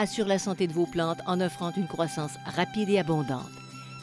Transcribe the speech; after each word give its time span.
assure 0.00 0.26
la 0.26 0.38
santé 0.38 0.66
de 0.66 0.72
vos 0.72 0.86
plantes 0.86 1.20
en 1.26 1.40
offrant 1.42 1.72
une 1.76 1.86
croissance 1.86 2.32
rapide 2.56 2.88
et 2.88 2.98
abondante. 2.98 3.50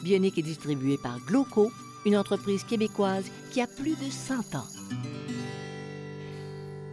Bionique 0.04 0.38
est 0.38 0.42
distribuée 0.42 0.96
par 0.96 1.18
Gloco, 1.26 1.72
une 2.06 2.16
entreprise 2.16 2.62
québécoise 2.62 3.24
qui 3.52 3.60
a 3.60 3.66
plus 3.66 3.96
de 3.96 4.08
100 4.08 4.54
ans. 4.54 4.66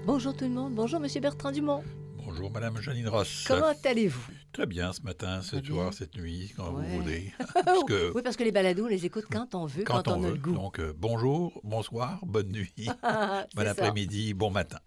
Bonjour 0.08 0.36
tout 0.36 0.46
le 0.46 0.52
monde, 0.52 0.74
bonjour 0.74 1.00
Monsieur 1.00 1.22
Bertrand 1.22 1.52
Dumont. 1.52 1.84
Bonjour, 2.26 2.50
Madame 2.52 2.82
Janine 2.82 3.08
Ross. 3.08 3.46
Comment 3.48 3.74
allez-vous? 3.84 4.32
Très 4.52 4.66
bien 4.66 4.92
ce 4.92 5.02
matin, 5.04 5.42
ce 5.44 5.62
soir, 5.64 5.94
cette 5.94 6.16
nuit, 6.18 6.52
quand 6.58 6.72
Ouais. 6.74 6.84
vous 6.88 7.02
voulez. 7.02 7.32
Parce 7.54 7.84
que 7.84 8.12
Oui, 8.16 8.22
parce 8.24 8.36
que 8.36 8.44
les 8.44 8.52
balados, 8.52 8.86
on 8.86 8.88
les 8.88 9.06
écoute 9.06 9.26
quand 9.32 9.54
on 9.54 9.68
veut, 9.68 9.84
quand, 9.84 10.02
quand 10.02 10.14
on 10.18 10.24
a 10.24 10.28
veut. 10.28 10.34
le 10.34 10.40
goût. 10.40 10.54
Donc, 10.54 10.80
euh, 10.80 10.94
bonjour, 10.98 11.62
bonsoir, 11.64 12.20
bonne 12.26 12.50
nuit, 12.52 12.74
bon 13.56 13.68
après-midi, 13.68 14.34
bon 14.34 14.50
matin. 14.50 14.80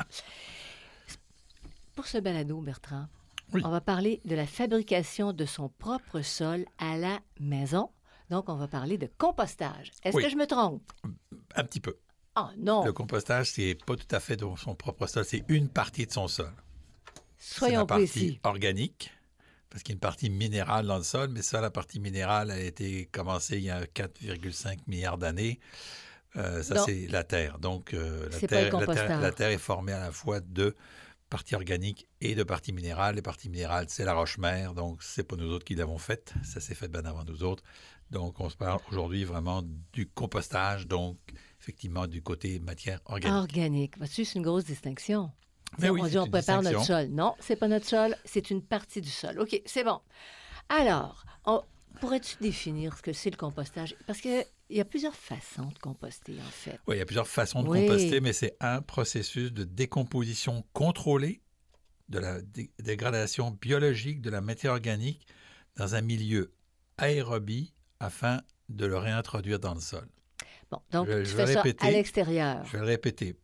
Pour 1.94 2.06
ce 2.08 2.18
balado, 2.18 2.60
Bertrand, 2.60 3.06
Oui. 3.54 3.62
on 3.64 3.70
va 3.70 3.80
parler 3.80 4.20
de 4.24 4.34
la 4.34 4.46
fabrication 4.46 5.32
de 5.32 5.44
son 5.46 5.68
propre 5.68 6.20
sol 6.20 6.64
à 6.78 6.96
la 6.96 7.20
maison. 7.40 7.90
Donc, 8.30 8.48
on 8.48 8.56
va 8.56 8.68
parler 8.68 8.98
de 8.98 9.08
compostage. 9.18 9.90
Est-ce 10.04 10.16
Oui. 10.16 10.22
que 10.22 10.28
je 10.28 10.36
me 10.36 10.46
trompe? 10.46 10.82
Un 11.54 11.64
petit 11.64 11.80
peu. 11.80 11.96
Ah 12.34 12.50
non, 12.58 12.84
Le 12.84 12.92
compostage, 12.92 13.50
c'est 13.52 13.74
pas 13.86 13.96
tout 13.96 14.06
à 14.14 14.20
fait 14.20 14.38
son 14.56 14.74
propre 14.74 15.06
sol, 15.06 15.24
c'est 15.24 15.44
une 15.48 15.68
partie 15.68 16.06
de 16.06 16.12
son 16.12 16.28
sol. 16.28 16.52
C'est 17.38 17.58
soyons 17.58 17.86
précis. 17.86 18.38
organique, 18.44 19.10
parce 19.70 19.82
qu'il 19.82 19.92
y 19.92 19.94
a 19.94 19.96
une 19.96 20.00
partie 20.00 20.28
minérale 20.30 20.86
dans 20.86 20.98
le 20.98 21.02
sol, 21.04 21.30
mais 21.32 21.42
ça, 21.42 21.60
la 21.60 21.70
partie 21.70 22.00
minérale, 22.00 22.50
elle 22.50 22.60
a 22.60 22.64
été 22.64 23.06
commencée 23.06 23.56
il 23.56 23.64
y 23.64 23.70
a 23.70 23.84
4,5 23.86 24.78
milliards 24.86 25.18
d'années. 25.18 25.58
Euh, 26.36 26.62
ça, 26.62 26.84
c'est 26.84 27.06
la 27.08 27.24
Terre. 27.24 27.58
Donc, 27.58 27.94
euh, 27.94 28.28
terre, 28.28 28.70
terre, 28.78 29.20
la 29.20 29.32
Terre 29.32 29.48
est 29.50 29.58
formée 29.58 29.92
à 29.92 30.00
la 30.00 30.12
fois 30.12 30.40
de 30.40 30.76
parties 31.30 31.54
organiques 31.54 32.06
et 32.20 32.34
de 32.34 32.42
parties 32.42 32.72
minérales. 32.72 33.14
Les 33.16 33.22
parties 33.22 33.48
minérales, 33.50 33.86
c'est 33.88 34.04
la 34.04 34.14
roche-mère, 34.14 34.74
donc 34.74 35.02
c'est 35.02 35.22
pas 35.24 35.36
nous 35.36 35.50
autres 35.50 35.64
qui 35.64 35.74
l'avons 35.74 35.98
faite. 35.98 36.34
Ça 36.42 36.60
s'est 36.60 36.74
fait 36.74 36.88
bien 36.88 37.04
avant 37.04 37.24
nous 37.24 37.42
autres. 37.42 37.62
Donc, 38.10 38.40
on 38.40 38.48
se 38.48 38.56
parle 38.56 38.80
aujourd'hui 38.90 39.24
vraiment 39.24 39.62
du 39.92 40.08
compostage, 40.08 40.86
donc 40.86 41.18
effectivement 41.60 42.06
du 42.06 42.22
côté 42.22 42.58
matière 42.58 43.00
organique. 43.04 43.36
Organique. 43.36 43.94
C'est 44.06 44.34
une 44.34 44.42
grosse 44.42 44.64
distinction. 44.64 45.30
Mais 45.78 45.90
oui, 45.90 46.00
on 46.02 46.06
dit 46.06 46.18
on 46.18 46.26
prépare 46.26 46.62
notre 46.62 46.84
sol. 46.84 47.08
Non, 47.08 47.34
c'est 47.40 47.56
pas 47.56 47.68
notre 47.68 47.86
sol, 47.86 48.16
c'est 48.24 48.50
une 48.50 48.62
partie 48.62 49.02
du 49.02 49.10
sol. 49.10 49.38
OK, 49.38 49.60
c'est 49.66 49.84
bon. 49.84 50.00
Alors, 50.70 51.24
on- 51.44 51.62
pourrais-tu 52.00 52.36
définir 52.40 52.96
ce 52.96 53.02
que 53.02 53.12
c'est 53.12 53.30
le 53.30 53.36
compostage? 53.36 53.94
Parce 54.06 54.20
qu'il 54.68 54.76
y 54.76 54.80
a 54.80 54.84
plusieurs 54.84 55.14
façons 55.16 55.66
de 55.66 55.78
composter, 55.78 56.34
en 56.46 56.50
fait. 56.50 56.78
Oui, 56.86 56.96
il 56.96 56.98
y 56.98 57.02
a 57.02 57.06
plusieurs 57.06 57.26
façons 57.28 57.62
de 57.62 57.68
Oui. 57.68 57.80
composter, 57.86 58.20
mais 58.20 58.32
c'est 58.32 58.56
un 58.60 58.80
processus 58.82 59.52
de 59.52 59.64
décomposition 59.64 60.64
contrôlée 60.72 61.40
de 62.08 62.18
la 62.18 62.40
dé- 62.40 62.70
dégradation 62.78 63.50
biologique 63.50 64.20
de 64.22 64.30
la 64.30 64.40
matière 64.40 64.72
organique 64.72 65.26
dans 65.76 65.94
un 65.94 66.00
milieu 66.00 66.52
aérobie 66.96 67.72
afin 68.00 68.40
de 68.68 68.86
le 68.86 68.96
réintroduire 68.98 69.58
dans 69.58 69.74
le 69.74 69.80
sol. 69.80 70.06
Bon, 70.70 70.80
donc, 70.90 71.08
Je- 71.08 71.18
tu 71.20 71.24
je 71.30 71.36
fais 71.36 71.44
vais 71.46 71.52
ça 71.54 71.62
répéter. 71.62 71.86
à 71.86 71.90
l'extérieur. 71.90 72.64
Je 72.66 72.72
vais 72.72 72.78
le 72.80 72.84
répéter. 72.84 73.36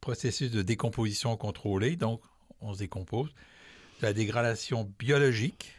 Processus 0.00 0.50
de 0.50 0.62
décomposition 0.62 1.36
contrôlée, 1.36 1.96
donc 1.96 2.20
on 2.60 2.74
se 2.74 2.78
décompose. 2.78 3.30
De 4.00 4.06
la 4.06 4.12
dégradation 4.12 4.84
biologique, 4.98 5.72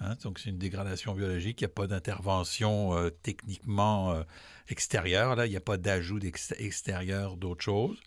hein, 0.00 0.14
donc 0.22 0.38
c'est 0.38 0.50
une 0.50 0.58
dégradation 0.58 1.14
biologique, 1.14 1.60
il 1.60 1.64
n'y 1.64 1.70
a 1.70 1.74
pas 1.74 1.86
d'intervention 1.86 2.96
euh, 2.96 3.10
techniquement 3.10 4.12
euh, 4.12 4.22
extérieure, 4.68 5.36
là, 5.36 5.46
il 5.46 5.50
n'y 5.50 5.56
a 5.56 5.60
pas 5.60 5.76
d'ajout 5.78 6.20
extérieur 6.58 7.36
d'autre 7.36 7.62
chose. 7.64 7.98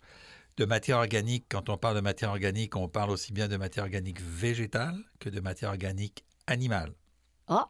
De 0.56 0.64
matière 0.66 0.98
organique, 0.98 1.46
quand 1.48 1.68
on 1.68 1.78
parle 1.78 1.96
de 1.96 2.00
matière 2.00 2.30
organique, 2.30 2.76
on 2.76 2.88
parle 2.88 3.10
aussi 3.10 3.32
bien 3.32 3.48
de 3.48 3.56
matière 3.56 3.84
organique 3.84 4.20
végétale 4.20 4.98
que 5.18 5.30
de 5.30 5.40
matière 5.40 5.70
organique 5.70 6.24
animale. 6.46 6.92
Ah, 7.46 7.68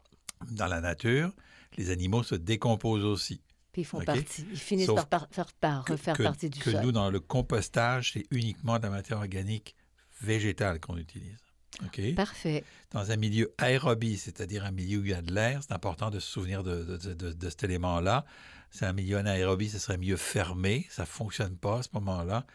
Dans 0.51 0.67
la 0.67 0.81
nature, 0.81 1.31
les 1.77 1.89
animaux 1.89 2.23
se 2.23 2.35
décomposent 2.35 3.05
aussi. 3.05 3.41
puis 3.71 3.83
ils 3.83 3.85
font 3.85 4.01
partie. 4.01 4.45
Ils 4.51 4.57
finissent 4.59 4.87
Sauf 4.87 5.05
par, 5.05 5.27
faire, 5.31 5.53
par 5.53 5.85
que, 5.85 5.93
que- 5.93 6.23
partie 6.23 6.49
du 6.49 6.59
que 6.59 6.71
sol. 6.71 6.81
nous, 6.81 6.91
dans 6.91 7.09
le 7.09 7.19
compostage, 7.21 8.11
c'est 8.13 8.25
uniquement 8.31 8.77
de 8.77 8.83
la 8.83 8.89
matière 8.89 9.19
organique 9.19 9.75
végétale 10.21 10.79
qu'on 10.81 10.97
utilise. 10.97 11.39
OK? 11.85 12.15
Parfait. 12.15 12.63
Dans 12.91 13.11
un 13.11 13.15
milieu 13.15 13.53
aérobie, 13.57 14.17
c'est-à-dire 14.17 14.65
un 14.65 14.71
milieu 14.71 14.99
où 14.99 15.05
il 15.05 15.11
y 15.11 15.13
a 15.13 15.21
de 15.21 15.33
l'air, 15.33 15.61
c'est 15.63 15.73
important 15.73 16.09
de 16.09 16.19
se 16.19 16.29
souvenir 16.29 16.63
de, 16.63 16.83
de- 16.97 17.13
de- 17.13 17.31
de 17.33 17.49
cet 17.49 17.63
élément-là. 17.63 18.25
C'est 18.71 18.85
un 18.85 18.93
milieu 18.93 19.17
anaérobie, 19.17 19.69
ce 19.69 19.79
serait 19.79 19.95
un 19.95 19.97
milieu 19.97 20.17
fermé, 20.17 20.87
ça 20.89 21.03
ne 21.03 21.07
fonctionne 21.07 21.55
pas 21.57 21.79
à 21.79 21.83
ce 21.83 21.89
moment-là. 21.93 22.45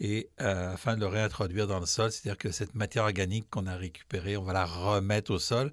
Et 0.00 0.30
euh, 0.40 0.72
afin 0.74 0.94
de 0.96 1.00
le 1.00 1.06
réintroduire 1.06 1.66
dans 1.66 1.78
le 1.78 1.86
sol, 1.86 2.10
c'est-à-dire 2.10 2.38
que 2.38 2.50
cette 2.50 2.74
matière 2.74 3.04
organique 3.04 3.48
qu'on 3.50 3.66
a 3.66 3.76
récupérée, 3.76 4.36
on 4.36 4.42
va 4.42 4.52
la 4.52 4.64
remettre 4.64 5.30
au 5.32 5.38
sol. 5.38 5.72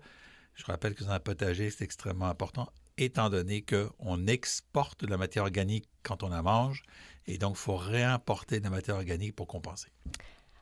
Je 0.56 0.66
rappelle 0.66 0.94
que 0.94 1.04
dans 1.04 1.12
un 1.12 1.20
potager, 1.20 1.72
c'est 1.72 1.84
extrêmement 1.84 2.28
important, 2.28 2.72
étant 2.98 3.30
donné 3.30 3.64
qu'on 3.64 4.28
exporte 4.28 5.02
de 5.06 5.08
la 5.08 5.18
matière 5.18 5.44
organique 5.44 5.88
quand 6.04 6.22
on 6.22 6.30
la 6.30 6.42
mange, 6.44 6.84
et 7.28 7.38
donc 7.38 7.56
il 7.56 7.60
faut 7.62 7.78
réimporter 7.78 8.60
de 8.60 8.66
la 8.66 8.70
matière 8.72 8.98
organique 8.98 9.36
pour 9.36 9.48
compenser. 9.48 9.88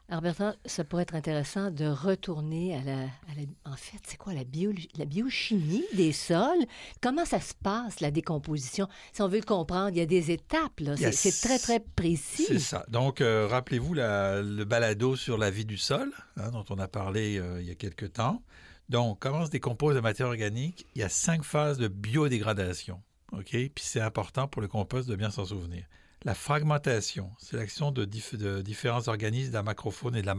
Alors, 0.10 0.22
Bertrand, 0.22 0.54
ça 0.66 0.86
pourrait 0.86 1.04
être 1.04 1.16
intéressant 1.16 1.70
de 1.70 1.86
retourner 1.86 2.76
à 2.76 2.82
la. 2.82 3.00
à 3.02 3.36
la- 3.36 3.72
en 3.72 3.76
fait, 3.76 3.98
c'est 4.08 4.16
quoi 4.16 4.34
la, 4.34 4.46
bio, 4.46 4.72
la 4.98 5.04
biochimie 5.04 5.84
des 5.94 6.14
sols? 6.14 6.66
Comment 7.02 7.26
ça 7.26 7.42
se 7.42 7.54
passe, 7.54 8.00
la 8.00 8.10
décomposition? 8.10 8.88
Si 9.12 9.22
on 9.22 9.28
veut 9.28 9.40
le 9.40 9.44
comprendre, 9.46 9.90
il 9.90 9.98
y 9.98 10.02
a 10.02 10.06
des 10.06 10.32
étapes, 10.32 10.80
là. 10.80 10.96
C'est 10.96 11.42
très, 11.46 11.60
très 11.60 11.80
précis. 11.82 12.46
C'est 12.48 12.60
ça. 12.60 12.86
Donc, 12.88 13.20
euh, 13.20 13.48
rappelez-vous 13.48 13.96
le 13.96 14.64
balado 14.64 15.18
sur 15.18 15.38
la 15.38 15.52
vie 15.52 15.66
du 15.66 15.78
sol, 15.78 16.14
hein, 16.38 16.52
dont 16.52 16.64
on 16.70 16.80
a 16.80 16.88
parlé 16.88 17.38
euh, 17.38 17.60
il 17.62 17.68
y 17.68 17.72
a 17.72 17.76
quelque 17.76 18.06
temps. 18.06 18.42
Donc, 18.88 19.20
comment 19.20 19.46
se 19.46 19.52
décompose 19.52 19.96
la 19.96 20.02
matière 20.02 20.28
organique? 20.28 20.88
Il 20.96 21.02
y 21.02 21.04
a 21.04 21.10
cinq 21.10 21.44
phases 21.44 21.78
de 21.80 21.90
biodégradation. 21.90 23.02
OK? 23.34 23.50
Puis 23.50 23.72
c'est 23.84 24.00
important 24.00 24.48
pour 24.48 24.62
le 24.62 24.70
compost 24.70 25.10
de 25.10 25.18
bien 25.18 25.32
s'en 25.32 25.44
souvenir. 25.44 25.84
La 26.26 26.34
fragmentation, 26.34 27.32
c'est 27.38 27.56
l'action 27.58 27.92
de, 27.92 28.06
dif- 28.06 28.36
de 28.36 28.62
différents 28.62 29.08
organismes 29.08 29.50
de 29.52 29.54
la 29.56 29.64
macrofaune 29.64 30.16
et 30.16 30.22
de 30.22 30.26
la, 30.28 30.36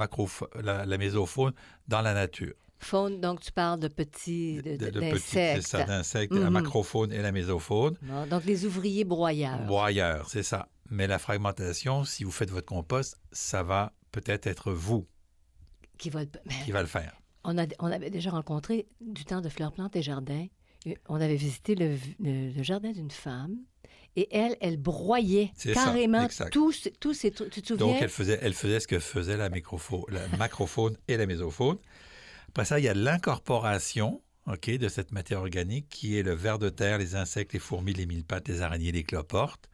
la, 0.62 0.86
la 0.86 0.98
mésofaune 0.98 1.52
dans 1.86 2.00
la 2.02 2.14
nature. 2.14 2.54
Faune, 2.80 3.20
donc 3.20 3.40
tu 3.40 3.50
parles 3.52 3.80
de 3.80 3.88
petits. 3.88 4.56
de- 4.62 4.76
De- 4.76 4.90
d'insectes. 4.90 5.62
C'est 5.62 5.62
ça, 5.62 5.84
d'insectes, 5.84 6.32
la 6.32 6.46
Mhm. 6.46 6.50
macrofaune 6.52 7.12
et 7.12 7.22
la 7.22 7.32
mésofaune. 7.32 7.96
Bon, 8.02 8.26
donc, 8.26 8.44
les 8.44 8.64
ouvriers 8.66 9.04
broyeurs. 9.04 9.64
Broyeur, 9.66 10.28
c'est 10.28 10.42
ça. 10.44 10.68
Mais 10.90 11.06
la 11.06 11.18
fragmentation, 11.18 12.04
si 12.04 12.24
vous 12.24 12.30
faites 12.30 12.50
votre 12.50 12.66
compost, 12.66 13.18
ça 13.32 13.62
va 13.62 13.92
peut-être 14.12 14.46
être 14.46 14.72
vous 14.72 15.06
Qui 15.98 16.10
va 16.10 16.22
le- 16.22 16.30
mais 16.46 16.54
qui 16.64 16.70
va 16.72 16.80
le 16.82 16.86
faire. 16.88 17.20
on, 17.44 17.58
a, 17.58 17.66
on 17.80 17.86
avait 17.90 18.10
déjà 18.10 18.30
rencontré 18.30 18.86
du 19.00 19.24
temps 19.24 19.40
de 19.40 19.48
Fleurs 19.48 19.72
Plantes 19.72 19.96
et 19.96 20.02
Jardins. 20.02 20.46
On 21.08 21.20
avait 21.20 21.36
visité 21.36 21.74
le, 21.74 21.96
le- 22.20 22.50
le 22.50 22.62
jardin 22.62 22.92
d'une 22.92 23.10
femme 23.10 23.56
et 24.18 24.28
elle, 24.36 24.56
elle 24.60 24.76
broyait 24.76 25.52
ça, 25.56 25.72
carrément 25.72 26.26
tous, 26.50 26.72
ces- 26.72 26.90
tous 26.92 27.14
ces 27.14 27.30
trucs. 27.30 27.50
Tu 27.50 27.62
te 27.62 27.68
souviens? 27.68 27.86
Donc, 27.86 28.02
elle 28.02 28.08
faisait, 28.08 28.38
elle 28.42 28.54
faisait 28.54 28.80
ce 28.80 28.88
que 28.88 28.98
faisait 28.98 29.36
la, 29.36 29.48
la 29.48 30.28
macrofaune 30.38 30.96
et 31.06 31.16
la 31.16 31.26
mésofaune. 31.26 31.78
Après 32.48 32.64
ça, 32.64 32.78
il 32.78 32.84
y 32.84 32.88
a 32.88 32.94
l'incorporation 32.94 34.22
ok, 34.46 34.70
de 34.70 34.88
cette 34.88 35.12
matière 35.12 35.40
organique 35.40 35.88
qui 35.88 36.18
est 36.18 36.22
le 36.22 36.34
ver 36.34 36.58
de 36.58 36.70
terre, 36.70 36.98
les 36.98 37.14
insectes, 37.14 37.52
les 37.52 37.58
fourmis, 37.58 37.92
les 37.92 38.06
mille-pattes, 38.06 38.48
les 38.48 38.62
araignées, 38.62 38.92
les 38.92 39.04
cloportes. 39.04 39.68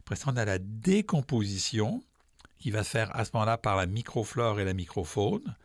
Après 0.00 0.16
ça, 0.16 0.26
on 0.32 0.36
a 0.36 0.44
la 0.44 0.58
décomposition 0.58 2.02
qui 2.58 2.70
va 2.70 2.84
se 2.84 2.90
faire 2.90 3.14
à 3.16 3.24
ce 3.24 3.30
moment-là 3.34 3.56
par 3.58 3.76
la 3.76 3.86
microflore 3.86 4.60
et 4.60 4.64
la 4.64 4.74
microfaune. 4.74 5.56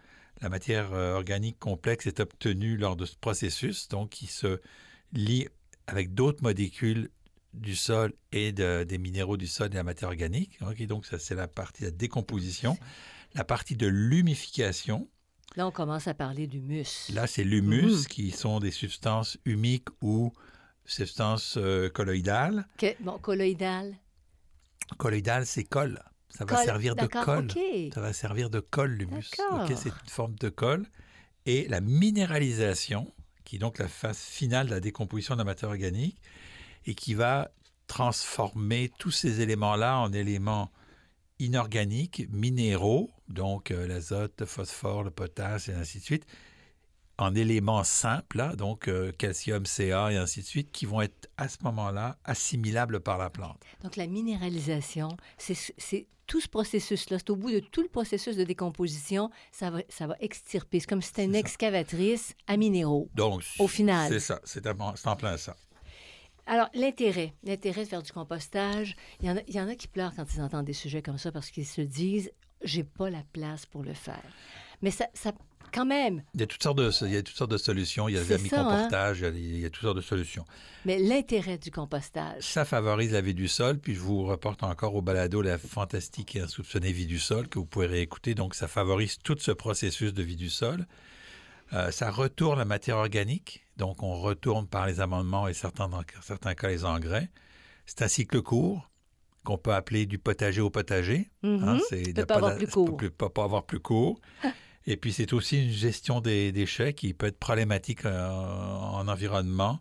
La 0.41 0.49
matière 0.49 0.93
euh, 0.93 1.13
organique 1.15 1.59
complexe 1.59 2.07
est 2.07 2.19
obtenue 2.19 2.77
lors 2.77 2.95
de 2.95 3.05
ce 3.05 3.15
processus, 3.15 3.87
donc 3.89 4.09
qui 4.09 4.27
se 4.27 4.59
lie 5.13 5.47
avec 5.87 6.13
d'autres 6.13 6.41
molécules 6.41 7.09
du 7.55 7.75
sol 7.75 8.13
et 8.31 8.51
des 8.51 8.97
minéraux 8.97 9.37
du 9.37 9.47
sol 9.47 9.67
et 9.67 9.69
de 9.69 9.75
la 9.75 9.83
matière 9.83 10.09
organique. 10.09 10.59
donc 10.87 11.05
ça 11.05 11.19
c'est 11.19 11.35
la 11.35 11.47
partie 11.47 11.81
de 11.81 11.87
la 11.87 11.91
décomposition. 11.91 12.77
La 13.33 13.43
partie 13.43 13.75
de 13.75 13.87
l'humification, 13.87 15.09
Là, 15.55 15.65
on 15.65 15.71
commence 15.71 16.07
à 16.07 16.13
parler 16.13 16.47
d'humus. 16.47 17.09
Là, 17.13 17.27
c'est 17.27 17.43
l'humus, 17.45 18.01
mhm. 18.01 18.05
qui 18.07 18.31
sont 18.31 18.59
des 18.59 18.71
substances 18.71 19.37
humiques 19.45 19.87
ou 20.01 20.33
substances 20.85 21.57
euh, 21.57 21.89
colloïdales. 21.89 22.67
bon, 22.99 23.17
colloïdales. 23.19 23.95
Colloïdales, 24.97 25.45
c'est 25.45 25.63
colle. 25.63 26.03
Ça 26.29 26.43
va 26.43 26.63
servir 26.63 26.95
de 26.95 27.05
colle. 27.05 27.47
Ça 27.93 28.01
va 28.01 28.11
servir 28.11 28.49
de 28.49 28.59
colle, 28.59 28.91
l'humus. 28.91 29.31
c'est 29.67 29.89
une 29.89 30.09
forme 30.09 30.35
de 30.35 30.49
colle. 30.49 30.85
Et 31.45 31.67
la 31.69 31.79
minéralisation, 31.79 33.13
qui 33.45 33.55
est 33.55 33.59
donc 33.59 33.77
la 33.77 33.87
phase 33.87 34.19
finale 34.19 34.67
de 34.67 34.71
la 34.71 34.81
décomposition 34.81 35.35
de 35.35 35.39
la 35.39 35.45
matière 35.45 35.69
organique, 35.69 36.19
et 36.85 36.95
qui 36.95 37.13
va 37.13 37.51
transformer 37.87 38.91
tous 38.97 39.11
ces 39.11 39.41
éléments-là 39.41 39.99
en 39.99 40.11
éléments 40.11 40.71
inorganiques, 41.39 42.27
minéraux, 42.31 43.11
donc 43.27 43.71
euh, 43.71 43.87
l'azote, 43.87 44.33
le 44.39 44.45
phosphore, 44.45 45.03
le 45.03 45.11
potasse 45.11 45.67
et 45.67 45.73
ainsi 45.73 45.99
de 45.99 46.03
suite, 46.03 46.25
en 47.17 47.33
éléments 47.33 47.83
simples, 47.83 48.55
donc 48.57 48.87
euh, 48.87 49.11
calcium, 49.11 49.65
Ca 49.65 50.11
et 50.11 50.17
ainsi 50.17 50.41
de 50.41 50.45
suite, 50.45 50.71
qui 50.71 50.85
vont 50.85 51.01
être 51.01 51.29
à 51.37 51.47
ce 51.47 51.57
moment-là 51.63 52.17
assimilables 52.25 52.99
par 52.99 53.17
la 53.17 53.29
plante. 53.29 53.61
Donc 53.83 53.95
la 53.95 54.07
minéralisation, 54.07 55.15
c'est 55.37 56.07
tout 56.27 56.41
ce 56.41 56.47
processus-là, 56.47 57.19
c'est 57.19 57.29
au 57.29 57.35
bout 57.35 57.51
de 57.51 57.59
tout 57.59 57.81
le 57.81 57.87
processus 57.87 58.35
de 58.35 58.43
décomposition, 58.43 59.29
ça 59.51 59.69
va, 59.69 59.79
ça 59.89 60.07
va 60.07 60.15
extirper. 60.19 60.79
C'est 60.79 60.87
comme 60.87 61.01
si 61.01 61.09
c'était 61.09 61.25
une 61.25 61.35
excavatrice 61.35 62.33
à 62.47 62.57
minéraux. 62.57 63.09
Donc, 63.13 63.43
au 63.59 63.67
final. 63.67 64.11
C'est 64.11 64.19
ça, 64.19 64.41
c'est 64.43 64.65
en 64.67 65.15
plein 65.15 65.37
ça. 65.37 65.55
Alors, 66.47 66.69
l'intérêt, 66.73 67.33
l'intérêt 67.43 67.83
de 67.83 67.89
faire 67.89 68.03
du 68.03 68.11
compostage, 68.11 68.95
il 69.19 69.27
y, 69.27 69.31
en 69.31 69.37
a, 69.37 69.41
il 69.47 69.55
y 69.55 69.59
en 69.59 69.67
a 69.67 69.75
qui 69.75 69.87
pleurent 69.87 70.13
quand 70.15 70.25
ils 70.33 70.41
entendent 70.41 70.65
des 70.65 70.73
sujets 70.73 71.01
comme 71.01 71.17
ça 71.17 71.31
parce 71.31 71.49
qu'ils 71.49 71.65
se 71.65 71.81
disent 71.81 72.31
j'ai 72.63 72.83
pas 72.83 73.09
la 73.09 73.23
place 73.33 73.65
pour 73.65 73.83
le 73.83 73.93
faire. 73.93 74.23
Mais 74.81 74.91
ça, 74.91 75.07
ça 75.13 75.33
quand 75.75 75.85
même. 75.85 76.23
Il 76.33 76.39
y 76.39 76.43
a 76.43 76.47
toutes 76.47 76.63
sortes 76.63 76.77
de, 76.77 76.89
il 77.05 77.13
y 77.13 77.17
a 77.17 77.23
toutes 77.23 77.35
sortes 77.35 77.51
de 77.51 77.57
solutions. 77.57 78.07
Il 78.07 78.15
y 78.15 78.17
a 78.17 78.21
le 78.21 78.37
compostage 78.37 79.23
hein? 79.23 79.31
il, 79.35 79.59
y 79.59 79.65
a, 79.65 79.69
toutes 79.69 79.83
sortes 79.83 79.97
de 79.97 80.01
solutions. 80.01 80.45
Mais 80.85 80.99
l'intérêt 80.99 81.57
du 81.57 81.69
compostage. 81.69 82.43
Ça 82.43 82.63
favorise 82.63 83.11
la 83.11 83.21
vie 83.21 83.33
du 83.33 83.47
sol. 83.47 83.77
Puis 83.79 83.95
je 83.95 83.99
vous 83.99 84.23
reporte 84.23 84.63
encore 84.63 84.95
au 84.95 85.01
balado 85.01 85.41
la 85.41 85.57
fantastique 85.57 86.35
et 86.35 86.41
insoupçonnée 86.41 86.91
vie 86.91 87.07
du 87.07 87.19
sol 87.19 87.47
que 87.49 87.59
vous 87.59 87.65
pouvez 87.65 87.87
réécouter. 87.87 88.35
Donc 88.35 88.55
ça 88.55 88.67
favorise 88.67 89.17
tout 89.17 89.37
ce 89.39 89.51
processus 89.51 90.13
de 90.13 90.23
vie 90.23 90.37
du 90.37 90.49
sol. 90.49 90.85
Euh, 91.73 91.91
ça 91.91 92.09
retourne 92.09 92.59
la 92.59 92.65
matière 92.65 92.97
organique. 92.97 93.64
Donc 93.77 94.03
on 94.03 94.15
retourne 94.15 94.67
par 94.67 94.87
les 94.87 94.99
amendements 94.99 95.47
et 95.47 95.53
certains, 95.53 95.89
dans 95.89 96.03
certains 96.21 96.55
cas 96.55 96.69
les 96.69 96.85
engrais. 96.85 97.29
C'est 97.85 98.01
un 98.01 98.07
cycle 98.07 98.41
court 98.41 98.89
qu'on 99.43 99.57
peut 99.57 99.73
appeler 99.73 100.05
du 100.05 100.17
potager 100.17 100.61
au 100.61 100.69
potager. 100.69 101.29
Hein, 101.43 101.75
mhm. 101.75 101.81
c'est 101.89 102.13
peut 102.13 102.25
pas, 102.25 102.35
avoir 102.35 102.57
plus 102.57 102.67
court. 102.67 102.97
Peut, 102.97 103.09
pas 103.09 103.43
avoir 103.43 103.65
plus 103.65 103.79
court. 103.79 104.19
Et 104.87 104.97
puis 104.97 105.13
c'est 105.13 105.33
aussi 105.33 105.63
une 105.63 105.71
gestion 105.71 106.19
des 106.19 106.51
déchets 106.51 106.93
qui 106.93 107.13
peut 107.13 107.27
être 107.27 107.39
problématique 107.39 108.05
euh, 108.05 108.29
en 108.29 109.07
environnement, 109.07 109.79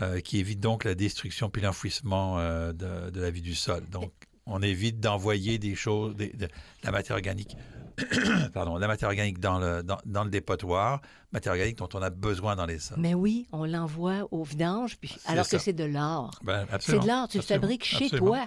euh, 0.00 0.20
qui 0.20 0.38
évite 0.38 0.60
donc 0.60 0.84
la 0.84 0.94
destruction 0.94 1.48
puis 1.48 1.62
l'enfouissement 1.62 2.38
euh, 2.38 2.72
de, 2.72 3.20
la 3.20 3.30
vie 3.30 3.42
du 3.42 3.54
sol. 3.54 3.82
Donc 3.90 4.12
on 4.46 4.62
évite 4.62 5.00
d'envoyer 5.00 5.58
des 5.58 5.74
choses, 5.74 6.14
de 6.16 6.48
la 6.84 6.90
matière 6.90 7.16
organique 7.16 7.56
pardon, 8.52 8.76
la 8.76 8.86
matière 8.86 9.08
organique 9.08 9.38
dans 9.38 9.58
le, 9.58 9.82
dans, 9.82 10.24
le 10.24 10.30
dépotoir, 10.30 11.00
matière 11.32 11.52
organique 11.52 11.78
dont 11.78 11.88
on 11.94 12.02
a 12.02 12.10
besoin 12.10 12.56
dans 12.56 12.66
les 12.66 12.78
sols. 12.78 12.98
Mais 13.00 13.14
oui, 13.14 13.46
on 13.52 13.64
l'envoie 13.64 14.28
au 14.30 14.42
vidange, 14.44 14.98
puis, 14.98 15.16
alors 15.26 15.48
que 15.48 15.58
c'est 15.58 15.72
de 15.72 15.84
l'or. 15.84 16.38
Ben, 16.42 16.66
c'est 16.80 16.98
de 16.98 17.06
l'or, 17.06 17.28
tu 17.28 17.38
le 17.38 17.42
fabriques 17.42 17.84
chez 17.84 18.10
toi. 18.10 18.46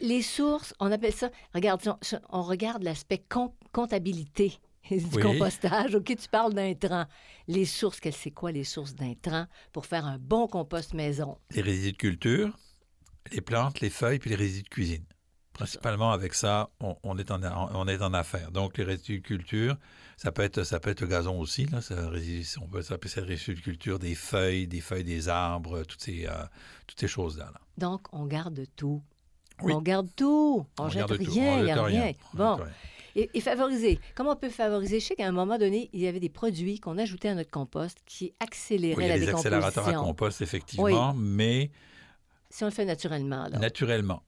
les 0.00 0.22
sources, 0.22 0.74
on 0.80 0.90
appelle 0.90 1.12
ça, 1.12 1.30
regarde, 1.54 1.82
on, 2.30 2.42
regarde 2.42 2.82
l'aspect 2.82 3.22
comptabilité 3.72 4.58
du 4.90 5.20
compostage. 5.20 5.94
OK, 5.94 6.16
tu 6.16 6.28
parles 6.28 6.54
d'intrants. 6.54 7.06
Les 7.48 7.64
sources, 7.64 8.00
c'est 8.10 8.30
quoi 8.30 8.52
les 8.52 8.64
sources 8.64 8.94
d'intrants 8.94 9.46
pour 9.72 9.86
faire 9.86 10.06
un 10.06 10.18
bon 10.18 10.46
compost 10.46 10.94
maison? 10.94 11.36
Les 11.50 11.62
résidus 11.62 11.92
de 11.92 11.96
culture, 11.96 12.56
les 13.30 13.40
plantes, 13.40 13.80
les 13.80 13.90
feuilles, 13.90 14.18
puis 14.18 14.30
les 14.30 14.36
résidus 14.36 14.62
de 14.62 14.68
cuisine. 14.68 15.04
Principalement 15.52 16.12
avec 16.12 16.32
ça, 16.32 16.70
on, 16.80 17.18
est 17.18 17.30
en, 17.30 17.40
on 17.74 17.86
est 17.86 18.00
en 18.00 18.14
affaire. 18.14 18.50
Donc, 18.50 18.78
les 18.78 18.84
résidus 18.84 19.20
de 19.20 19.26
culture, 19.26 19.76
ça 20.16 20.32
peut 20.32 20.42
être, 20.42 20.62
ça 20.62 20.80
peut 20.80 20.90
être 20.90 21.02
le 21.02 21.08
gazon 21.08 21.38
aussi. 21.38 21.66
Là, 21.66 21.82
ça, 21.82 21.94
on 22.60 22.68
peut 22.68 22.82
s'appeler 22.82 23.10
ça 23.10 23.20
résidus 23.20 23.56
de 23.56 23.60
culture, 23.60 23.98
des 23.98 24.14
feuilles, 24.14 24.66
des 24.66 24.80
feuilles 24.80 25.04
des 25.04 25.28
arbres, 25.28 25.82
toutes 25.82 26.00
ces, 26.00 26.26
euh, 26.26 26.32
toutes 26.86 27.00
ces 27.00 27.08
choses-là. 27.08 27.52
Donc, 27.76 28.06
on 28.12 28.24
garde 28.24 28.64
tout. 28.76 29.02
On 29.60 29.80
garde 29.80 30.08
tout. 30.16 30.66
On, 30.78 30.86
ne 30.86 30.90
jette 30.90 31.10
rien, 31.10 31.58
il 31.58 31.64
n'y 31.64 31.70
a 31.70 31.82
rien. 31.82 32.12
Bon. 32.34 32.58
Et, 33.14 33.40
favoriser. 33.40 34.00
Comment 34.14 34.32
on 34.32 34.36
peut 34.36 34.48
favoriser? 34.48 35.00
Je 35.00 35.04
sais 35.04 35.14
qu'à 35.14 35.26
un 35.26 35.32
moment 35.32 35.58
donné, 35.58 35.90
il 35.92 36.00
y 36.00 36.06
avait 36.06 36.20
des 36.20 36.30
produits 36.30 36.80
qu'on 36.80 36.96
ajoutait 36.96 37.28
à 37.28 37.34
notre 37.34 37.50
compost 37.50 37.98
qui 38.06 38.32
accéléraient 38.40 39.06
la 39.06 39.18
décomposition. 39.18 39.50
des 39.50 39.56
accélérateurs 39.56 39.88
à 39.88 40.04
compost, 40.04 40.40
effectivement, 40.40 41.12
mais... 41.14 41.70
Si 42.48 42.64
on 42.64 42.66
le 42.66 42.72
fait 42.72 42.84
naturellement, 42.84 43.44
alors. 43.44 43.60
Naturellement 43.60 44.22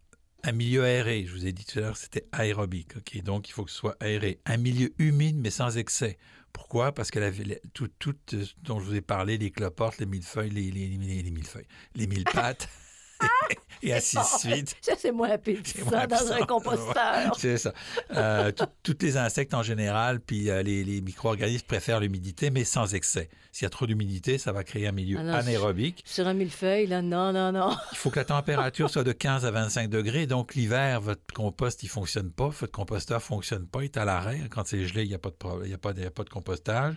un 0.45 0.53
milieu 0.53 0.85
aéré, 0.85 1.25
je 1.27 1.33
vous 1.33 1.47
ai 1.47 1.53
dit 1.53 1.65
tout 1.65 1.79
à 1.79 1.83
l'heure, 1.83 1.97
c'était 1.97 2.27
aérobique. 2.33 2.97
ok? 2.97 3.23
Donc, 3.23 3.49
il 3.49 3.53
faut 3.53 3.65
que 3.65 3.71
ce 3.71 3.79
soit 3.79 3.97
aéré. 4.01 4.41
Un 4.45 4.59
milieu 4.59 4.93
humide, 4.99 5.37
mais 5.39 5.51
sans 5.51 5.79
excès. 5.79 6.19
Pourquoi? 6.53 6.93
Parce 6.93 7.11
que 7.11 7.19
la, 7.19 7.31
tout, 7.73 7.89
tout, 7.99 8.15
euh, 8.35 8.45
dont 8.63 8.79
je 8.79 8.85
vous 8.85 8.95
ai 8.95 9.01
parlé, 9.01 9.39
les 9.39 9.51
cloportes, 9.51 9.99
les 9.99 10.07
millefeuilles, 10.07 10.51
les, 10.51 10.71
les, 10.71 10.89
les, 10.89 11.23
les 11.23 11.31
millefeuilles, 11.31 11.67
les 11.97 12.07
mille 12.07 12.25
pattes, 12.25 12.69
et 13.83 13.93
ainsi 13.93 14.17
de 14.17 14.23
suite. 14.23 14.77
Ça, 14.81 14.95
c'est 14.99 15.13
moins 15.13 15.29
ça 15.29 16.07
dans 16.07 16.33
un 16.33 16.47
composteur. 16.47 17.35
c'est 17.39 17.59
ça. 17.59 17.73
Euh, 18.15 18.53
tous 18.83 18.97
les 19.01 19.17
insectes 19.17 19.55
en 19.55 19.63
général, 19.63 20.21
puis 20.21 20.51
euh, 20.51 20.63
les, 20.63 21.01
micro-organismes 21.01 21.67
préfèrent 21.67 22.01
l'humidité, 22.01 22.51
mais 22.51 22.65
sans 22.65 22.95
excès. 22.95 23.29
S'il 23.53 23.65
y 23.65 23.67
a 23.67 23.71
trop 23.71 23.87
d'humidité, 23.87 24.39
ça 24.39 24.53
va 24.53 24.65
créer 24.65 24.89
un 24.89 24.93
milieu 24.93 25.19
ah 25.21 25.39
anaérobique. 25.39 26.03
Sur 26.07 26.27
un 26.27 26.35
millefeuille, 26.35 26.87
là, 26.87 27.03
non, 27.03 27.33
non, 27.33 27.53
non. 27.53 27.77
Il 27.93 27.99
faut 27.99 28.11
que 28.11 28.19
la 28.19 28.25
température 28.25 28.91
soit 28.91 29.05
de 29.05 29.13
15 29.13 29.45
à 29.45 29.51
25 29.51 29.89
degrés. 29.89 30.27
Donc, 30.27 30.55
l'hiver, 30.55 31.01
votre 31.01 31.23
compost, 31.33 31.83
il 31.83 31.87
ne 31.87 31.91
fonctionne 31.91 32.31
pas. 32.31 32.49
Votre 32.49 32.73
composteur 32.73 33.19
ne 33.19 33.23
fonctionne 33.23 33.67
pas. 33.67 33.83
Il 33.83 33.87
est 33.87 33.97
à 33.97 34.05
l'arrêt. 34.05 34.41
Quand 34.51 34.67
c'est 34.67 34.85
gelé, 34.87 35.03
il 35.05 35.09
n'y 35.09 35.15
a, 35.15 35.19
pas 35.19 35.31
de, 35.31 35.73
a, 35.73 35.79
pas 35.79 35.93
de, 35.93 36.05
a 36.05 36.11
pas 36.11 36.25
de 36.25 36.31
compostage 36.31 36.97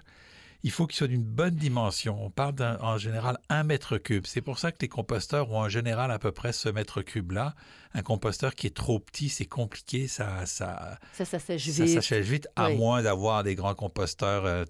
il 0.63 0.71
faut 0.71 0.87
qu'il 0.87 0.95
soit 0.97 1.07
d'une 1.07 1.23
bonne 1.23 1.55
dimension. 1.55 2.23
On 2.23 2.29
parle 2.29 2.55
en 2.81 2.97
général 2.97 3.39
un 3.49 3.63
mètre 3.63 3.97
cube. 3.97 4.25
C'est 4.25 4.41
pour 4.41 4.59
ça 4.59 4.71
que 4.71 4.77
les 4.81 4.87
composteurs 4.87 5.51
ont 5.51 5.59
en 5.59 5.69
général 5.69 6.11
à 6.11 6.19
peu 6.19 6.31
près 6.31 6.51
ce 6.51 6.69
mètre 6.69 7.01
cube-là. 7.01 7.55
Un 7.93 8.01
composteur 8.01 8.55
qui 8.55 8.67
est 8.67 8.75
trop 8.75 8.99
petit, 8.99 9.29
c'est 9.29 9.45
compliqué, 9.45 10.07
ça, 10.07 10.45
ça, 10.45 10.97
ça, 11.13 11.25
sèche 11.25 11.67
vite. 11.67 11.87
Ça 11.87 12.01
sèche 12.01 12.25
vite, 12.25 12.47
à 12.55 12.69
moins 12.69 13.01
d'avoir 13.01 13.43
des 13.43 13.55
grands 13.55 13.75
composteurs. 13.75 14.45
Euh, 14.45 14.65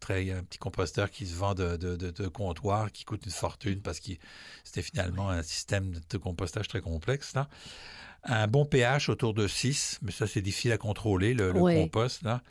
très, 0.00 0.30
un 0.32 0.42
petit 0.42 0.58
composteur 0.58 1.10
qui 1.10 1.26
se 1.26 1.34
vend 1.34 1.54
de, 1.54 1.76
de, 1.76 2.28
comptoir, 2.28 2.90
qui 2.90 3.04
coûte 3.04 3.24
une 3.24 3.30
fortune 3.30 3.80
parce 3.80 4.00
que 4.00 4.12
c'était 4.64 4.82
finalement 4.82 5.30
un 5.30 5.42
système 5.42 5.92
de 6.10 6.18
compostage 6.18 6.66
très 6.66 6.80
complexe. 6.80 7.34
Là. 7.34 7.48
Un 8.24 8.48
bon 8.48 8.66
pH 8.66 9.08
autour 9.08 9.32
de 9.32 9.46
6, 9.46 10.00
mais 10.02 10.10
ça 10.10 10.26
c'est 10.26 10.42
difficile 10.42 10.72
à 10.72 10.78
contrôler, 10.78 11.34
le, 11.34 11.52
le 11.52 11.60
compost. 11.60 12.22
Là. 12.22 12.42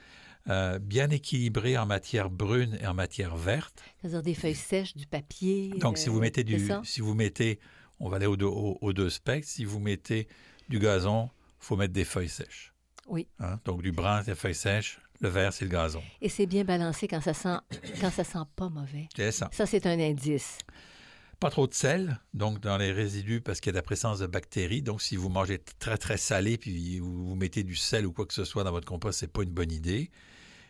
Euh, 0.50 0.79
bien 0.79 1.10
équilibré 1.10 1.77
en 1.77 1.86
matière 1.86 2.29
brune 2.31 2.77
et 2.81 2.88
en 2.88 2.95
matière 2.95 3.36
verte. 3.36 3.83
C'est-à-dire 4.01 4.24
des 4.24 4.33
feuilles 4.33 4.55
sèches, 4.55 4.95
du 4.95 5.05
papier. 5.05 5.69
Donc, 5.77 6.00
si 6.00 6.10
vous 6.10 6.17
euh, 6.17 6.21
mettez 6.21 6.43
du, 6.43 6.67
si 6.83 7.01
vous 7.01 7.13
mettez, 7.13 7.60
on 8.00 8.10
va 8.10 8.15
aller 8.15 8.25
aux 8.25 8.38
deux, 8.38 8.48
au, 8.48 8.93
deux 8.93 9.12
spectres, 9.12 9.48
si 9.48 9.65
vous 9.65 9.79
mettez 9.79 10.27
du 10.67 10.79
gazon, 10.79 11.29
il 11.62 11.65
faut 11.65 11.75
mettre 11.75 11.93
des 11.93 12.05
feuilles 12.05 12.29
sèches. 12.29 12.74
Oui. 13.07 13.27
Hein? 13.39 13.60
Donc, 13.65 13.83
du 13.83 13.91
brun, 13.91 14.24
des 14.24 14.33
feuilles 14.33 14.55
sèches. 14.55 15.00
Le 15.19 15.29
vert, 15.29 15.53
c'est 15.53 15.65
le 15.65 15.71
gazon. 15.71 16.01
Et 16.21 16.29
c'est 16.29 16.48
bien 16.48 16.63
balancé 16.63 17.07
quand 17.07 17.21
ça 17.21 17.36
sent, 17.36 17.57
quand 18.01 18.10
ça 18.10 18.24
sent 18.24 18.39
pas 18.55 18.69
mauvais. 18.69 19.07
C'est 19.15 19.31
ça. 19.31 19.48
Ça, 19.51 19.67
c'est 19.67 19.86
un 19.86 20.00
indice. 20.00 20.57
Pas 21.41 21.50
trop 21.50 21.65
de 21.65 21.74
sel, 21.74 22.19
donc 22.36 22.60
dans 22.60 22.77
les 22.77 22.91
résidus, 22.91 23.41
parce 23.41 23.60
qu'il 23.60 23.69
y 23.69 23.71
a 23.71 23.74
de 23.74 23.77
la 23.77 23.81
présence 23.81 24.19
de 24.19 24.27
bactéries. 24.27 24.83
Donc, 24.83 25.01
si 25.01 25.15
vous 25.15 25.27
mangez 25.27 25.57
très, 25.79 25.98
très 25.98 26.17
salé, 26.17 26.60
puis 26.60 27.00
vous, 27.00 27.33
mettez 27.33 27.63
du 27.63 27.75
sel 27.75 28.05
ou 28.05 28.13
quoi 28.13 28.27
que 28.27 28.33
ce 28.36 28.45
soit 28.45 28.63
dans 28.63 28.69
votre 28.69 28.86
compost, 28.86 29.19
c'est 29.19 29.33
pas 29.33 29.41
une 29.41 29.50
bonne 29.50 29.71
idée. 29.71 30.12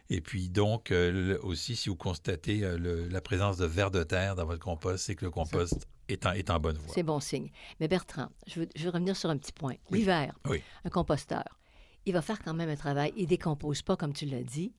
Et 0.09 0.21
puis 0.21 0.47
donc, 0.47 0.91
euh, 0.91 1.37
aussi, 1.43 1.75
si 1.75 1.89
vous 1.89 1.97
constatez 1.97 2.63
euh, 2.63 3.09
la 3.11 3.19
présence 3.19 3.57
de 3.57 3.65
vers 3.65 3.91
de 3.91 4.03
terre 4.03 4.35
dans 4.35 4.45
votre 4.45 4.63
compost, 4.63 5.03
c'est 5.03 5.15
que 5.15 5.25
le 5.25 5.31
compost 5.31 5.89
est 6.07 6.25
en, 6.25 6.31
est 6.31 6.49
en, 6.49 6.57
bonne 6.61 6.77
voie. 6.77 6.93
C'est 6.93 7.03
bon 7.03 7.19
signe. 7.19 7.51
Mais 7.81 7.89
Bertrand, 7.89 8.29
je 8.47 8.61
veux, 8.61 8.89
revenir 8.89 9.17
sur 9.17 9.29
un 9.29 9.37
petit 9.37 9.51
point. 9.51 9.75
L'hiver, 9.89 10.39
un 10.85 10.89
composteur, 10.89 11.59
il 12.05 12.13
va 12.13 12.21
faire 12.21 12.41
quand 12.41 12.53
même 12.53 12.69
un 12.69 12.77
travail. 12.77 13.11
Il 13.17 13.23
ne 13.23 13.27
décompose 13.27 13.81
pas, 13.81 13.97
comme 13.97 14.13
tu 14.13 14.25
l'as 14.25 14.43
dit, 14.43 14.73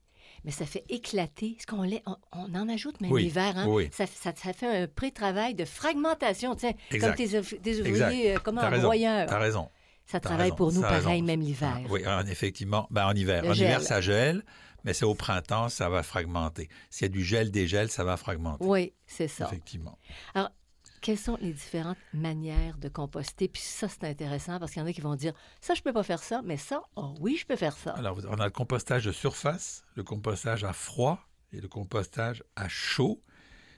mais 0.45 0.51
ça 0.51 0.67
fait 0.67 0.85
éclater. 0.89 1.57
Ce 1.61 1.67
qu'on 1.67 1.85
on, 1.85 2.17
on, 2.33 2.55
en 2.55 2.69
ajoute 2.69 3.01
même 3.01 3.17
l'hiver. 3.17 3.55
Hein? 3.57 3.67
Ça, 3.93 4.07
ça, 4.07 4.33
fait 4.53 4.83
un 4.83 4.87
pré-travail 4.89 5.55
de 5.55 5.65
fragmentation, 5.65 6.57
comme 7.01 7.15
tes, 7.15 7.39
ouvriers, 7.39 8.37
euh, 8.37 8.39
comment, 8.43 8.69
broyeurs. 8.69 9.29
Tu 9.29 9.35
as 9.35 9.39
raison. 9.39 9.69
Ça 10.07 10.19
T'as 10.19 10.29
travaille 10.29 10.45
raison, 10.47 10.57
pour 10.57 10.73
nous 10.73 10.81
t'as 10.81 10.91
raison. 10.91 11.05
pareil, 11.05 11.23
même 11.23 11.41
l'hiver. 11.41 11.75
Ah, 11.77 11.89
oui, 11.89 12.07
en- 12.07 12.27
effectivement. 12.27 12.87
Ben, 12.91 13.07
en 13.07 13.13
hiver. 13.13 13.43
Le 13.45 13.51
en 13.51 13.55
hiver, 13.55 13.81
ça 13.81 14.01
gèle, 14.01 14.43
mais 14.85 14.95
c'est 14.95 15.05
au 15.05 15.15
printemps, 15.15 15.69
ça 15.69 15.89
va 15.89 16.03
fragmenter. 16.03 16.69
S'il 16.91 17.07
y 17.07 17.07
a 17.07 17.09
du 17.09 17.25
gel, 17.25 17.51
dégel, 17.51 17.89
ça 17.89 18.05
va 18.05 18.17
fragmenter. 18.17 18.65
Oui, 18.65 18.93
c'est 19.07 19.29
ça. 19.29 19.47
Effectivement. 19.47 19.97
Quelles 21.03 21.19
sont 21.19 21.37
les 21.41 21.53
différentes 21.53 21.99
manières 22.15 22.79
de 22.79 22.89
composter? 22.89 23.49
Puis 23.49 23.61
ça, 23.61 23.89
c'est 23.89 24.05
intéressant 24.05 24.59
parce 24.59 24.73
qu'il 24.73 24.81
y 24.81 24.85
en 24.85 24.89
a 24.89 24.93
qui 24.93 25.01
vont 25.01 25.17
dire 25.17 25.33
ça, 25.61 25.75
je 25.75 25.83
peux 25.83 25.93
pas 25.93 26.05
faire 26.05 26.23
ça, 26.23 26.41
mais 26.45 26.57
ça, 26.57 26.83
oh 26.97 27.15
oui, 27.21 27.37
je 27.39 27.45
peux 27.45 27.57
faire 27.57 27.77
ça. 27.77 27.91
Alors, 27.91 28.19
on 28.29 28.39
a 28.39 28.45
le 28.45 28.51
compostage 28.51 29.05
de 29.05 29.13
surface, 29.13 29.85
le 29.97 30.05
compostage 30.05 30.65
à 30.65 30.73
froid 30.73 31.19
et 31.53 31.61
le 31.61 31.69
compostage 31.69 32.43
à 32.57 32.69
chaud. 32.69 33.21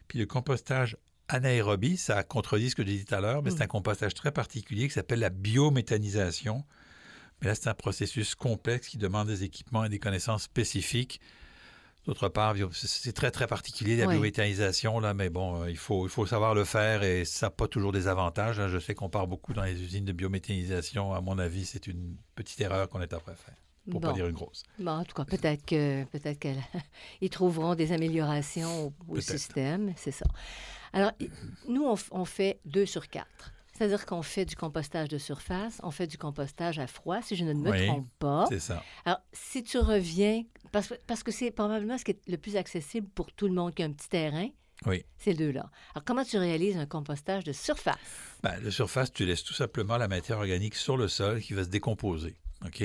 Puis 0.07 0.19
le 0.19 0.26
compostage 0.26 0.97
anaérobie, 1.28 1.97
ça 1.97 2.23
contredit 2.23 2.71
ce 2.71 2.76
que 2.76 2.85
j'ai 2.85 2.99
dit 2.99 3.04
tout 3.07 3.14
à 3.14 3.21
l'heure, 3.21 3.43
mais 3.43 3.50
Mm. 3.50 3.57
c'est 3.57 3.62
un 3.64 3.69
compostage 3.69 4.12
très 4.14 4.31
particulier 4.31 4.87
qui 4.87 4.95
s'appelle 4.95 5.21
la 5.21 5.31
biométhanisation. 5.31 6.64
Mais 7.40 7.49
là, 7.49 7.54
c'est 7.54 7.69
un 7.69 7.75
processus 7.75 8.35
complexe 8.35 8.88
qui 8.88 8.99
demande 8.99 9.28
des 9.28 9.45
équipements 9.45 9.85
et 9.85 9.88
des 9.88 9.99
connaissances 9.99 10.43
spécifiques. 10.45 11.21
D'autre 12.06 12.28
part, 12.28 12.54
c'est- 12.73 13.12
très, 13.12 13.30
très 13.30 13.46
particulier, 13.46 13.96
la 13.96 14.06
Oui. 14.06 14.14
biométhanisation, 14.14 15.00
là, 15.00 15.14
mais 15.14 15.30
bon, 15.30 15.62
euh, 15.62 15.70
il 15.70 15.78
faut, 15.78 16.06
il 16.06 16.11
faut 16.11 16.26
savoir 16.26 16.54
le 16.54 16.64
faire 16.64 17.02
et 17.02 17.25
ça 17.25 17.46
n'a 17.46 17.50
pas 17.50 17.66
toujours 17.66 17.92
des 17.92 18.08
avantages. 18.08 18.61
hein. 18.61 18.68
Je 18.68 18.78
sais 18.78 18.94
qu'on 18.94 19.08
part 19.08 19.26
beaucoup 19.26 19.54
dans 19.54 19.62
les 19.62 19.80
usines 19.82 20.04
de 20.04 20.12
biométhanisation. 20.12 21.14
À 21.14 21.23
mon 21.23 21.38
avis, 21.38 21.64
c'est 21.64 21.87
une 21.87 22.16
petite 22.34 22.61
erreur 22.61 22.90
qu'on 22.90 23.00
est 23.00 23.14
après 23.14 23.34
faire, 23.34 23.54
pour 23.90 24.00
Bon. 24.00 24.08
pas 24.08 24.12
dire 24.12 24.26
une 24.26 24.34
grosse. 24.34 24.64
Bon, 24.78 24.90
en 24.92 25.04
tout 25.04 25.14
cas, 25.14 25.25
peut-être 25.25 25.64
que 25.64 26.04
peut-être 26.04 26.38
qu'ils 26.40 27.30
trouveront 27.30 27.75
des 27.75 27.90
améliorations 27.92 28.92
au, 29.08 29.20
système, 29.20 29.94
c'est 29.96 30.11
ça. 30.11 30.26
Alors, 30.92 31.12
nous, 31.68 31.84
on, 31.87 31.94
on 32.11 32.25
fait 32.26 32.61
deux 32.66 32.84
sur 32.84 33.08
quatre. 33.08 33.53
C'est-à-dire 33.76 34.07
qu'on 34.07 34.23
fait 34.23 34.45
du 34.45 34.54
compostage 34.54 35.09
de 35.09 35.19
surface, 35.19 35.81
on 35.83 35.90
fait 35.90 36.07
du 36.07 36.16
compostage 36.16 36.78
à 36.78 36.87
froid, 36.87 37.21
si 37.23 37.35
je 37.35 37.45
ne 37.45 37.52
me 37.54 37.71
Oui, 37.71 37.87
trompe 37.87 38.09
pas. 38.21 38.47
C'est 38.49 38.61
ça. 38.61 38.83
Alors, 39.04 39.19
si 39.33 39.62
tu 39.64 39.78
reviens, 39.78 40.45
parce, 40.71 40.88
que- 40.88 40.95
parce 41.07 41.23
que 41.25 41.33
c'est 41.33 41.50
probablement 41.50 41.99
ce 41.99 42.04
qui 42.04 42.12
est 42.12 42.21
le 42.28 42.37
plus 42.38 42.57
accessible 42.57 43.09
pour 43.14 43.33
tout 43.33 43.49
le 43.49 43.54
monde 43.54 43.75
qui 43.75 43.83
a 43.83 43.87
un 43.87 43.93
petit 43.93 44.09
terrain, 44.09 44.49
Oui. 44.87 45.04
c'est 45.19 45.33
le 45.33 45.38
deux-là. 45.38 45.71
Alors, 45.95 46.04
comment 46.04 46.23
tu 46.25 46.38
réalises 46.38 46.76
un 46.76 46.87
compostage 46.87 47.43
de 47.43 47.52
surface? 47.52 47.97
Ben, 48.45 48.61
le 48.61 48.71
surface, 48.71 49.12
tu 49.12 49.25
laisses 49.26 49.43
tout 49.43 49.54
simplement 49.54 49.97
la 49.97 50.07
matière 50.07 50.38
organique 50.38 50.76
sur 50.76 50.97
le 50.97 51.09
sol 51.09 51.40
qui 51.40 51.52
va 51.54 51.64
se 51.64 51.69
décomposer. 51.69 52.37
OK? 52.64 52.85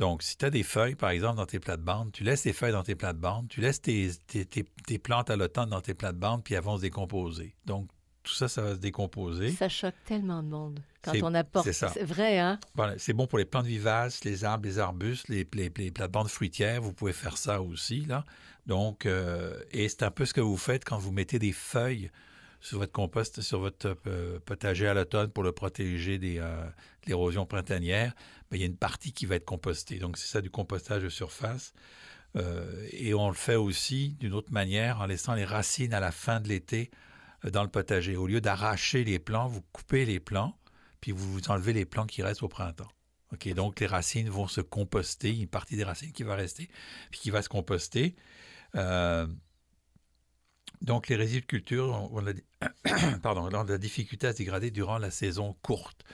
Donc, 0.00 0.24
si 0.24 0.36
tu 0.36 0.44
as 0.44 0.50
des 0.50 0.64
feuilles, 0.64 0.96
par 0.96 1.10
exemple, 1.10 1.36
dans 1.36 1.46
tes 1.46 1.60
plates-bandes, 1.60 2.10
tu 2.10 2.24
laisses 2.24 2.42
tes 2.42 2.52
feuilles 2.52 2.72
dans 2.72 2.82
tes 2.82 2.96
plates-bandes, 2.96 3.46
tu 3.48 3.60
laisses 3.60 3.80
tes, 3.80 4.10
tes- 4.26 4.44
tes- 4.44 4.64
tes 4.86 4.98
plantes 4.98 5.30
à 5.30 5.36
l'automne 5.36 5.70
dans 5.70 5.80
tes 5.80 5.94
plates-bandes, 5.94 6.42
puis 6.42 6.54
elles 6.54 6.62
vont 6.64 6.76
se 6.76 6.82
décomposer. 6.82 7.54
Donc, 7.66 7.88
tout 8.24 8.32
ça, 8.32 8.48
ça 8.48 8.62
va 8.62 8.74
se 8.74 8.80
décomposer. 8.80 9.50
Ça 9.52 9.68
choque 9.68 9.94
tellement 10.06 10.42
de 10.42 10.48
monde 10.48 10.80
quand 11.02 11.12
on 11.22 11.34
apporte. 11.34 11.66
c'est 11.66 11.74
ça. 11.74 11.90
C'est 11.92 12.04
vrai, 12.04 12.38
hein? 12.38 12.58
Voilà, 12.74 12.94
c'est 12.98 13.12
bon 13.12 13.26
pour 13.26 13.38
les 13.38 13.44
plantes 13.44 13.66
vivaces, 13.66 14.24
les 14.24 14.44
arbres, 14.44 14.64
les 14.64 14.78
arbustes, 14.78 15.28
les, 15.28 15.46
les, 15.52 15.70
les 15.76 15.90
plates-bandes 15.90 16.28
fruitières. 16.28 16.80
Vous 16.80 16.92
pouvez 16.92 17.12
faire 17.12 17.36
ça 17.36 17.60
aussi, 17.60 18.06
là. 18.06 18.24
Donc, 18.66 19.04
euh, 19.04 19.60
et 19.72 19.88
c'est 19.90 20.02
un 20.02 20.10
peu 20.10 20.24
ce 20.24 20.32
que 20.32 20.40
vous 20.40 20.56
faites 20.56 20.84
quand 20.86 20.96
vous 20.96 21.12
mettez 21.12 21.38
des 21.38 21.52
feuilles 21.52 22.10
sur 22.60 22.78
votre 22.78 22.92
compost, 22.92 23.42
sur 23.42 23.60
votre 23.60 23.94
euh, 24.06 24.38
potager 24.46 24.88
à 24.88 24.94
l'automne 24.94 25.28
pour 25.28 25.42
le 25.42 25.52
protéger 25.52 26.16
des, 26.16 26.38
euh, 26.38 26.64
de 26.64 27.08
l'érosion 27.08 27.44
printanière. 27.44 28.14
Ben, 28.50 28.56
il 28.56 28.60
y 28.60 28.62
a 28.62 28.66
une 28.66 28.76
partie 28.78 29.12
qui 29.12 29.26
va 29.26 29.36
être 29.36 29.44
compostée. 29.44 29.98
Donc, 29.98 30.16
c'est 30.16 30.28
ça 30.28 30.40
du 30.40 30.48
compostage 30.50 31.02
de 31.02 31.10
surface. 31.10 31.74
Et 32.90 33.14
on 33.14 33.28
le 33.28 33.34
fait 33.34 33.54
aussi 33.54 34.16
d'une 34.18 34.32
autre 34.32 34.50
manière 34.50 35.00
en 35.00 35.06
laissant 35.06 35.34
les 35.34 35.44
racines 35.44 35.94
à 35.94 36.00
la 36.00 36.10
fin 36.10 36.40
de 36.40 36.48
l'été 36.48 36.90
dans 37.50 37.62
le 37.62 37.68
potager. 37.68 38.16
Au 38.16 38.26
lieu 38.26 38.40
d'arracher 38.40 39.04
les 39.04 39.18
plants, 39.18 39.48
vous 39.48 39.62
coupez 39.72 40.04
les 40.04 40.20
plants, 40.20 40.56
puis 41.00 41.12
vous, 41.12 41.40
enlevez 41.48 41.72
les 41.72 41.84
plants 41.84 42.06
qui 42.06 42.22
restent 42.22 42.42
au 42.42 42.48
printemps. 42.48 42.90
OK, 43.32 43.52
donc 43.54 43.80
les 43.80 43.86
racines 43.86 44.28
vont 44.28 44.46
se 44.46 44.60
composter, 44.60 45.36
une 45.36 45.48
partie 45.48 45.76
des 45.76 45.84
racines 45.84 46.12
qui 46.12 46.22
va 46.22 46.34
rester, 46.34 46.68
puis 47.10 47.20
qui 47.20 47.30
va 47.30 47.42
se 47.42 47.48
composter. 47.48 48.14
Euh, 48.76 49.26
donc 50.82 51.08
les 51.08 51.16
résidus 51.16 51.40
de 51.40 51.46
culture, 51.46 51.88
on, 52.12 52.22
on 52.22 52.26
a, 52.26 52.32
pardon, 53.22 53.48
la 53.48 53.78
difficulté 53.78 54.26
à 54.26 54.32
se 54.32 54.38
dégrader 54.38 54.70
durant 54.70 54.98
la 54.98 55.10
saison 55.10 55.56
courte. 55.62 56.04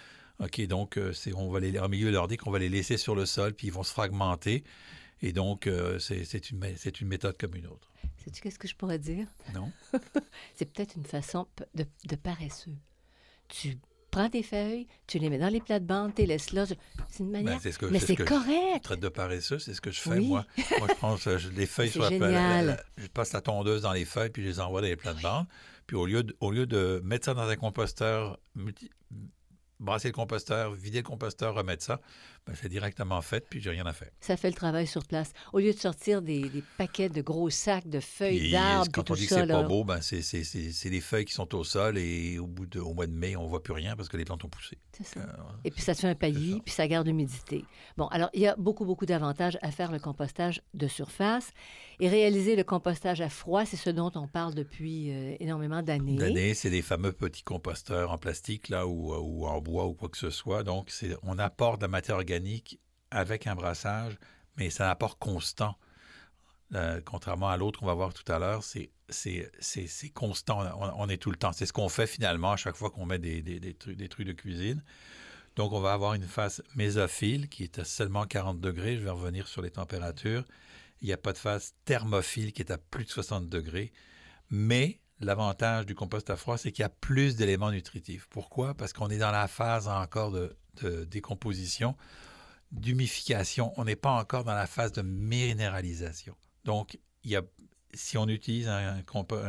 OK, 0.41 0.67
donc 0.67 0.97
euh, 0.97 1.13
c'est, 1.13 1.35
on 1.35 1.51
va 1.51 1.61
les, 1.61 1.79
en 1.79 1.89
milieu 1.89 2.19
on 2.19 2.51
va 2.51 2.59
les 2.59 2.71
laisser 2.71 2.97
sur 2.97 3.15
le 3.15 3.27
sol, 3.27 3.53
puis 3.53 3.67
ils 3.67 3.73
vont 3.73 3.83
se 3.83 3.93
fragmenter. 3.93 4.65
Et 5.23 5.33
donc, 5.33 5.67
euh, 5.67 5.99
c'est, 5.99 6.25
c'est 6.25 6.51
une, 6.51 6.65
c'est 6.77 7.01
une 7.01 7.09
méthode 7.09 7.37
comme 7.37 7.55
une 7.55 7.67
autre. 7.67 7.90
Sais-tu 8.25 8.41
qu'est-ce 8.43 8.59
que 8.59 8.69
je 8.69 8.75
pourrais 8.77 8.99
dire? 8.99 9.27
Non? 9.55 9.71
C'est 10.55 10.67
peut-être 10.71 10.97
une 10.97 11.05
façon 11.05 11.47
de, 11.75 11.87
de 12.07 12.17
paresseux. 12.17 12.77
Tu 13.49 13.79
prends 14.11 14.29
tes 14.29 14.43
feuilles, 14.43 14.87
tu 15.07 15.19
les 15.19 15.31
mets 15.31 15.39
dans 15.39 15.49
les 15.49 15.61
plates-bandes, 15.61 16.15
tu 16.15 16.23
les 16.23 16.27
laisses 16.29 16.53
là. 16.53 16.65
C'est 17.09 17.21
une 17.23 17.31
manière. 17.31 17.55
Ben, 17.55 17.61
c'est 17.63 17.73
ce 17.73 17.79
que, 17.79 17.87
Mais 17.87 17.99
c'est 18.01 18.07
c'est 18.09 18.13
ce 18.15 18.19
que 18.19 18.25
je- 18.25 18.29
correct. 18.29 18.85
traite 18.85 19.01
de 19.01 19.09
paresseux, 19.09 19.59
c'est 19.59 19.73
ce 19.75 19.81
que 19.81 19.91
je 19.91 20.01
fais, 20.01 20.11
Oui. 20.19 20.27
moi. 20.29 20.45
Moi, 20.79 20.89
je 20.89 20.95
prends 20.95 21.17
je- 21.17 21.49
les 21.51 21.67
feuilles 21.67 21.91
sur 21.91 22.03
la, 22.11 22.77
Je 22.97 23.07
passe 23.09 23.33
la 23.33 23.41
tondeuse 23.41 23.83
dans 23.83 23.93
les 23.93 24.05
feuilles, 24.05 24.31
puis 24.31 24.43
je 24.43 24.49
les 24.49 24.61
envoie 24.61 24.81
dans 24.81 24.87
les 24.89 24.97
plates-bandes. 24.97 25.47
Puis 25.87 25.97
au 25.97 26.07
lieu, 26.07 26.23
de, 26.23 26.37
au 26.41 26.51
lieu 26.51 26.67
de 26.67 27.01
mettre 27.05 27.25
ça 27.25 27.35
dans 27.35 27.49
un 27.49 27.57
composteur, 27.57 28.39
multi- 28.57 28.91
brasser 29.81 30.09
le 30.09 30.13
composteur, 30.13 30.73
vider 30.75 30.99
le 30.99 31.05
composteur, 31.05 31.55
remettre 31.55 31.83
ça, 31.83 32.01
ben, 32.47 32.55
c'est 32.61 32.69
directement 32.69 33.21
fait, 33.21 33.47
puis 33.49 33.61
j'ai 33.61 33.71
rien 33.71 33.87
à 33.87 33.93
faire. 33.93 34.11
Ça 34.21 34.37
fait 34.37 34.49
le 34.49 34.55
travail 34.55 34.87
sur 34.87 35.05
place. 35.05 35.33
Au 35.53 35.59
lieu 35.59 35.73
de 35.73 35.79
sortir 35.79 36.23
des, 36.23 36.49
des 36.49 36.65
paquets 36.79 37.09
de 37.09 37.23
gros 37.23 37.51
sacs 37.51 37.89
de 37.89 38.01
feuilles 38.01 38.51
d'arbres, 38.51 38.91
quand 38.93 39.11
on 39.11 39.15
dit 39.15 39.27
que 39.27 39.35
c'est 39.35 39.47
pas 39.47 39.63
beau, 39.63 39.85
ben, 39.85 40.01
c'est, 40.01 40.23
c'est, 40.23 40.45
c'est, 40.45 40.73
c'est 40.73 40.91
les 40.91 41.01
feuilles 41.01 41.25
qui 41.25 41.35
sont 41.35 41.55
au 41.55 41.65
sol, 41.65 41.99
et 41.99 42.39
au, 42.39 42.47
bout 42.47 42.67
de, 42.67 42.81
au 42.81 42.95
mois 42.95 43.07
de 43.07 43.13
mai, 43.13 43.37
on 43.37 43.47
voit 43.47 43.63
plus 43.63 43.75
rien 43.75 43.97
parce 43.97 44.09
que 44.09 44.17
les 44.17 44.25
plantes 44.25 44.45
ont 44.45 44.49
poussé. 44.49 44.79
C'est 44.93 45.07
ça. 45.07 45.21
Euh, 45.21 45.33
Et 45.65 45.71
puis 45.71 45.83
ça 45.83 45.95
te 45.95 46.01
fait 46.01 46.09
un 46.09 46.15
paillis, 46.15 46.61
puis 46.65 46.75
ça 46.75 46.89
garde 46.89 47.07
l'humidité. 47.07 47.65
Bon, 47.97 48.07
alors 48.09 48.31
il 48.33 48.41
y 48.41 48.47
a 48.47 48.57
beaucoup, 48.57 48.85
beaucoup 48.85 49.07
d'avantages 49.07 49.59
à 49.63 49.71
faire 49.71 49.93
le 49.93 49.99
compostage 49.99 50.63
de 50.75 50.89
surface. 50.89 51.53
Et 52.03 52.09
réaliser 52.09 52.57
le 52.57 52.65
compostage 52.65 53.21
à 53.21 53.29
froid, 53.29 53.67
c'est 53.67 53.77
ce 53.77 53.91
dont 53.91 54.11
on 54.15 54.27
parle 54.27 54.55
depuis 54.55 55.13
euh, 55.13 55.37
énormément 55.39 55.83
d'années. 55.83 56.17
D'année, 56.17 56.55
c'est 56.55 56.71
des 56.71 56.81
fameux 56.81 57.13
petits 57.13 57.43
composteurs 57.43 58.11
en 58.11 58.17
plastique 58.17 58.71
là 58.71 58.87
ou, 58.87 59.15
ou 59.15 59.47
en 59.47 59.61
bois 59.61 59.85
ou 59.87 59.93
quoi 59.93 60.09
que 60.09 60.17
ce 60.17 60.31
soit. 60.31 60.63
Donc, 60.63 60.89
c'est, 60.89 61.15
on 61.23 61.39
apporte 61.39 61.81
de 61.81 61.85
la 61.85 61.89
matière 61.89 62.17
organique 62.17 62.30
avec 63.11 63.47
un 63.47 63.55
brassage, 63.55 64.17
mais 64.57 64.71
c'est 64.71 64.83
un 64.83 64.89
apport 64.89 65.19
constant. 65.19 65.77
Euh, 66.75 67.01
contrairement 67.05 67.49
à 67.49 67.57
l'autre 67.57 67.81
qu'on 67.81 67.87
va 67.87 67.95
voir 67.95 68.15
tout 68.15 68.31
à 68.31 68.39
l'heure, 68.39 68.63
c'est, 68.63 68.91
constant. 70.15 70.63
On, 70.97 71.09
est 71.09 71.17
tout 71.17 71.31
le 71.31 71.37
temps. 71.37 71.53
C'est 71.53 71.67
ce 71.67 71.73
qu'on 71.73 71.89
fait 71.89 72.07
finalement 72.07 72.53
à 72.53 72.57
chaque 72.57 72.77
fois 72.77 72.91
qu'on 72.91 73.07
met 73.07 73.19
des 73.19 73.75
trucs, 73.79 73.97
des 73.97 74.09
trucs 74.09 74.27
de 74.27 74.33
cuisine. 74.33 74.83
Donc, 75.57 75.73
on 75.73 75.81
va 75.81 75.93
avoir 75.93 76.15
une 76.15 76.27
phase 76.27 76.63
mésophile 76.77 77.49
qui 77.49 77.65
est 77.65 77.79
à 77.79 77.85
seulement 77.85 78.25
40 78.25 78.61
degrés. 78.61 78.97
Je 78.97 79.03
vais 79.03 79.11
revenir 79.11 79.49
sur 79.49 79.63
les 79.63 79.71
températures. 79.71 80.45
Il 81.01 81.07
n'y 81.07 81.13
a 81.13 81.17
pas 81.17 81.33
de 81.33 81.39
phase 81.39 81.75
thermophile 81.85 82.53
qui 82.53 82.63
est 82.63 82.71
à 82.71 82.79
plus 82.79 83.05
de 83.05 83.11
60 83.11 83.49
degrés. 83.49 83.93
Mais 84.51 85.01
l'avantage 85.21 85.87
du 85.87 85.95
compost 85.95 86.31
à 86.31 86.37
froid, 86.37 86.57
c'est 86.57 86.73
qu'il 86.73 86.83
y 86.83 86.87
a 86.87 86.91
plus 86.91 87.37
d'éléments 87.37 87.73
nutritifs. 87.73 88.27
Pourquoi? 88.31 88.75
Parce 88.75 88.93
qu'on 88.93 89.09
est 89.09 89.19
dans 89.19 89.33
la 89.33 89.49
phase 89.49 89.89
encore 89.89 90.31
de, 90.31 90.57
de 90.77 91.05
décomposition, 91.05 91.97
d'humification. 92.73 93.73
On 93.77 93.85
n'est 93.85 93.97
pas 93.97 94.13
encore 94.13 94.45
dans 94.45 94.55
la 94.55 94.67
phase 94.67 94.93
de 94.93 95.03
minéralisation. 95.03 96.37
Donc, 96.65 96.99
il 97.25 97.31
y 97.31 97.37
a, 97.37 97.43
si 97.95 98.17
on 98.19 98.29
utilise 98.29 98.69
un 98.69 99.03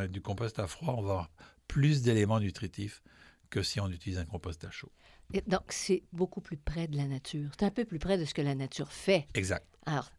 du 0.08 0.22
compost 0.22 0.60
à 0.60 0.68
froid, 0.68 0.96
on 0.98 1.02
va 1.02 1.12
avoir 1.12 1.32
plus 1.68 2.02
d'éléments 2.02 2.40
nutritifs 2.40 3.02
que 3.50 3.64
si 3.64 3.80
on 3.80 3.90
utilise 3.90 4.18
un 4.18 4.26
compost 4.26 4.64
à 4.66 4.72
chaud. 4.72 4.92
Et 5.34 5.42
donc, 5.42 5.72
c'est 5.72 6.04
beaucoup 6.12 6.42
plus 6.42 6.58
près 6.58 6.88
de 6.88 6.98
la 6.98 7.06
nature. 7.06 7.52
C'est 7.58 7.66
un 7.66 7.72
peu 7.72 7.86
plus 7.86 8.00
près 8.00 8.18
de 8.18 8.26
ce 8.26 8.34
que 8.34 8.42
la 8.42 8.56
nature 8.56 8.92
fait. 8.92 9.28
Exact. 9.34 9.66
Alors, 9.86 10.12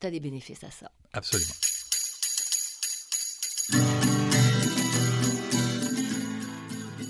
tu 0.00 0.06
as 0.06 0.10
des 0.10 0.20
bénéfices 0.20 0.64
à 0.64 0.70
ça. 0.70 0.90
Absolument. 1.12 1.52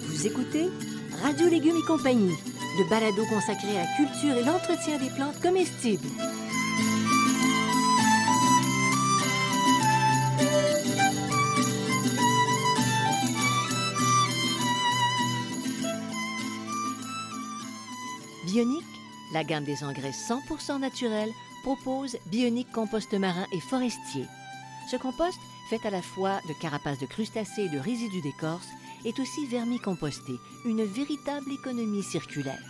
Vous 0.09 0.27
écoutez 0.27 0.69
Radio 1.23 1.49
Légumes 1.49 1.77
et 1.77 1.87
compagnie, 1.87 2.35
le 2.79 2.89
balado 2.89 3.25
consacré 3.27 3.77
à 3.77 3.85
la 3.85 3.97
culture 3.97 4.37
et 4.37 4.45
l'entretien 4.45 4.99
des 4.99 5.11
plantes 5.11 5.39
comestibles. 5.43 6.07
Bionique, 18.47 18.83
la 19.35 19.45
gamme 19.45 19.65
des 19.65 19.85
engrais 19.85 20.11
100% 20.11 20.81
naturels, 20.81 21.31
propose 21.63 22.17
Bionique 22.27 22.73
compost 22.73 23.13
marin 23.13 23.47
et 23.53 23.61
forestier. 23.61 24.25
Ce 24.91 24.97
compost, 24.97 25.39
fait 25.69 25.87
à 25.87 25.91
la 25.91 26.03
fois 26.03 26.41
de 26.49 26.55
carapaces 26.61 26.99
de 26.99 27.07
crustacés 27.07 27.65
et 27.65 27.69
de 27.69 27.79
résidus 27.79 28.23
d'écorce, 28.23 28.69
est 29.05 29.19
aussi 29.19 29.47
vermicomposté, 29.47 30.35
une 30.65 30.85
véritable 30.85 31.51
économie 31.53 32.03
circulaire. 32.03 32.63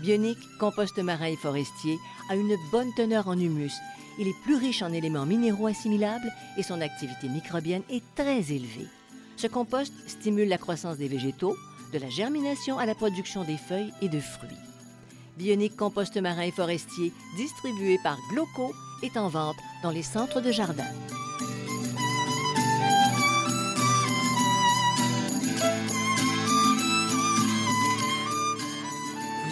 Bionique, 0.00 0.38
compost 0.60 0.98
marin 0.98 1.26
et 1.26 1.36
forestier, 1.36 1.98
a 2.30 2.36
une 2.36 2.56
bonne 2.70 2.92
teneur 2.94 3.28
en 3.28 3.38
humus. 3.38 3.72
Il 4.18 4.28
est 4.28 4.42
plus 4.44 4.56
riche 4.56 4.82
en 4.82 4.92
éléments 4.92 5.26
minéraux 5.26 5.66
assimilables 5.66 6.32
et 6.56 6.62
son 6.62 6.80
activité 6.80 7.28
microbienne 7.28 7.82
est 7.90 8.04
très 8.14 8.52
élevée. 8.52 8.86
Ce 9.36 9.46
compost 9.46 9.92
stimule 10.06 10.48
la 10.48 10.58
croissance 10.58 10.98
des 10.98 11.08
végétaux, 11.08 11.56
de 11.92 11.98
la 11.98 12.10
germination 12.10 12.78
à 12.78 12.86
la 12.86 12.94
production 12.94 13.44
des 13.44 13.56
feuilles 13.56 13.92
et 14.02 14.08
de 14.08 14.20
fruits. 14.20 14.48
Bionique 15.36 15.76
compost 15.76 16.16
marin 16.16 16.42
et 16.42 16.50
forestier, 16.50 17.12
distribué 17.36 17.98
par 18.02 18.18
Gloco, 18.30 18.72
est 19.02 19.16
en 19.16 19.28
vente 19.28 19.56
dans 19.82 19.90
les 19.90 20.02
centres 20.02 20.40
de 20.40 20.50
jardin. 20.50 20.86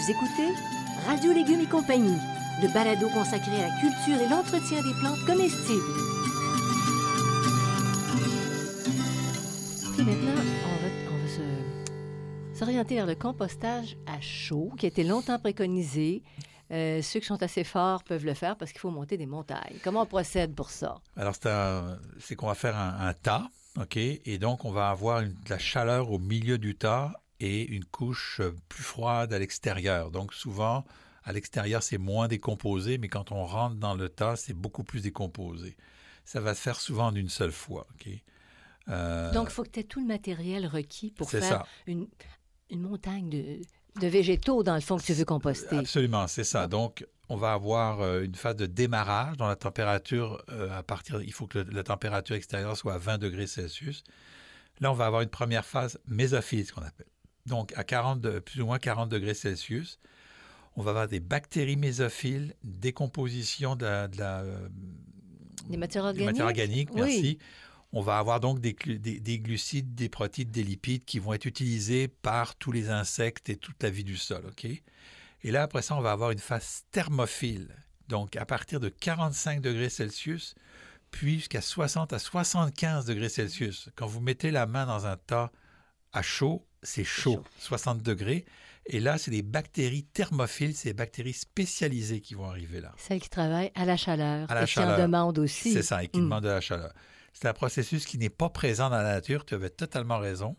Vous 0.06 0.12
écoutez 0.12 0.54
Radio 1.04 1.32
Légumes 1.32 1.62
et 1.62 1.66
compagnie, 1.66 2.16
le 2.62 2.72
balado 2.72 3.08
consacré 3.08 3.56
à 3.64 3.68
la 3.68 3.80
culture 3.80 4.20
et 4.24 4.28
l'entretien 4.28 4.80
des 4.80 4.92
plantes 5.00 5.18
comestibles. 5.26 5.82
Et 9.98 10.02
maintenant, 10.04 10.32
on 10.64 10.76
va, 10.76 10.88
on 11.10 11.18
va 11.18 11.28
se- 11.28 12.58
s'orienter 12.58 12.94
vers 12.94 13.06
le 13.06 13.16
compostage 13.16 13.96
à 14.06 14.20
chaud, 14.20 14.70
qui 14.78 14.86
a 14.86 14.90
été 14.90 15.02
longtemps 15.02 15.40
préconisé. 15.40 16.22
Euh, 16.70 17.02
ceux 17.02 17.18
qui 17.18 17.26
sont 17.26 17.42
assez 17.42 17.64
forts 17.64 18.04
peuvent 18.04 18.24
le 18.26 18.34
faire 18.34 18.56
parce 18.56 18.70
qu'il 18.70 18.80
faut 18.80 18.90
monter 18.90 19.16
des 19.16 19.26
montagnes. 19.26 19.76
Comment 19.82 20.02
on 20.02 20.06
procède 20.06 20.54
pour 20.54 20.70
ça? 20.70 20.96
Alors, 21.16 21.34
c'est 21.34 21.50
un- 21.50 21.98
c'est 22.20 22.36
qu'on 22.36 22.46
va 22.46 22.54
faire 22.54 22.76
un, 22.76 23.08
un 23.08 23.12
tas, 23.12 23.48
OK? 23.80 23.96
Et 23.96 24.38
donc, 24.38 24.64
on 24.64 24.70
va 24.70 24.90
avoir 24.90 25.20
une- 25.22 25.30
de 25.32 25.50
la 25.50 25.58
chaleur 25.58 26.12
au 26.12 26.18
milieu 26.20 26.58
du 26.58 26.76
tas 26.76 27.12
et 27.40 27.66
une 27.66 27.84
couche 27.84 28.40
plus 28.68 28.82
froide 28.82 29.32
à 29.32 29.38
l'extérieur. 29.38 30.10
Donc, 30.10 30.32
souvent, 30.34 30.84
à 31.24 31.32
l'extérieur, 31.32 31.82
c'est 31.82 31.98
moins 31.98 32.28
décomposé, 32.28 32.98
mais 32.98 33.08
quand 33.08 33.32
on 33.32 33.44
rentre 33.44 33.76
dans 33.76 33.94
le 33.94 34.08
tas, 34.08 34.36
c'est 34.36 34.54
beaucoup 34.54 34.84
plus 34.84 35.00
décomposé. 35.02 35.76
Ça 36.24 36.40
va 36.40 36.54
se 36.54 36.60
faire 36.60 36.80
souvent 36.80 37.12
d'une 37.12 37.28
seule 37.28 37.52
fois? 37.52 37.86
Euh, 38.88 39.32
Donc, 39.32 39.48
il 39.50 39.52
faut 39.52 39.64
que 39.64 39.70
tu 39.70 39.80
aies 39.80 39.84
tout 39.84 40.00
le 40.00 40.06
matériel 40.06 40.66
requis 40.66 41.10
pour 41.10 41.30
faire 41.30 41.42
ça. 41.42 41.66
une, 41.86 42.06
une 42.70 42.80
montagne 42.80 43.28
de, 43.28 43.60
de 44.00 44.06
végétaux, 44.06 44.62
dans 44.62 44.74
le 44.74 44.80
fond, 44.80 44.96
que 44.96 45.02
tu 45.02 45.12
veux 45.12 45.24
composter. 45.24 45.76
Absolument, 45.78 46.26
c'est 46.28 46.44
ça. 46.44 46.66
Donc, 46.68 47.04
on 47.28 47.36
va 47.36 47.52
avoir 47.52 48.00
euh, 48.00 48.22
une 48.22 48.34
phase 48.36 48.54
de 48.56 48.66
démarrage 48.66 49.36
dans 49.36 49.48
la 49.48 49.56
température 49.56 50.40
euh, 50.50 50.70
à 50.78 50.82
partir. 50.84 51.20
Il 51.22 51.32
faut 51.32 51.48
que 51.48 51.58
le- 51.58 51.70
la 51.72 51.82
température 51.82 52.36
extérieure 52.36 52.76
soit 52.76 52.94
à 52.94 52.98
20 52.98 53.18
degrés 53.18 53.48
Celsius. 53.48 54.04
Là, 54.80 54.92
on 54.92 54.94
va 54.94 55.06
avoir 55.06 55.22
une 55.22 55.28
première 55.30 55.64
phase 55.64 55.98
mésophile, 56.06 56.64
ce 56.66 56.72
qu'on 56.72 56.82
appelle. 56.82 57.06
Donc, 57.46 57.72
à 57.76 57.84
40, 57.84 58.20
de- 58.20 58.38
plus 58.40 58.60
ou 58.60 58.66
moins 58.66 58.78
40 58.78 59.08
degrés 59.08 59.34
Celsius, 59.34 59.98
on 60.76 60.82
va 60.82 60.90
avoir 60.90 61.08
des 61.08 61.20
bactéries 61.20 61.76
mésophiles, 61.76 62.54
décomposition 62.64 63.76
de 63.76 63.84
la, 63.84 64.08
de 64.08 64.18
la, 64.18 64.40
euh, 64.40 64.68
Des 65.68 65.76
matières 65.76 66.02
des 66.04 66.08
organiques? 66.08 66.26
matières 66.26 66.46
organiques, 66.46 66.90
Oui. 66.94 67.00
merci. 67.02 67.38
On 67.92 68.02
va 68.02 68.18
avoir 68.18 68.40
donc 68.40 68.60
des, 68.60 68.72
glu- 68.74 68.98
des- 68.98 69.20
des 69.20 69.38
glucides, 69.38 69.94
des 69.94 70.08
protéines, 70.08 70.50
des 70.50 70.62
lipides 70.64 71.04
qui 71.04 71.18
vont 71.18 71.32
être 71.32 71.46
utilisés 71.46 72.08
par 72.08 72.56
tous 72.56 72.72
les 72.72 72.90
insectes 72.90 73.48
et 73.48 73.56
toute 73.56 73.82
la 73.82 73.90
vie 73.90 74.04
du 74.04 74.16
sol. 74.16 74.44
OK? 74.48 74.64
Et 74.64 75.50
là, 75.50 75.62
après 75.62 75.82
ça, 75.82 75.96
on 75.96 76.00
va 76.00 76.12
avoir 76.12 76.30
une 76.32 76.38
phase 76.40 76.82
thermophile. 76.90 77.68
Donc, 78.08 78.36
à 78.36 78.44
partir 78.44 78.80
de 78.80 78.88
45 78.88 79.60
degrés 79.60 79.88
Celsius, 79.88 80.54
puis 81.10 81.36
jusqu'à 81.36 81.60
60 81.62 82.12
à 82.12 82.18
75 82.18 83.06
degrés 83.06 83.28
Celsius. 83.28 83.88
Quand 83.94 84.06
vous 84.06 84.20
mettez 84.20 84.50
la 84.50 84.66
main 84.66 84.84
dans 84.86 85.06
un 85.06 85.16
tas 85.16 85.50
à 86.12 86.22
chaud, 86.22 86.66
c'est 86.82 87.04
chaud, 87.04 87.34
chaud. 87.34 87.44
60 87.58 88.02
degrés. 88.02 88.44
Et 88.88 89.00
là, 89.00 89.18
c'est 89.18 89.32
des 89.32 89.42
bactéries 89.42 90.04
thermophiles, 90.04 90.76
c'est 90.76 90.90
des 90.90 90.94
bactéries 90.94 91.32
spécialisées 91.32 92.20
qui 92.20 92.34
vont 92.34 92.48
arriver 92.48 92.80
là. 92.80 92.92
Celles 92.98 93.20
qui 93.20 93.28
travaillent 93.28 93.72
à 93.74 93.84
la 93.84 93.96
chaleur 93.96 94.48
À 94.50 94.54
la 94.54 94.62
et 94.62 94.66
qui 94.66 94.78
en 94.78 94.82
chaleur. 94.82 94.98
demandent 95.00 95.38
aussi. 95.40 95.72
C'est 95.72 95.82
ça, 95.82 96.04
et 96.04 96.08
qui 96.08 96.20
Mm. 96.20 96.24
demande 96.24 96.44
de 96.44 96.48
la 96.50 96.60
chaleur. 96.60 96.92
C'est 97.32 97.48
un 97.48 97.52
processus 97.52 98.06
qui 98.06 98.16
n'est 98.16 98.30
pas 98.30 98.48
présent 98.48 98.88
dans 98.88 98.96
la 98.96 99.02
nature. 99.14 99.44
Tu 99.44 99.54
avais 99.54 99.70
totalement 99.70 100.18
raison. 100.18 100.56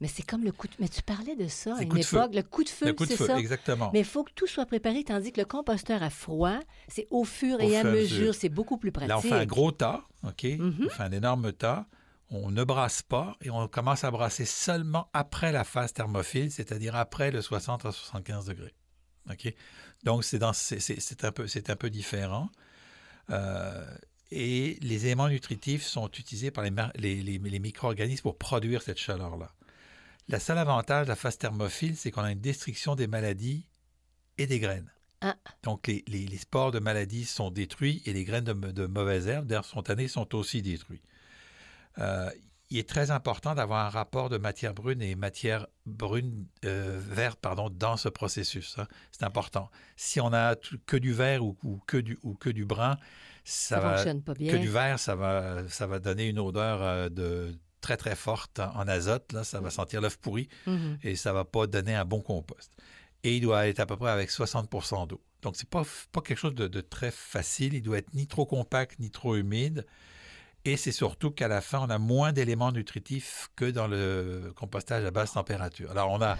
Mais 0.00 0.08
c'est 0.08 0.22
comme 0.22 0.44
le 0.44 0.52
coup 0.52 0.66
de... 0.68 0.72
Mais 0.78 0.88
tu 0.88 1.02
parlais 1.02 1.34
de 1.36 1.46
ça 1.48 1.76
à 1.76 1.82
une 1.82 1.96
époque, 1.96 2.34
le 2.34 2.42
coup 2.42 2.62
de 2.64 2.68
feu, 2.68 2.86
le 2.86 2.92
coup 2.94 3.04
de 3.04 3.10
c'est 3.10 3.16
feu, 3.16 3.26
ça? 3.26 3.38
exactement. 3.38 3.90
Mais 3.92 4.00
il 4.00 4.04
faut 4.04 4.22
que 4.24 4.32
tout 4.34 4.46
soit 4.46 4.66
préparé, 4.66 5.02
tandis 5.04 5.32
que 5.32 5.40
le 5.40 5.46
composteur 5.46 6.02
à 6.02 6.10
froid, 6.10 6.58
c'est 6.88 7.06
au 7.10 7.24
fur 7.24 7.60
et 7.60 7.76
à 7.76 7.84
mesure, 7.84 8.34
c'est 8.34 8.48
beaucoup 8.48 8.76
plus 8.76 8.92
pratique. 8.92 9.08
Là, 9.08 9.18
on 9.18 9.22
fait 9.22 9.32
un 9.32 9.46
gros 9.46 9.72
tas, 9.72 10.04
OK? 10.24 10.44
Mhm. 10.44 10.86
On 10.86 10.88
fait 10.90 11.02
un 11.02 11.12
énorme 11.12 11.52
tas. 11.52 11.86
On 12.36 12.50
ne 12.50 12.64
brasse 12.64 13.02
pas 13.02 13.36
et 13.42 13.50
on 13.50 13.68
commence 13.68 14.02
à 14.04 14.10
brasser 14.10 14.44
seulement 14.44 15.08
après 15.12 15.52
la 15.52 15.62
phase 15.64 15.92
thermophile, 15.92 16.50
c'est-à-dire 16.50 16.96
après 16.96 17.30
le 17.30 17.40
60 17.40 17.86
à 17.86 17.92
75 17.92 18.46
degrés. 18.46 18.74
Donc, 20.02 20.24
c'est, 20.24 20.42
un, 20.42 20.52
peu, 21.32 21.46
c'est 21.46 21.70
un 21.70 21.76
peu 21.76 21.90
différent. 21.90 22.50
Euh, 23.30 23.86
et 24.30 24.78
les 24.82 25.06
éléments 25.06 25.28
nutritifs 25.28 25.84
sont 25.84 26.08
utilisés 26.10 26.50
par 26.50 26.64
les, 26.64 26.70
les- 26.96 27.22
les- 27.22 27.38
les 27.38 27.58
micro-organismes 27.58 28.22
pour 28.22 28.36
produire 28.36 28.82
cette 28.82 28.98
chaleur-là. 28.98 29.52
Le 30.28 30.38
seul 30.38 30.58
avantage 30.58 31.06
de 31.06 31.10
la 31.10 31.16
phase 31.16 31.38
thermophile, 31.38 31.96
c'est 31.96 32.10
qu'on 32.10 32.22
a 32.22 32.32
une 32.32 32.40
destruction 32.40 32.96
des 32.96 33.06
maladies 33.06 33.66
et 34.38 34.46
des 34.46 34.58
graines. 34.58 34.90
Ah. 35.20 35.36
Donc, 35.62 35.86
les, 35.86 36.04
les- 36.08 36.26
les 36.26 36.38
spores 36.38 36.72
de 36.72 36.80
maladies 36.80 37.24
sont 37.24 37.50
détruits 37.50 38.02
et 38.06 38.12
les 38.12 38.24
graines 38.24 38.44
de, 38.44 38.52
de 38.52 38.86
mauvaises 38.86 39.28
herbes, 39.28 39.46
d'air 39.46 39.64
spontanées, 39.64 40.08
sont 40.08 40.34
aussi 40.34 40.60
détruits. 40.62 41.00
Euh, 41.98 42.30
il 42.70 42.78
est 42.78 42.88
très 42.88 43.10
important 43.10 43.54
d'avoir 43.54 43.86
un 43.86 43.90
rapport 43.90 44.30
de 44.30 44.38
matière 44.38 44.74
brune 44.74 45.00
et 45.02 45.14
matière 45.14 45.66
brune 45.86 46.46
euh, 46.64 46.98
verte 47.00 47.38
pardon, 47.40 47.68
dans 47.70 47.96
ce 47.96 48.08
processus. 48.08 48.76
hein. 48.78 48.88
C'est 49.12 49.22
important. 49.22 49.70
Si 49.96 50.20
on 50.20 50.32
a 50.32 50.56
tout- 50.56 50.78
que 50.86 50.96
du 50.96 51.12
vert 51.12 51.44
ou, 51.44 51.56
ou 51.62 51.78
que, 51.86 51.98
du, 51.98 52.18
ou 52.22 52.34
que 52.34 52.48
du 52.50 52.64
brun, 52.64 52.96
ça, 53.44 53.76
ça 53.76 53.80
va, 53.80 53.94
fonctionne 53.96 54.22
pas 54.22 54.34
bien. 54.34 54.50
que 54.52 54.56
du 54.56 54.68
vert, 54.70 54.98
ça 54.98 55.14
va, 55.14 55.68
ça 55.68 55.86
va 55.86 55.98
donner 55.98 56.28
une 56.28 56.38
odeur 56.38 56.82
euh, 56.82 57.08
de 57.10 57.54
très 57.82 57.98
très 57.98 58.16
forte 58.16 58.58
en, 58.60 58.74
en 58.76 58.88
azote. 58.88 59.32
Là, 59.32 59.44
ça 59.44 59.60
va 59.60 59.70
sentir 59.70 60.00
l'œuf 60.00 60.16
pourri 60.16 60.48
Mhm. 60.66 60.98
et 61.02 61.16
ça 61.16 61.32
va 61.34 61.44
pas 61.44 61.66
donner 61.66 61.94
un 61.94 62.06
bon 62.06 62.22
compost. 62.22 62.72
Et 63.22 63.36
il 63.36 63.40
doit 63.42 63.68
être 63.68 63.80
à 63.80 63.86
peu 63.86 63.96
près 63.96 64.10
avec 64.10 64.30
60% 64.30 65.06
d'eau. 65.06 65.22
Donc, 65.42 65.56
c'est 65.56 65.68
pas, 65.68 65.82
pas 66.12 66.22
quelque 66.22 66.38
chose 66.38 66.54
de, 66.54 66.66
de 66.66 66.80
très 66.80 67.10
facile. 67.10 67.74
Il 67.74 67.82
doit 67.82 67.98
être 67.98 68.14
ni 68.14 68.26
trop 68.26 68.46
compact, 68.46 68.98
ni 68.98 69.10
trop 69.10 69.36
humide. 69.36 69.86
Et 70.64 70.76
c'est 70.76 70.92
surtout 70.92 71.30
qu'à 71.30 71.48
la 71.48 71.60
fin, 71.60 71.80
on 71.80 71.90
a 71.90 71.98
moins 71.98 72.32
d'éléments 72.32 72.72
nutritifs 72.72 73.50
que 73.56 73.66
dans 73.70 73.86
le 73.86 74.52
compostage 74.56 75.04
à 75.04 75.10
basse 75.10 75.32
température. 75.32 75.90
Alors, 75.90 76.10
on 76.10 76.22
a 76.22 76.38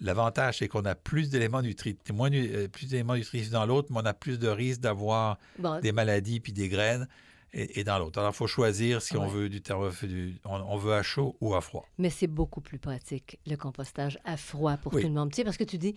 l'avantage, 0.00 0.58
c'est 0.58 0.68
qu'on 0.68 0.84
a 0.84 0.94
plus 0.94 1.28
d'éléments 1.30 1.62
nutritifs, 1.62 2.12
moins 2.12 2.30
euh, 2.32 2.68
plus 2.68 2.86
d'éléments 2.88 3.16
nutritifs 3.16 3.50
dans 3.50 3.66
l'autre, 3.66 3.88
mais 3.90 3.98
on 4.00 4.06
a 4.06 4.14
plus 4.14 4.38
de 4.38 4.48
risques 4.48 4.80
d'avoir 4.80 5.38
Bon, 5.58 5.80
des 5.80 5.92
maladies 5.92 6.40
puis 6.40 6.52
des 6.52 6.68
graines 6.68 7.08
et, 7.52 7.80
et 7.80 7.84
dans 7.84 7.98
l'autre. 7.98 8.18
Alors, 8.20 8.32
il 8.32 8.36
faut 8.36 8.46
choisir 8.46 9.02
si 9.02 9.16
on 9.16 9.26
veut 9.26 9.48
du, 9.48 9.60
du 9.60 10.40
on, 10.44 10.54
on 10.54 10.76
veut 10.76 10.94
à 10.94 11.02
chaud 11.02 11.36
ou 11.40 11.54
à 11.54 11.60
froid. 11.60 11.86
Mais 11.98 12.10
c'est 12.10 12.26
beaucoup 12.28 12.60
plus 12.60 12.78
pratique, 12.78 13.38
le 13.46 13.56
compostage 13.56 14.18
à 14.24 14.36
froid 14.36 14.76
pour 14.76 14.94
Oui. 14.94 15.02
tout 15.02 15.08
le 15.08 15.14
monde. 15.14 15.30
Tu 15.30 15.36
sais, 15.36 15.44
parce 15.44 15.56
que 15.56 15.64
tu 15.64 15.78
dis, 15.78 15.96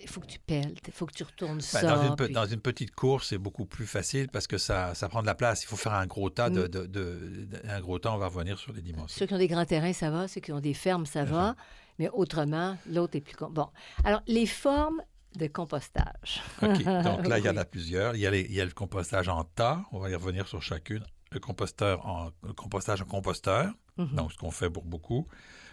il 0.00 0.08
faut 0.08 0.20
que 0.20 0.26
tu 0.26 0.38
pelles, 0.38 0.74
il 0.86 0.92
faut 0.92 1.06
que 1.06 1.12
tu 1.12 1.22
retournes 1.24 1.56
Ben, 1.58 1.60
ça. 1.60 1.82
dans, 1.82 2.02
une, 2.08 2.16
pe- 2.16 2.24
puis- 2.24 2.32
dans 2.34 2.46
une 2.46 2.60
petite 2.60 2.94
course, 2.94 3.28
c'est 3.28 3.38
beaucoup 3.38 3.66
plus 3.66 3.86
facile 3.86 4.28
parce 4.28 4.46
que 4.46 4.56
ça, 4.58 4.94
ça 4.94 5.08
prend 5.08 5.20
de 5.22 5.26
la 5.26 5.34
place. 5.34 5.62
Il 5.62 5.66
faut 5.66 5.76
faire 5.76 5.92
un 5.94 6.06
gros 6.06 6.30
tas. 6.30 6.48
De, 6.50 6.62
Mm. 6.64 6.68
de- 6.68 6.86
de- 6.86 7.44
de- 7.46 7.68
un 7.68 7.80
gros 7.80 7.98
tas, 7.98 8.12
on 8.12 8.18
va 8.18 8.28
revenir 8.28 8.58
sur 8.58 8.72
les 8.72 8.82
dimensions. 8.82 9.18
Ceux 9.18 9.26
qui 9.26 9.34
ont 9.34 9.38
des 9.38 9.48
grands 9.48 9.64
terrains, 9.66 9.92
ça 9.92 10.10
va. 10.10 10.26
Ceux 10.28 10.40
qui 10.40 10.52
ont 10.52 10.60
des 10.60 10.74
fermes, 10.74 11.06
ça 11.06 11.24
va. 11.24 11.54
Mais 11.98 12.08
autrement, 12.10 12.78
l'autre 12.86 13.16
est 13.16 13.20
plus... 13.20 13.34
Bon. 13.50 13.68
Alors, 14.04 14.22
les 14.26 14.46
formes 14.46 15.02
de 15.36 15.46
compostage. 15.46 16.40
OK. 16.62 16.82
Donc 16.82 16.82
là, 17.28 17.38
il 17.38 17.44
y 17.44 17.48
en 17.50 17.56
a 17.58 17.64
plusieurs. 17.66 18.16
Il 18.16 18.20
y 18.20 18.26
a, 18.26 18.30
les- 18.30 18.40
il 18.48 18.52
y 18.54 18.60
a 18.60 18.64
le 18.64 18.70
compostage 18.72 19.28
en 19.28 19.44
tas. 19.44 19.84
On 19.92 19.98
va 19.98 20.08
y 20.10 20.14
revenir 20.14 20.48
sur 20.48 20.62
chacune. 20.62 21.04
Le, 21.32 21.38
composteur 21.40 22.04
en, 22.06 22.30
le 22.42 22.52
compostage 22.54 23.02
en 23.02 23.04
composteur, 23.04 23.70
Mhm. 23.98 24.14
donc 24.16 24.32
ce 24.32 24.38
qu'on 24.38 24.50
fait 24.50 24.70
pour 24.70 24.84
beaucoup. 24.84 25.28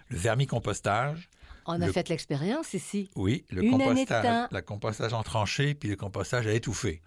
Le 0.09 0.17
vermicompostage. 0.17 1.29
On 1.67 1.81
a 1.81 1.85
le- 1.87 1.91
fait 1.91 2.07
l'expérience 2.09 2.73
ici. 2.73 3.09
Oui, 3.15 3.45
le 3.49 3.63
Une 3.63 3.71
compostage, 3.71 4.23
temps. 4.23 4.47
le 4.51 4.61
compostage 4.61 5.13
en 5.13 5.23
tranchée, 5.23 5.73
puis 5.75 5.89
le 5.89 5.95
compostage 5.95 6.47
à 6.47 6.53
étouffer. 6.53 7.01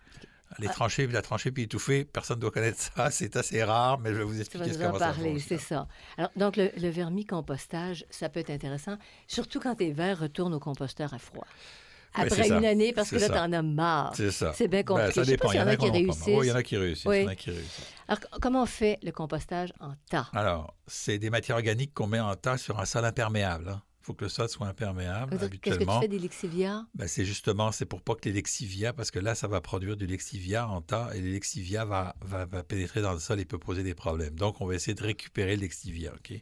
Les 0.58 0.66
Ah. 0.66 0.72
tranchées, 0.72 1.04
puis 1.04 1.14
la 1.14 1.22
tranchée, 1.22 1.52
puis 1.52 1.62
étouffée, 1.62 2.04
personne 2.04 2.36
ne 2.36 2.40
doit 2.40 2.50
connaître 2.50 2.78
ça. 2.80 3.10
C'est 3.12 3.36
assez 3.36 3.62
rare, 3.62 3.98
mais 4.00 4.10
je 4.10 4.16
vais 4.16 4.24
vous 4.24 4.40
expliquer 4.40 4.72
comment 4.72 4.88
en 4.96 4.98
ça 4.98 5.12
parler, 5.12 5.38
c'est 5.38 5.58
ça. 5.58 5.86
Alors, 6.18 6.30
donc, 6.36 6.56
le, 6.56 6.70
le 6.76 6.88
vermicompostage, 6.88 8.04
ça 8.10 8.28
peut 8.28 8.40
être 8.40 8.50
intéressant, 8.50 8.96
surtout 9.28 9.60
quand 9.60 9.76
tes 9.76 9.92
verres 9.92 10.18
retournent 10.18 10.54
au 10.54 10.58
composteur 10.60 11.14
à 11.14 11.18
froid. 11.18 11.46
Oui, 12.18 12.24
Après 12.26 12.42
ça. 12.48 12.58
une 12.58 12.64
année, 12.64 12.92
parce 12.92 13.10
que 13.10 13.16
là, 13.16 13.28
ça. 13.28 13.34
t'en 13.34 13.52
as 13.52 13.62
marre. 13.62 14.12
C'est 14.16 14.32
ça. 14.32 14.52
C'est 14.52 14.66
bien 14.66 14.80
Ben, 14.80 14.86
compliqué. 14.86 15.12
ça 15.12 15.24
sais 15.24 15.36
pas 15.36 15.46
dépend. 15.48 15.52
il 15.52 15.56
y 15.56 15.60
en 15.62 15.66
a 15.68 15.76
qui 15.76 15.90
réussissent. 15.90 16.26
Oui. 16.26 16.46
Il 16.46 16.48
y 16.48 16.52
en 16.52 16.56
a 16.56 16.62
qui 17.36 17.50
réussissent. 17.50 17.86
Alors, 18.08 18.20
comment 18.42 18.62
on 18.64 18.66
fait 18.66 18.98
le 19.04 19.12
compostage 19.12 19.72
en 19.78 19.92
tas? 20.10 20.28
Alors, 20.32 20.74
c'est 20.88 21.18
des 21.18 21.30
matières 21.30 21.56
organiques 21.58 21.94
qu'on 21.94 22.08
met 22.08 22.18
en 22.18 22.34
tas 22.34 22.58
sur 22.58 22.80
un 22.80 22.84
sol 22.84 23.04
imperméable. 23.04 23.68
hein. 23.68 23.82
Il 24.00 24.06
faut 24.06 24.14
que 24.14 24.24
le 24.24 24.30
sol 24.30 24.48
soit 24.48 24.66
imperméable 24.66 25.36
Qu'est-ce 25.60 25.78
que 25.78 25.84
tu 25.84 26.00
fais 26.00 26.08
des 26.08 26.18
lexivia? 26.18 26.86
Ben, 26.94 27.06
c'est 27.06 27.26
justement, 27.26 27.70
c'est 27.70 27.84
pour 27.84 28.00
pas 28.00 28.14
que 28.14 28.24
les 28.24 28.32
lexivia, 28.32 28.94
parce 28.94 29.10
que 29.10 29.18
là, 29.18 29.34
ça 29.34 29.46
va 29.46 29.60
produire 29.60 29.96
du 29.96 30.06
lexivia 30.06 30.66
en 30.66 30.80
tas 30.80 31.10
et 31.14 31.20
le 31.20 31.30
lexivia 31.30 31.84
va, 31.84 32.14
va, 32.22 32.46
va 32.46 32.62
pénétrer 32.62 33.02
dans 33.02 33.12
le 33.12 33.18
sol 33.18 33.40
et 33.40 33.44
peut 33.44 33.58
poser 33.58 33.82
des 33.82 33.94
problèmes. 33.94 34.36
Donc, 34.36 34.60
on 34.60 34.66
va 34.66 34.74
essayer 34.74 34.94
de 34.94 35.02
récupérer 35.02 35.56
le 35.56 35.62
lexivia. 35.62 36.12
OK? 36.14 36.40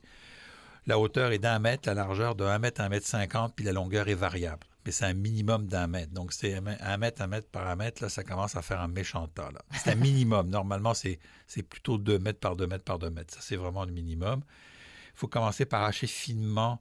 La 0.87 0.99
hauteur 0.99 1.33
est 1.33 1.39
d'un 1.39 1.59
mètre, 1.59 1.87
la 1.87 1.95
largeur 1.95 2.35
de 2.35 2.45
1 2.45 2.59
mètre 2.61 2.81
à 2.81 2.85
1 2.85 2.89
mètre 2.89 3.07
50, 3.07 3.55
puis 3.55 3.65
la 3.65 3.73
longueur 3.73 4.09
est 4.09 4.15
variable. 4.15 4.67
Mais 4.87 4.93
c'est 4.93 5.05
un 5.05 5.13
minimum 5.13 5.67
d'un 5.67 5.87
mètre. 5.87 6.13
Donc, 6.15 6.33
c'est 6.33 6.55
un 6.55 6.97
mètre, 6.97 7.21
un 7.21 7.27
mètre, 7.27 7.49
par 7.49 7.67
un 7.67 7.77
mètre, 7.77 8.03
là, 8.03 8.09
ça 8.09 8.25
commence 8.25 8.57
à 8.57 8.63
faire 8.63 8.81
un 8.81 8.89
méchant 8.89 9.27
tas. 9.27 9.51
là. 9.51 9.61
C'est 9.73 9.91
un 9.91 9.97
minimum. 9.97 10.49
Normalement, 10.51 10.95
c'est 10.95 11.19
c'est 11.47 11.63
plutôt 11.63 11.99
2 11.99 12.19
mètres 12.21 12.41
par 12.41 12.57
2 12.57 12.67
mètres 12.67 12.85
par 12.85 12.99
2 12.99 13.11
mètres. 13.11 13.35
Ça, 13.35 13.41
c'est 13.43 13.57
vraiment 13.57 13.85
le 13.85 13.93
minimum. 13.93 14.41
Il 15.15 15.19
faut 15.19 15.29
commencer 15.29 15.67
par 15.67 15.83
hacher 15.83 16.07
finement 16.07 16.81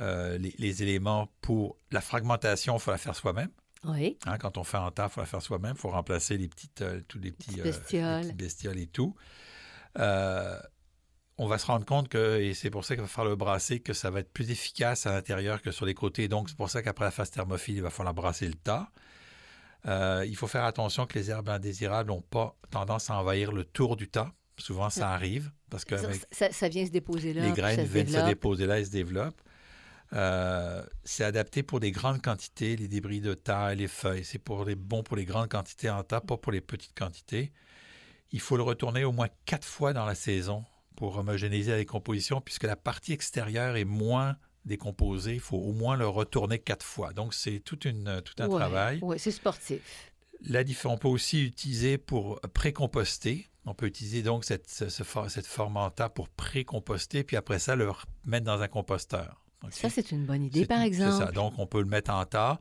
euh, 0.00 0.38
les, 0.38 0.54
les 0.58 0.82
éléments 0.82 1.28
pour 1.40 1.76
la 1.90 2.00
fragmentation, 2.00 2.76
il 2.76 2.80
faut 2.80 2.90
la 2.90 2.98
faire 2.98 3.14
soi-même. 3.16 3.50
Oui. 3.84 4.18
Hein, 4.26 4.38
quand 4.38 4.58
on 4.58 4.64
fait 4.64 4.76
en 4.76 4.90
tas, 4.90 5.06
il 5.06 5.10
faut 5.10 5.20
la 5.20 5.26
faire 5.26 5.42
soi-même. 5.42 5.74
Il 5.76 5.80
faut 5.80 5.90
remplacer 5.90 6.36
les 6.36 6.48
petites, 6.48 6.82
euh, 6.82 7.00
tous 7.08 7.18
les 7.20 7.30
petits, 7.32 7.60
euh, 7.60 7.64
les 7.64 7.70
bestioles. 7.72 8.32
bestioles 8.32 8.78
et 8.78 8.86
tout. 8.86 9.14
Euh, 9.98 10.58
on 11.40 11.46
va 11.46 11.58
se 11.58 11.66
rendre 11.66 11.84
compte 11.86 12.08
que, 12.08 12.40
et 12.40 12.52
c'est 12.54 12.70
pour 12.70 12.84
ça 12.84 12.94
qu'il 12.96 13.02
va 13.02 13.08
falloir 13.08 13.30
le 13.30 13.36
brasser, 13.36 13.78
que 13.80 13.92
ça 13.92 14.10
va 14.10 14.20
être 14.20 14.32
plus 14.32 14.50
efficace 14.50 15.06
à 15.06 15.12
l'intérieur 15.12 15.62
que 15.62 15.70
sur 15.70 15.86
les 15.86 15.94
côtés. 15.94 16.26
Donc, 16.26 16.48
c'est 16.48 16.56
pour 16.56 16.68
ça 16.70 16.82
qu'après 16.82 17.04
la 17.04 17.10
phase 17.12 17.30
thermophile, 17.30 17.76
il 17.76 17.82
va 17.82 17.90
falloir 17.90 18.14
brasser 18.14 18.46
le 18.48 18.54
tas. 18.54 18.90
Euh, 19.86 20.24
il 20.28 20.34
faut 20.34 20.48
faire 20.48 20.64
attention 20.64 21.06
que 21.06 21.16
les 21.16 21.30
herbes 21.30 21.48
indésirables 21.48 22.10
n'ont 22.10 22.20
pas 22.22 22.56
tendance 22.70 23.10
à 23.10 23.16
envahir 23.16 23.52
le 23.52 23.64
tour 23.64 23.96
du 23.96 24.08
tas. 24.08 24.32
Souvent, 24.56 24.90
ça 24.90 25.10
arrive 25.12 25.52
parce 25.70 25.84
que 25.84 25.96
Ça, 25.96 26.08
avec 26.08 26.20
ça- 26.32 26.50
ça 26.50 26.68
vient 26.68 26.84
se 26.84 26.90
déposer 26.90 27.32
là. 27.32 27.42
les 27.42 27.52
graines 27.52 27.86
se 27.86 27.92
viennent 27.92 28.06
se 28.08 28.12
développe. 28.12 28.28
déposer 28.28 28.66
là 28.66 28.80
et 28.80 28.84
se 28.84 28.90
développent. 28.90 29.40
Euh, 30.14 30.82
c'est 31.04 31.24
adapté 31.24 31.62
pour 31.62 31.80
des 31.80 31.90
grandes 31.90 32.22
quantités, 32.22 32.76
les 32.76 32.88
débris 32.88 33.20
de 33.20 33.34
taille, 33.34 33.76
les 33.76 33.88
feuilles. 33.88 34.24
C'est 34.24 34.38
pour 34.38 34.64
les, 34.64 34.74
bon 34.74 35.02
pour 35.02 35.16
les 35.16 35.24
grandes 35.24 35.48
quantités 35.48 35.90
en 35.90 36.02
tas, 36.02 36.20
pas 36.20 36.36
pour 36.36 36.52
les 36.52 36.60
petites 36.60 36.96
quantités. 36.98 37.52
Il 38.32 38.40
faut 38.40 38.56
le 38.56 38.62
retourner 38.62 39.04
au 39.04 39.12
moins 39.12 39.28
quatre 39.44 39.66
fois 39.66 39.92
dans 39.92 40.04
la 40.06 40.14
saison 40.14 40.64
pour 40.96 41.16
homogénéiser 41.18 41.70
la 41.72 41.76
décomposition, 41.78 42.40
puisque 42.40 42.64
la 42.64 42.76
partie 42.76 43.12
extérieure 43.12 43.76
est 43.76 43.84
moins 43.84 44.36
décomposée. 44.64 45.34
Il 45.34 45.40
faut 45.40 45.58
au 45.58 45.72
moins 45.72 45.96
le 45.96 46.08
retourner 46.08 46.58
quatre 46.58 46.84
fois. 46.84 47.12
Donc, 47.12 47.34
c'est 47.34 47.60
tout, 47.60 47.86
une, 47.86 48.20
tout 48.22 48.42
un 48.42 48.48
Ouais, 48.48 48.56
travail. 48.58 48.98
ouais, 49.02 49.18
c'est 49.18 49.30
sportif. 49.30 50.12
La 50.42 50.62
on 50.84 50.98
peut 50.98 51.08
aussi 51.08 51.44
utiliser 51.44 51.98
pour 51.98 52.40
pré-composter. 52.54 53.48
On 53.66 53.74
peut 53.74 53.86
utiliser 53.86 54.22
donc 54.22 54.44
cette, 54.44 54.68
ce- 54.68 54.88
cette 54.88 55.46
forme 55.46 55.76
en 55.76 55.90
tas 55.90 56.08
pour 56.08 56.28
pré-composter, 56.28 57.24
puis 57.24 57.36
après 57.36 57.58
ça, 57.58 57.76
le 57.76 57.90
mettre 58.24 58.46
dans 58.46 58.60
un 58.62 58.68
composteur. 58.68 59.42
Ça, 59.70 59.90
c'est 59.90 60.12
une 60.12 60.24
bonne 60.24 60.44
idée, 60.44 60.66
par 60.66 60.82
exemple. 60.82 61.12
C'est 61.18 61.24
ça. 61.26 61.32
Donc, 61.32 61.54
on 61.58 61.66
peut 61.66 61.80
le 61.80 61.86
mettre 61.88 62.12
en 62.12 62.24
tas. 62.24 62.60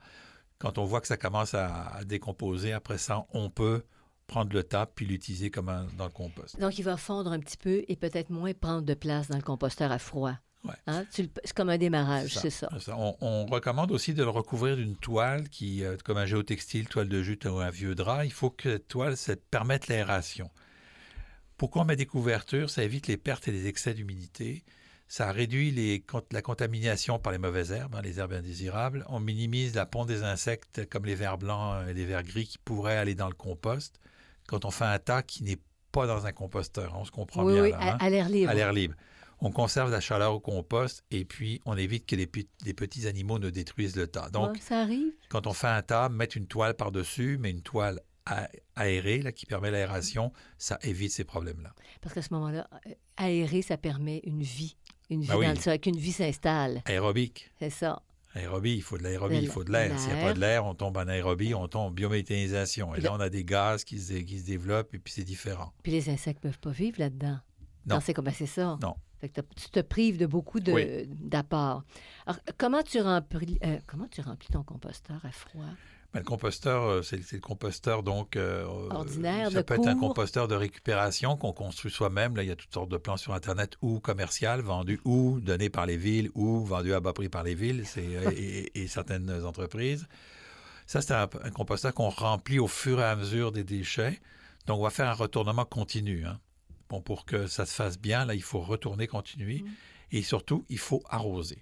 Quand 0.59 0.77
on 0.79 0.85
voit 0.85 1.01
que 1.01 1.07
ça 1.07 1.17
commence 1.17 1.53
à, 1.53 1.87
à 1.89 2.03
décomposer, 2.03 2.73
après 2.73 2.97
ça, 2.97 3.25
on 3.33 3.49
peut 3.49 3.83
prendre 4.25 4.51
le 4.53 4.63
tas 4.63 4.87
puis 4.87 5.05
l'utiliser 5.05 5.51
comme 5.51 5.69
un- 5.69 5.85
dans 5.97 6.05
le 6.05 6.11
compost. 6.11 6.59
Donc, 6.59 6.79
il 6.79 6.83
va 6.83 6.97
fondre 6.97 7.31
un 7.31 7.39
petit 7.39 7.57
peu 7.57 7.83
et 7.87 7.95
peut-être 7.95 8.29
moins 8.31 8.53
prendre 8.53 8.81
de 8.81 8.93
place 8.95 9.27
dans 9.27 9.37
le 9.37 9.43
composteur 9.43 9.91
à 9.91 9.99
froid. 9.99 10.33
Ouais. 10.63 10.73
Hein? 10.87 11.05
C'est 11.11 11.29
comme 11.55 11.69
un 11.69 11.77
démarrage, 11.77 12.33
C'est 12.33 12.49
ça. 12.49 12.67
C'est 12.73 12.85
ça. 12.85 12.95
On, 12.97 13.15
on 13.21 13.45
recommande 13.45 13.91
aussi 13.91 14.13
de 14.15 14.23
le 14.23 14.29
recouvrir 14.29 14.75
d'une 14.75 14.95
toile 14.97 15.47
qui, 15.49 15.83
euh, 15.85 15.95
comme 16.03 16.17
un 16.17 16.25
géotextile, 16.25 16.89
toile 16.89 17.07
de 17.07 17.21
jute 17.21 17.45
ou 17.45 17.59
un 17.59 17.69
vieux 17.69 17.93
drap. 17.95 18.25
Il 18.25 18.33
faut 18.33 18.49
que 18.49 18.71
cette 18.71 18.87
toile 18.87 19.15
ça 19.15 19.35
permette 19.51 19.87
l'aération. 19.87 20.49
Pourquoi 21.57 21.83
on 21.83 21.85
met 21.85 21.95
des 21.95 22.05
couvertures? 22.07 22.69
Ça 22.69 22.83
évite 22.83 23.07
les 23.07 23.17
pertes 23.17 23.47
et 23.47 23.51
les 23.51 23.67
excès 23.67 23.93
d'humidité. 23.93 24.63
Ça 25.09 25.31
réduit 25.31 25.71
les, 25.71 26.03
la 26.31 26.41
contamination 26.41 27.17
par 27.17 27.31
les 27.31 27.37
mauvaises 27.37 27.71
herbes, 27.71 27.95
hein, 27.95 28.01
les 28.01 28.19
herbes 28.19 28.33
indésirables. 28.33 29.05
On 29.07 29.19
minimise 29.21 29.73
la 29.75 29.85
ponte 29.85 30.07
des 30.07 30.23
insectes 30.23 30.87
comme 30.89 31.05
les 31.05 31.15
vers 31.15 31.37
blancs 31.37 31.87
et 31.87 31.93
les 31.93 32.05
vers 32.05 32.23
gris 32.23 32.45
qui 32.47 32.57
pourraient 32.57 32.97
aller 32.97 33.15
dans 33.15 33.29
le 33.29 33.33
compost 33.35 33.99
quand 34.47 34.65
on 34.65 34.71
fait 34.71 34.85
un 34.85 34.99
tas 34.99 35.23
qui 35.23 35.43
n'est 35.43 35.59
pas 35.93 36.07
dans 36.07 36.25
un 36.25 36.31
composteur. 36.33 36.93
On 36.97 37.05
se 37.05 37.11
comprend 37.11 37.45
oui, 37.45 37.53
bien 37.53 37.63
oui, 37.63 37.71
là, 37.71 37.77
à, 37.79 37.93
hein? 37.93 37.97
à 38.01 38.09
l'air 38.09 38.27
libre. 38.29 38.49
à 38.51 38.53
l'air 38.53 38.73
libre. 38.73 38.95
On 39.39 39.51
conserve 39.51 39.91
la 39.91 39.99
chaleur 40.01 40.33
au 40.33 40.39
compost 40.39 41.03
et 41.11 41.23
puis 41.23 41.61
on 41.65 41.77
évite 41.77 42.05
que 42.05 42.15
les, 42.15 42.27
pe- 42.27 42.47
les 42.65 42.73
petits 42.73 43.07
animaux 43.07 43.39
ne 43.39 43.49
détruisent 43.49 43.95
le 43.95 44.07
tas. 44.07 44.29
Donc, 44.29 44.53
Ouais, 44.55 44.59
ça 44.59 44.81
arrive. 44.81 45.13
quand 45.29 45.47
on 45.47 45.53
fait 45.53 45.67
un 45.67 45.81
tas, 45.83 46.09
mettre 46.09 46.35
une 46.37 46.47
toile 46.47 46.73
par-dessus, 46.73 47.37
mais 47.39 47.51
une 47.51 47.61
toile 47.61 48.01
aérée 48.75 49.21
là, 49.21 49.31
qui 49.31 49.45
permet 49.45 49.71
l'aération, 49.71 50.33
ça 50.57 50.77
évite 50.81 51.11
ces 51.11 51.23
problèmes-là. 51.23 51.73
Parce 52.01 52.13
qu'à 52.13 52.21
ce 52.21 52.33
moment-là, 52.33 52.67
euh, 52.87 52.93
aérer, 53.17 53.61
ça 53.61 53.77
permet 53.77 54.21
une 54.25 54.41
vie. 54.43 54.75
Une 55.09 55.21
vie 55.21 55.27
Ben 55.27 55.37
oui. 55.37 55.45
dans 55.45 55.53
le 55.53 55.59
sol, 55.59 55.79
qu'une 55.79 55.97
vie 55.97 56.11
s'installe. 56.11 56.81
Aérobique. 56.85 57.49
C'est 57.59 57.69
ça. 57.69 58.01
Aérobie, 58.35 58.75
il 58.75 58.81
faut 58.83 58.97
de 58.97 59.03
l'aérobie, 59.03 59.37
il 59.37 59.47
faut 59.47 59.63
de 59.63 59.71
l'air. 59.71 59.97
S'il 59.99 60.13
n'y 60.13 60.19
a 60.19 60.23
pas 60.23 60.33
de 60.33 60.39
l'air, 60.39 60.65
on 60.65 60.75
tombe 60.75 60.97
en 60.97 61.07
aérobie, 61.07 61.55
on 61.55 61.67
tombe 61.67 61.87
en 61.87 61.91
biométhanisation. 61.91 62.93
Et 62.93 63.01
là, 63.01 63.13
on 63.13 63.19
a 63.19 63.29
des 63.29 63.43
gaz 63.43 63.83
qui 63.83 63.99
se, 63.99 64.13
qui 64.13 64.39
se 64.39 64.45
développent 64.45 64.93
et 64.93 64.99
puis 64.99 65.11
c'est 65.13 65.23
différent. 65.23 65.73
Puis 65.81 65.91
les 65.91 66.09
insectes 66.09 66.43
ne 66.43 66.49
peuvent 66.49 66.59
pas 66.59 66.71
vivre 66.71 66.99
là-dedans. 66.99 67.39
Non. 67.87 67.99
C'est 68.01 68.13
comme 68.13 68.29
c'est 68.31 68.45
ça. 68.45 68.77
Non. 68.81 68.95
Fait 69.19 69.29
que 69.29 69.35
t'as- 69.41 69.47
tu 69.55 69.69
te 69.71 69.79
prives 69.79 70.17
de 70.19 70.27
beaucoup 70.27 70.59
de- 70.59 70.71
Oui. 70.71 71.07
d'apports. 71.07 71.83
Alors, 72.27 72.39
comment 72.57 72.83
tu 72.83 73.01
remplis 73.01 73.57
euh, 73.63 73.79
comment 73.87 74.07
tu 74.11 74.21
remplis 74.21 74.49
ton 74.49 74.61
composteur 74.61 75.19
à 75.25 75.31
froid? 75.31 75.63
Le 76.17 76.23
composteur, 76.23 76.83
euh, 76.83 77.01
c'est 77.01 77.17
le 77.31 77.39
composteur 77.39 78.03
donc 78.03 78.35
euh, 78.35 78.65
Ordinaire, 78.91 79.51
Ça 79.51 79.57
de 79.59 79.61
peut 79.63 79.75
être 79.75 79.87
un 79.87 79.95
composteur 79.97 80.47
de 80.47 80.55
récupération 80.55 81.37
qu'on 81.37 81.53
construit 81.53 81.91
soi-même. 81.91 82.35
Là, 82.35 82.43
il 82.43 82.49
y 82.49 82.51
a 82.51 82.55
toutes 82.55 82.73
sortes 82.73 82.89
de 82.89 82.97
plans 82.97 83.17
sur 83.17 83.33
Internet 83.33 83.75
ou 83.81 83.99
commercial, 83.99 84.61
vendus 84.61 84.99
ou 85.05 85.39
donnés 85.39 85.69
par 85.69 85.85
les 85.85 85.97
villes 85.97 86.29
ou 86.35 86.63
vendus 86.65 86.93
à 86.93 86.99
bas 86.99 87.13
prix 87.13 87.29
par 87.29 87.43
les 87.43 87.55
villes 87.55 87.83
et, 87.97 88.71
et 88.81 88.87
certaines 88.87 89.29
entreprises. 89.43 90.07
Ça, 90.85 91.01
c'est 91.01 91.13
un, 91.13 91.29
un 91.43 91.51
composteur 91.51 91.93
qu'on 91.93 92.09
remplit 92.09 92.59
au 92.59 92.67
fur 92.67 92.99
et 92.99 93.03
à 93.03 93.15
mesure 93.15 93.51
des 93.51 93.63
déchets. 93.63 94.19
Donc, 94.65 94.79
on 94.79 94.83
va 94.83 94.89
faire 94.89 95.09
un 95.09 95.13
retournement 95.13 95.65
continu. 95.65 96.25
hein. 96.25 96.39
Bon, 96.89 97.01
pour 97.01 97.25
que 97.25 97.47
ça 97.47 97.65
se 97.65 97.73
fasse 97.73 97.99
bien, 97.99 98.25
là, 98.25 98.33
il 98.35 98.43
faut 98.43 98.61
retourner, 98.61 99.07
continuer. 99.07 99.63
Mm. 99.63 99.67
Et 100.13 100.21
surtout, 100.21 100.65
il 100.69 100.77
faut 100.79 101.03
arroser. 101.09 101.59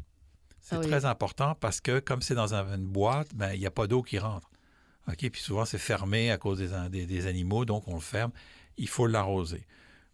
C'est 0.68 0.76
Ah 0.78 0.80
oui. 0.80 0.88
très 0.88 1.06
important 1.06 1.54
parce 1.60 1.80
que 1.80 2.00
comme 2.00 2.24
c'est 2.24 2.34
dans 2.34 2.56
un- 2.56 2.76
une 2.76 2.88
boîte, 2.88 3.36
ben, 3.36 3.54
il 3.54 3.60
n'y 3.60 3.68
a 3.68 3.72
pas 3.72 3.86
d'eau 3.86 4.02
qui 4.02 4.18
rentre. 4.18 4.50
OK? 5.08 5.30
Puis 5.30 5.42
souvent, 5.42 5.64
c'est 5.64 5.78
fermé 5.78 6.32
à 6.32 6.38
cause 6.40 6.58
des, 6.58 6.90
des- 6.90 7.06
des 7.06 7.28
animaux, 7.28 7.66
donc 7.66 7.88
on 7.88 7.94
le 7.94 8.00
ferme. 8.02 8.32
Il 8.78 8.88
faut 8.90 9.06
l'arroser. 9.06 9.68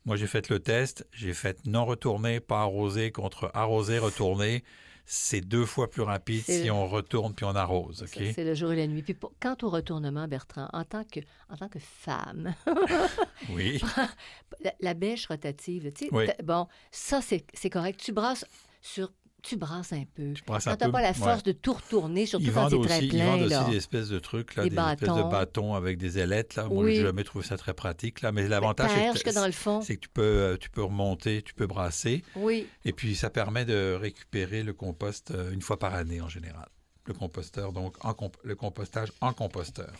Moi, 0.03 0.17
j'ai 0.17 0.27
fait 0.27 0.49
le 0.49 0.59
test. 0.59 1.07
J'ai 1.13 1.33
fait 1.33 1.65
non 1.65 1.85
retourné, 1.85 2.41
pas 2.41 2.61
arrosé, 2.63 3.11
contre 3.13 3.49
arrosé, 3.53 3.97
retourné. 3.97 4.63
C'est 5.05 5.39
deux 5.41 5.65
fois 5.65 5.89
plus 5.89 6.01
rapide 6.01 6.43
si 6.43 6.69
on 6.69 6.85
retourne 6.87 7.33
puis 7.33 7.45
on 7.45 7.55
arrose. 7.55 7.99
Ça, 7.99 8.05
OK? 8.05 8.31
C'est 8.35 8.43
le 8.43 8.53
jour 8.53 8.73
et 8.73 8.75
la 8.75 8.87
nuit. 8.87 9.03
Puis 9.03 9.13
pour- 9.13 9.31
quant 9.41 9.55
au 9.61 9.69
retournement, 9.69 10.27
Bertrand, 10.27 10.67
en 10.73 10.83
tant 10.83 11.05
que, 11.05 11.21
en 11.49 11.55
tant 11.55 11.69
que 11.69 11.79
femme, 11.79 12.53
Oui. 13.49 13.81
la, 14.63 14.73
la 14.81 14.93
bêche 14.93 15.27
rotative, 15.27 15.91
tu 15.93 16.05
sais, 16.05 16.09
Oui. 16.13 16.25
bon, 16.43 16.67
ça, 16.91 17.21
c'est 17.21 17.45
c'est 17.53 17.69
correct. 17.69 17.99
Tu 18.03 18.11
brasses 18.11 18.45
sur... 18.81 19.11
Tu 19.41 19.57
brasses 19.57 19.91
un 19.93 20.03
peu. 20.15 20.35
Je 20.35 20.43
brasse 20.45 20.65
Quand 20.65 20.75
tu 20.75 20.85
n'as 20.85 20.91
pas 20.91 21.01
la 21.01 21.07
Ouais. 21.09 21.13
force 21.15 21.41
de 21.41 21.51
tout 21.51 21.73
retourner, 21.73 22.27
surtout 22.27 22.45
Ils 22.45 22.53
quand 22.53 22.69
c'est 22.69 22.79
très 22.81 22.97
aussi, 22.97 23.05
ils 23.05 23.09
plein, 23.09 23.25
vendent 23.25 23.49
là. 23.49 23.61
aussi 23.63 23.71
des 23.71 23.77
espèces 23.77 24.09
de 24.09 24.19
trucs, 24.19 24.55
là, 24.55 24.63
Des 24.63 24.69
des, 24.69 24.75
espèces 24.77 25.09
de 25.15 25.23
bâtons. 25.29 25.73
avec 25.73 25.97
des 25.97 26.19
ailettes. 26.19 26.55
Là. 26.55 26.65
Moi, 26.67 26.83
Oui. 26.83 26.95
j'ai 26.97 27.01
jamais 27.01 27.23
trouvé 27.23 27.43
ça 27.43 27.57
très 27.57 27.73
pratique. 27.73 28.21
Là. 28.21 28.31
Mais 28.31 28.47
l'avantage, 28.47 28.91
c'est 29.13 29.23
que, 29.23 29.29
que 29.29 29.33
dans 29.35 29.47
le 29.47 29.51
fond. 29.51 29.81
c'est 29.81 29.95
que 29.95 30.01
tu 30.01 30.09
peux, 30.09 30.21
euh, 30.21 30.57
tu 30.57 30.69
peux 30.69 30.83
remonter, 30.83 31.41
tu 31.41 31.55
peux 31.55 31.65
brasser. 31.65 32.23
Oui. 32.35 32.67
Et 32.85 32.93
puis, 32.93 33.15
ça 33.15 33.31
permet 33.31 33.65
de 33.65 33.97
récupérer 33.99 34.61
le 34.61 34.73
compost 34.73 35.31
euh, 35.31 35.51
une 35.51 35.61
fois 35.61 35.79
par 35.79 35.95
année 35.95 36.21
en 36.21 36.29
général. 36.29 36.67
Le 37.07 37.13
composteur, 37.15 37.73
donc, 37.73 37.95
en 38.05 38.13
comp- 38.13 38.37
le 38.43 38.53
compostage 38.55 39.11
en 39.21 39.33
composteur. 39.33 39.91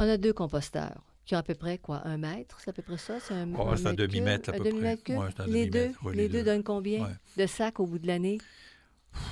On 0.00 0.08
a 0.08 0.16
deux 0.16 0.32
composteurs 0.32 1.04
qui 1.24 1.36
ont 1.36 1.38
à 1.38 1.42
peu 1.44 1.54
près, 1.54 1.78
quoi, 1.78 2.02
un 2.08 2.16
mètre? 2.18 2.58
C'est 2.58 2.70
à 2.70 2.72
peu 2.72 2.82
près 2.82 2.96
ça? 2.98 3.20
C'est 3.20 3.34
un, 3.34 3.48
Oh, 3.56 3.68
un 3.86 3.94
demi-mètre, 3.94 4.48
à 4.48 4.52
peu 4.54 4.64
près. 4.64 4.72
Ouais, 4.72 5.28
un 5.38 5.46
les 5.46 5.66
deux, 5.66 5.78
demi-mètre, 5.78 6.04
ouais, 6.06 6.14
les 6.16 6.22
les 6.22 6.28
deux 6.28 6.38
deux. 6.38 6.44
donnent 6.44 6.64
combien 6.64 7.04
Ouais. 7.04 7.10
de 7.36 7.46
sacs 7.46 7.78
au 7.78 7.86
bout 7.86 8.00
de 8.00 8.08
l'année? 8.08 8.38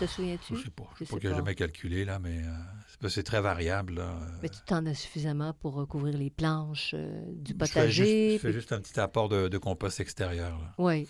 Te 0.00 0.06
souviens-tu? 0.06 0.56
Je 0.56 0.62
sais 0.64 0.70
pas. 0.70 0.84
Je 0.94 0.98
Je 1.00 1.04
sais 1.04 1.04
pas 1.04 1.14
sais 1.16 1.16
que 1.16 1.22
j'ai 1.22 1.30
pas. 1.30 1.36
jamais 1.36 1.54
calculé, 1.54 2.04
là, 2.04 2.18
mais 2.18 2.42
euh, 2.42 3.08
c'est 3.08 3.22
très 3.22 3.40
variable. 3.40 3.94
Là. 3.94 4.02
Euh, 4.20 4.38
Mais 4.42 4.48
tu 4.48 4.58
t'en 4.66 4.84
as 4.86 4.94
suffisamment 4.94 5.52
pour 5.54 5.74
recouvrir 5.74 6.16
les 6.18 6.30
planches 6.30 6.92
euh, 6.94 7.22
du 7.34 7.52
je 7.58 7.64
fais 7.64 7.64
juste, 7.64 7.74
potager. 7.74 8.32
je 8.34 8.38
fais 8.38 8.52
juste 8.52 8.72
un 8.72 8.80
petit 8.80 8.98
apport 8.98 9.28
de, 9.28 9.48
de 9.48 9.58
compost 9.58 10.00
extérieur. 10.00 10.58
là. 10.58 10.74
Oui. 10.78 11.06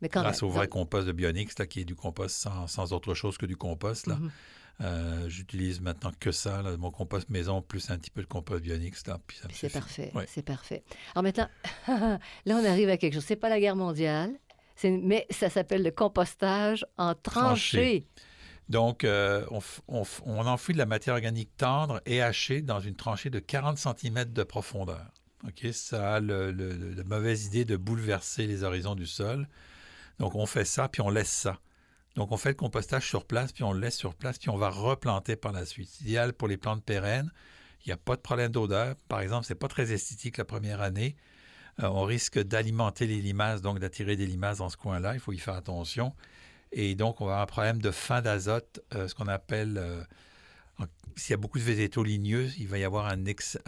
Mais 0.00 0.08
quand 0.08 0.22
Grâce 0.22 0.42
même, 0.42 0.50
au 0.50 0.52
vrai 0.52 0.66
donc- 0.66 0.72
compost 0.72 1.06
de 1.06 1.12
Bionix, 1.12 1.56
là, 1.58 1.66
qui 1.66 1.80
est 1.80 1.84
du 1.84 1.94
compost 1.94 2.36
sans, 2.36 2.66
sans 2.66 2.92
autre 2.92 3.14
chose 3.14 3.38
que 3.38 3.46
du 3.46 3.56
compost. 3.56 4.06
Là. 4.08 4.16
Mhm. 4.16 4.30
Euh, 4.80 5.28
J'utilise 5.28 5.80
maintenant 5.80 6.10
que 6.18 6.32
ça, 6.32 6.60
là, 6.62 6.76
mon 6.76 6.90
compost 6.90 7.28
maison, 7.28 7.62
plus 7.62 7.88
un 7.90 7.98
petit 7.98 8.10
peu 8.10 8.22
de 8.22 8.26
compost 8.26 8.62
Bionix. 8.64 9.00
C'est 9.52 9.68
parfait, 9.72 10.10
Ouais. 10.14 10.24
c'est 10.26 10.42
parfait. 10.42 10.82
Alors 11.14 11.22
maintenant, 11.22 11.48
là, 11.88 12.18
on 12.46 12.64
arrive 12.64 12.88
à 12.88 12.96
quelque 12.96 13.14
chose. 13.14 13.24
C'est 13.24 13.36
pas 13.36 13.48
la 13.48 13.60
guerre 13.60 13.76
mondiale, 13.76 14.32
mais 14.84 15.26
ça 15.30 15.50
s'appelle 15.50 15.82
le 15.82 15.90
compostage 15.90 16.84
en 16.96 17.14
tranchée. 17.14 18.06
Donc, 18.68 19.04
euh, 19.04 19.44
on, 19.88 20.46
enfouit 20.46 20.72
de 20.72 20.78
la 20.78 20.86
matière 20.86 21.14
organique 21.14 21.54
tendre 21.56 22.00
et 22.06 22.22
hachée 22.22 22.62
dans 22.62 22.80
une 22.80 22.94
tranchée 22.94 23.28
de 23.28 23.38
40 23.38 23.76
cm 23.76 24.24
de 24.32 24.42
profondeur. 24.44 25.06
OK? 25.44 25.66
Ça 25.72 26.14
a 26.14 26.20
le, 26.20 26.52
le- 26.52 26.72
le- 26.72 26.94
la 26.94 27.04
mauvaise 27.04 27.46
idée 27.46 27.64
de 27.64 27.76
bouleverser 27.76 28.46
les 28.46 28.62
horizons 28.62 28.94
du 28.94 29.06
sol. 29.06 29.48
Donc, 30.18 30.34
on 30.36 30.46
fait 30.46 30.64
ça, 30.64 30.88
puis 30.88 31.02
on 31.02 31.10
laisse 31.10 31.30
ça. 31.30 31.58
Donc, 32.14 32.30
on 32.30 32.36
fait 32.36 32.50
le 32.50 32.54
compostage 32.54 33.08
sur 33.08 33.24
place, 33.24 33.52
puis 33.52 33.64
on 33.64 33.72
le 33.72 33.80
laisse 33.80 33.96
sur 33.96 34.14
place, 34.14 34.38
puis 34.38 34.50
on 34.50 34.56
va 34.56 34.68
replanter 34.70 35.34
par 35.36 35.52
la 35.52 35.66
suite. 35.66 35.88
C'est 35.90 36.04
idéal 36.04 36.32
pour 36.32 36.46
les 36.48 36.56
plantes 36.56 36.84
pérennes. 36.84 37.30
Il 37.84 37.88
n'y 37.88 37.92
a 37.92 37.96
pas 37.96 38.14
de 38.16 38.20
problème 38.20 38.52
d'odeur. 38.52 38.94
Par 39.08 39.20
exemple, 39.20 39.44
c'est 39.44 39.54
pas 39.56 39.68
très 39.68 39.92
esthétique 39.92 40.36
la 40.38 40.44
première 40.44 40.80
année. 40.80 41.16
Euh, 41.80 41.86
on 41.88 42.04
risque 42.04 42.38
d'alimenter 42.38 43.06
les 43.06 43.20
limaces, 43.20 43.62
donc 43.62 43.78
d'attirer 43.78 44.16
des 44.16 44.26
limaces 44.26 44.58
dans 44.58 44.68
ce 44.68 44.76
coin-là. 44.76 45.14
Il 45.14 45.20
faut 45.20 45.32
y 45.32 45.38
faire 45.38 45.54
attention. 45.54 46.14
Et 46.72 46.94
donc, 46.94 47.20
on 47.20 47.26
va 47.26 47.32
avoir 47.32 47.42
un 47.42 47.46
problème 47.46 47.82
de 47.82 47.90
fin 47.90 48.22
d'azote, 48.22 48.80
euh, 48.94 49.08
ce 49.08 49.14
qu'on 49.14 49.28
appelle, 49.28 49.78
euh, 49.78 50.02
s'il 51.16 51.30
y 51.30 51.34
a 51.34 51.36
beaucoup 51.36 51.58
de 51.58 51.64
végétaux 51.64 52.02
ligneux, 52.02 52.48
il 52.58 52.68
va 52.68 52.78
y 52.78 52.84
avoir 52.84 53.06
un, 53.06 53.24
ex, 53.26 53.58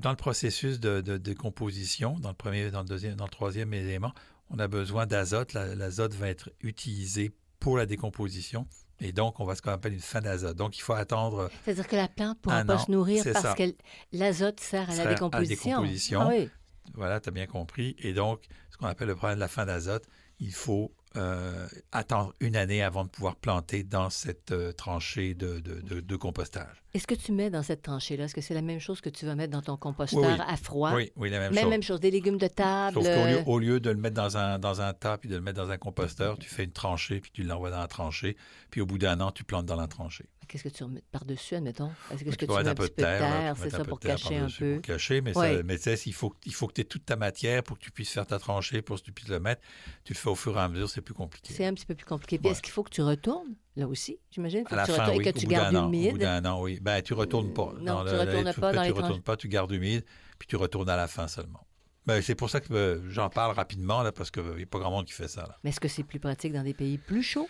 dans 0.00 0.10
le 0.10 0.16
processus 0.16 0.80
de, 0.80 1.00
de, 1.00 1.18
de 1.18 1.32
composition, 1.32 2.18
dans 2.18 2.30
le 2.30 2.34
premier, 2.34 2.70
dans 2.70 2.80
le 2.80 2.88
deuxième, 2.88 3.16
dans 3.16 3.24
le 3.24 3.30
troisième 3.30 3.72
élément, 3.74 4.12
on 4.50 4.58
a 4.58 4.68
besoin 4.68 5.06
d'azote. 5.06 5.52
La- 5.52 5.74
L'azote 5.74 6.14
va 6.14 6.28
être 6.28 6.50
utilisé 6.60 7.32
pour 7.60 7.76
la 7.78 7.86
décomposition. 7.86 8.66
Et 9.00 9.12
donc, 9.12 9.40
on 9.40 9.44
va 9.44 9.54
ce 9.56 9.62
qu'on 9.62 9.72
appelle 9.72 9.92
une 9.94 10.00
fin 10.00 10.20
d'azote. 10.20 10.56
Donc, 10.56 10.78
il 10.78 10.80
faut 10.80 10.92
attendre 10.92 11.50
C'est-à-dire 11.64 11.88
que 11.88 11.96
la 11.96 12.08
plante 12.08 12.36
ne 12.36 12.42
pourra 12.42 12.64
pas 12.64 12.74
an, 12.76 12.78
se 12.78 12.90
nourrir 12.90 13.24
parce 13.32 13.54
que 13.56 13.74
l'azote 14.12 14.60
sert 14.60 14.88
à 14.90 14.94
la 14.94 15.00
à 15.02 15.04
la 15.04 15.10
décomposition. 15.14 15.70
décomposition. 15.80 16.20
Ah 16.20 16.28
oui. 16.28 16.48
Voilà, 16.94 17.18
tu 17.20 17.28
as 17.30 17.32
bien 17.32 17.46
compris. 17.46 17.96
Et 17.98 18.12
donc, 18.12 18.42
ce 18.70 18.76
qu'on 18.76 18.86
appelle 18.86 19.08
le 19.08 19.16
problème 19.16 19.36
de 19.36 19.40
la 19.40 19.48
fin 19.48 19.66
d'azote, 19.66 20.04
il 20.38 20.52
faut 20.52 20.92
euh, 21.16 21.66
attendre 21.92 22.34
une 22.40 22.56
année 22.56 22.82
avant 22.82 23.04
de 23.04 23.08
pouvoir 23.08 23.36
planter 23.36 23.82
dans 23.84 24.10
cette 24.10 24.52
euh, 24.52 24.72
tranchée 24.72 25.34
de, 25.34 25.60
de- 25.60 25.80
de- 25.80 26.00
de 26.00 26.16
compostage. 26.16 26.83
Est-ce 26.94 27.08
que 27.08 27.14
tu 27.16 27.32
mets 27.32 27.50
dans 27.50 27.64
cette 27.64 27.82
tranchée-là, 27.82 28.24
est-ce 28.26 28.34
que 28.36 28.40
c'est 28.40 28.54
la 28.54 28.62
même 28.62 28.78
chose 28.78 29.00
que 29.00 29.10
tu 29.10 29.26
vas 29.26 29.34
mettre 29.34 29.52
dans 29.52 29.62
ton 29.62 29.76
composteur 29.76 30.20
Oui, 30.20 30.28
oui. 30.30 30.44
à 30.46 30.56
froid? 30.56 30.94
Oui, 30.94 31.10
oui, 31.16 31.28
la 31.28 31.40
même, 31.40 31.52
même, 31.52 31.62
chose. 31.62 31.70
même 31.70 31.82
chose, 31.82 32.00
des 32.00 32.12
légumes 32.12 32.38
de 32.38 32.46
table. 32.46 32.94
Sauf 32.94 33.04
qu'au 33.04 33.10
lieu, 33.26 33.38
euh, 33.38 33.44
au 33.46 33.58
lieu 33.58 33.80
de 33.80 33.90
le 33.90 33.96
mettre 33.96 34.14
dans 34.14 34.36
un, 34.36 34.60
dans 34.60 34.80
un 34.80 34.92
tas 34.94 35.18
puis 35.18 35.28
de 35.28 35.34
le 35.34 35.40
mettre 35.40 35.60
dans 35.60 35.70
un 35.70 35.76
composteur, 35.76 36.38
tu 36.38 36.48
fais 36.48 36.62
une 36.62 36.70
tranchée 36.70 37.20
puis 37.20 37.32
tu 37.32 37.42
l'envoies 37.42 37.70
dans 37.70 37.80
la 37.80 37.88
tranchée. 37.88 38.36
Puis 38.70 38.80
au 38.80 38.86
bout 38.86 38.98
d'un 38.98 39.20
an, 39.20 39.32
tu 39.32 39.42
plantes 39.42 39.66
dans 39.66 39.74
la 39.74 39.88
tranchée. 39.88 40.26
Qu'est-ce 40.46 40.64
que 40.64 40.68
tu 40.68 40.84
remets 40.84 41.02
par-dessus, 41.10 41.56
admettons? 41.56 41.90
Est-ce 42.12 42.22
que, 42.22 42.30
Tu 42.30 42.46
mets 42.46 42.54
un 42.54 42.66
un 42.66 42.74
peu 42.74 42.84
de 42.84 42.92
terre, 42.92 43.56
c'est 43.60 43.70
ça, 43.70 43.84
pour 43.84 43.98
cacher 43.98 44.36
un 44.36 44.48
peu? 44.48 44.74
Pour 44.74 44.82
cacher, 44.82 45.20
mais, 45.20 45.36
Oui. 45.36 45.56
ça, 45.56 45.62
mais 45.64 45.76
tu 45.78 45.82
sais, 45.84 45.94
il 46.06 46.12
faut, 46.12 46.34
il 46.44 46.54
faut 46.54 46.68
que 46.68 46.74
tu 46.74 46.82
aies 46.82 46.84
toute 46.84 47.06
ta 47.06 47.16
matière 47.16 47.62
pour 47.64 47.78
que 47.78 47.82
tu 47.82 47.90
puisses 47.90 48.10
faire 48.10 48.26
ta 48.26 48.38
tranchée, 48.38 48.82
pour 48.82 48.96
que 48.98 49.02
tu 49.02 49.10
puisses 49.12 49.28
le 49.30 49.40
mettre. 49.40 49.62
Tu 50.04 50.12
le 50.12 50.18
fais 50.18 50.28
au 50.28 50.34
fur 50.34 50.56
et 50.56 50.60
à 50.60 50.68
mesure, 50.68 50.88
c'est 50.88 51.00
plus 51.00 51.14
compliqué. 51.14 51.52
C'est 51.52 51.64
un 51.64 51.74
petit 51.74 51.86
peu 51.86 51.94
plus 51.94 52.04
compliqué. 52.04 52.38
Puis 52.38 52.50
est-ce 52.50 52.62
qu'il 52.62 52.72
faut 52.72 52.82
que 52.82 52.90
tu 52.90 53.02
retournes, 53.02 53.54
là 53.76 53.86
aussi, 53.88 54.18
j'imagine? 54.30 54.64
À 54.70 54.76
la 54.76 54.82
que 54.86 54.90
tu 54.92 54.96
fin, 54.96 55.10
oui, 55.16 55.24
que 55.24 55.30
tu 55.30 55.46
gardes 55.46 55.74
an. 55.76 55.86
Au 55.86 55.88
bout 55.90 55.94
humide. 55.94 56.18
d'un 56.18 56.44
an, 56.44 56.60
oui. 56.62 56.78
Ben, 56.80 57.02
tu 57.02 57.14
retournes 57.14 57.52
pas. 57.52 57.72
Euh, 57.74 57.78
non, 57.80 57.84
Dans 57.94 58.04
tu 58.04 58.12
le- 58.12 58.18
retournes 58.20 58.52
pas 58.54 58.72
dans 58.72 58.82
tu 58.82 58.86
les 58.88 58.92
retournes 59.02 59.22
pas, 59.22 59.36
tu 59.36 59.48
gardes 59.48 59.72
humide, 59.72 60.04
puis 60.38 60.46
tu 60.48 60.56
retournes 60.56 60.88
à 60.88 60.96
la 60.96 61.06
fin 61.08 61.28
seulement. 61.28 61.66
Ben, 62.06 62.20
c'est 62.20 62.34
pour 62.34 62.50
ça 62.50 62.60
que 62.60 62.72
euh, 62.72 63.10
j'en 63.10 63.30
parle 63.30 63.54
rapidement, 63.54 64.02
là, 64.02 64.12
parce 64.12 64.30
qu'il 64.30 64.42
n'y 64.42 64.62
a 64.62 64.66
pas 64.66 64.78
grand 64.78 64.90
monde 64.90 65.06
qui 65.06 65.12
fait 65.14 65.28
ça. 65.28 65.42
Là. 65.42 65.56
Mais 65.64 65.70
est-ce 65.70 65.80
que 65.80 65.88
c'est 65.88 66.02
plus 66.04 66.20
pratique 66.20 66.52
dans 66.52 66.62
des 66.62 66.74
pays 66.74 66.98
plus 66.98 67.22
chauds? 67.22 67.48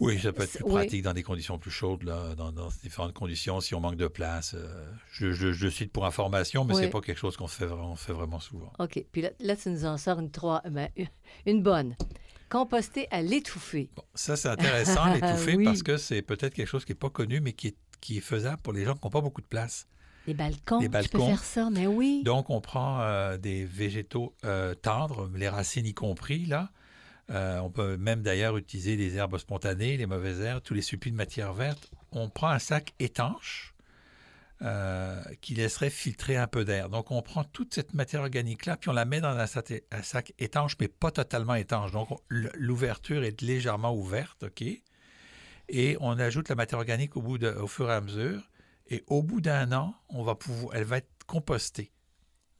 Oui, 0.00 0.16
ça 0.20 0.32
peut 0.32 0.42
être 0.44 0.52
plus 0.52 0.64
oui. 0.64 0.72
pratique 0.74 1.02
dans 1.02 1.12
des 1.12 1.24
conditions 1.24 1.58
plus 1.58 1.72
chaudes, 1.72 2.04
là, 2.04 2.36
dans, 2.36 2.52
dans 2.52 2.68
différentes 2.84 3.14
conditions, 3.14 3.60
si 3.60 3.74
on 3.74 3.80
manque 3.80 3.96
de 3.96 4.06
place. 4.06 4.54
euh, 4.56 4.88
je, 5.10 5.32
je- 5.32 5.52
je 5.52 5.68
cite 5.68 5.92
pour 5.92 6.06
information, 6.06 6.64
mais 6.64 6.74
Oui. 6.74 6.82
c'est 6.84 6.90
pas 6.90 7.00
quelque 7.00 7.18
chose 7.18 7.36
qu'on 7.36 7.48
fait, 7.48 7.66
vraiment- 7.66 7.90
on 7.92 7.96
fait 7.96 8.12
vraiment 8.12 8.38
souvent. 8.38 8.72
OK. 8.78 9.04
Puis 9.10 9.22
là, 9.22 9.30
là, 9.40 9.56
tu 9.56 9.70
nous 9.70 9.84
en 9.86 9.96
sors 9.96 10.20
une, 10.20 10.30
trois, 10.30 10.62
ben, 10.70 10.88
une 11.46 11.62
bonne. 11.64 11.96
Composter 12.48 13.06
à 13.10 13.22
l'étouffée. 13.22 13.90
Bon, 13.96 14.02
ça, 14.14 14.36
c'est 14.36 14.48
intéressant, 14.48 15.06
l'étouffer, 15.14 15.56
Oui. 15.56 15.64
parce 15.64 15.82
que 15.82 15.96
c'est 15.96 16.22
peut-être 16.22 16.54
quelque 16.54 16.66
chose 16.68 16.84
qui 16.84 16.92
n'est 16.92 16.98
pas 16.98 17.10
connu, 17.10 17.40
mais 17.40 17.52
qui 17.52 17.68
est, 17.68 17.76
qui 18.00 18.18
est 18.18 18.22
faisable 18.22 18.60
pour 18.62 18.72
les 18.72 18.84
gens 18.84 18.94
qui 18.94 19.00
n'ont 19.04 19.10
pas 19.10 19.20
beaucoup 19.20 19.40
de 19.42 19.46
place. 19.46 19.86
Les 20.26 20.34
balcons, 20.34 20.78
Les 20.80 20.86
tu 20.86 20.90
peux 20.90 20.98
balcons. 21.18 21.26
faire 21.26 21.44
ça, 21.44 21.68
mais 21.70 21.86
oui. 21.86 22.22
Donc, 22.24 22.50
on 22.50 22.60
prend 22.60 23.00
euh, 23.00 23.36
des 23.38 23.64
végétaux 23.64 24.34
euh, 24.44 24.74
tendres, 24.74 25.30
les 25.34 25.48
racines 25.48 25.86
y 25.86 25.94
compris, 25.94 26.44
là. 26.46 26.70
Euh, 27.30 27.58
on 27.60 27.70
peut 27.70 27.96
même 27.98 28.22
d'ailleurs 28.22 28.56
utiliser 28.56 28.96
des 28.96 29.16
herbes 29.16 29.36
spontanées, 29.36 29.96
les 29.98 30.06
mauvaises 30.06 30.40
herbes, 30.40 30.62
tous 30.62 30.72
les 30.74 30.80
supplis 30.82 31.10
de 31.10 31.16
matière 31.16 31.52
verte. 31.52 31.90
On 32.12 32.30
prend 32.30 32.48
un 32.48 32.58
sac 32.58 32.94
étanche 32.98 33.74
euh, 34.62 35.22
qui 35.40 35.54
laisserait 35.54 35.90
filtrer 35.90 36.36
un 36.36 36.46
peu 36.48 36.64
d'air. 36.64 36.88
Donc, 36.88 37.10
on 37.10 37.22
prend 37.22 37.44
toute 37.44 37.74
cette 37.74 37.94
matière 37.94 38.22
organique-là, 38.22 38.76
puis 38.76 38.90
on 38.90 38.92
la 38.92 39.04
met 39.04 39.20
dans 39.20 39.36
un 39.36 39.46
sac, 39.46 39.72
un 39.92 40.02
sac 40.02 40.32
étanche, 40.38 40.76
mais 40.80 40.88
pas 40.88 41.10
totalement 41.12 41.54
étanche. 41.54 41.92
Donc, 41.92 42.10
on- 42.10 42.18
l'ouverture 42.28 43.22
est 43.24 43.40
légèrement 43.40 43.94
ouverte, 43.94 44.42
OK? 44.44 44.64
Et 45.68 45.96
on 46.00 46.18
ajoute 46.18 46.48
la 46.48 46.54
matière 46.54 46.78
organique 46.78 47.16
au, 47.16 47.22
bout 47.22 47.38
de, 47.38 47.50
au 47.50 47.66
fur 47.66 47.90
et 47.90 47.94
à 47.94 48.00
mesure. 48.00 48.42
Et 48.88 49.04
au 49.06 49.22
bout 49.22 49.40
d'un 49.40 49.70
an, 49.72 49.94
on 50.08 50.22
va 50.22 50.34
pouvoir, 50.34 50.74
elle 50.74 50.84
va 50.84 50.96
être 50.98 51.10
compostée. 51.26 51.92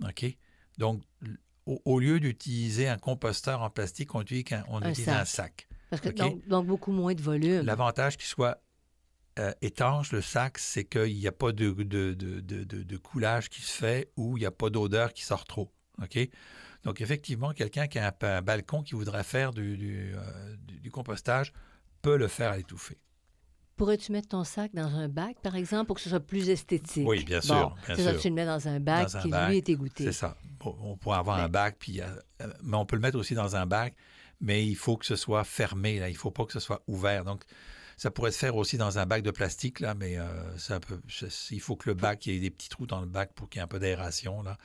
OK? 0.06 0.26
Donc, 0.76 1.02
au, 1.66 1.80
au 1.84 1.98
lieu 2.00 2.20
d'utiliser 2.20 2.86
un 2.86 2.98
composteur 2.98 3.62
en 3.62 3.70
plastique, 3.70 4.14
on 4.14 4.20
utilise 4.22 4.44
un, 4.52 4.62
on 4.68 4.82
Un 4.82 4.90
utilise 4.90 5.06
sac. 5.06 5.20
un 5.20 5.24
sac. 5.24 5.68
Parce 5.90 6.02
que 6.02 6.10
OK? 6.10 6.14
donc, 6.16 6.46
donc 6.46 6.66
beaucoup 6.66 6.92
moins 6.92 7.14
de 7.14 7.22
volume. 7.22 7.62
L'avantage 7.64 8.16
qu'il 8.18 8.26
soit 8.26 8.62
euh, 9.38 9.52
étanche, 9.62 10.12
le 10.12 10.20
sac, 10.22 10.58
c'est 10.58 10.84
qu'il 10.84 11.14
n'y 11.16 11.26
a 11.26 11.32
pas 11.32 11.52
de, 11.52 11.70
de, 11.70 12.14
de, 12.14 12.40
de- 12.40 12.96
coulage 12.96 13.48
qui 13.48 13.62
se 13.62 13.72
fait 13.72 14.10
ou 14.16 14.36
il 14.36 14.40
n'y 14.40 14.46
a 14.46 14.50
pas 14.50 14.70
d'odeur 14.70 15.12
qui 15.12 15.24
sort 15.24 15.44
trop. 15.44 15.72
OK? 16.02 16.18
Donc, 16.84 17.00
effectivement, 17.00 17.52
quelqu'un 17.52 17.86
qui 17.86 17.98
a 17.98 18.08
un, 18.22 18.26
un 18.26 18.42
balcon 18.42 18.82
qui 18.82 18.94
voudrait 18.94 19.24
faire 19.24 19.52
du, 19.52 19.76
du, 19.76 20.14
euh, 20.14 20.56
du- 20.66 20.80
du 20.80 20.90
compostage 20.90 21.52
peut 22.02 22.16
le 22.16 22.28
faire 22.28 22.52
à 22.52 22.56
l'étouffer. 22.56 22.98
Pourrais-tu 23.76 24.10
mettre 24.10 24.28
ton 24.28 24.42
sac 24.42 24.74
dans 24.74 24.96
un 24.96 25.08
bac, 25.08 25.36
par 25.40 25.54
exemple, 25.54 25.86
pour 25.86 25.96
que 25.96 26.02
ce 26.02 26.08
soit 26.08 26.18
plus 26.20 26.48
esthétique? 26.50 27.06
Oui, 27.06 27.24
bien 27.24 27.40
Bon, 27.40 27.54
sûr, 27.54 27.76
bien 27.86 27.96
ça, 27.96 28.12
sûr. 28.12 28.20
tu 28.22 28.28
le 28.28 28.34
mets 28.34 28.46
dans 28.46 28.66
un 28.66 28.80
bac 28.80 29.06
Dans 29.06 29.16
un 29.18 29.22
qui, 29.22 29.28
bac, 29.28 29.48
lui, 29.50 29.56
est 29.58 29.68
égoutté. 29.68 30.04
C'est 30.04 30.12
ça. 30.12 30.36
Bon, 30.58 30.76
on 30.82 30.96
pourrait 30.96 31.18
avoir 31.18 31.38
un 31.38 31.48
bac, 31.48 31.76
puis, 31.78 32.00
euh, 32.00 32.06
mais 32.64 32.76
on 32.76 32.84
peut 32.86 32.96
le 32.96 33.02
mettre 33.02 33.16
aussi 33.16 33.34
dans 33.34 33.54
un 33.54 33.66
bac, 33.66 33.94
mais 34.40 34.66
il 34.66 34.74
faut 34.74 34.96
que 34.96 35.06
ce 35.06 35.14
soit 35.14 35.44
fermé, 35.44 36.00
là. 36.00 36.08
il 36.08 36.14
ne 36.14 36.18
faut 36.18 36.32
pas 36.32 36.44
que 36.44 36.52
ce 36.52 36.60
soit 36.60 36.82
ouvert. 36.88 37.24
Donc, 37.24 37.44
ça 37.98 38.10
pourrait 38.10 38.30
se 38.32 38.38
faire 38.38 38.56
aussi 38.56 38.78
dans 38.78 38.98
un 38.98 39.04
bac 39.06 39.22
de 39.22 39.30
plastique, 39.30 39.80
là, 39.80 39.94
mais 39.94 40.18
euh, 40.18 40.56
c'est 40.56 40.72
un 40.72 40.80
peu, 40.80 41.00
c'est- 41.08 41.54
il 41.54 41.60
faut 41.60 41.76
que 41.76 41.90
le 41.90 41.94
bac, 41.94 42.24
il 42.26 42.32
y 42.34 42.36
ait 42.36 42.40
des 42.40 42.50
petits 42.50 42.70
trous 42.70 42.86
dans 42.86 43.00
le 43.00 43.06
bac 43.06 43.32
pour 43.34 43.48
qu'il 43.50 43.58
y 43.58 43.60
ait 43.60 43.64
un 43.64 43.68
peu 43.68 43.78
d'aération. 43.78 44.42
Là. 44.42 44.56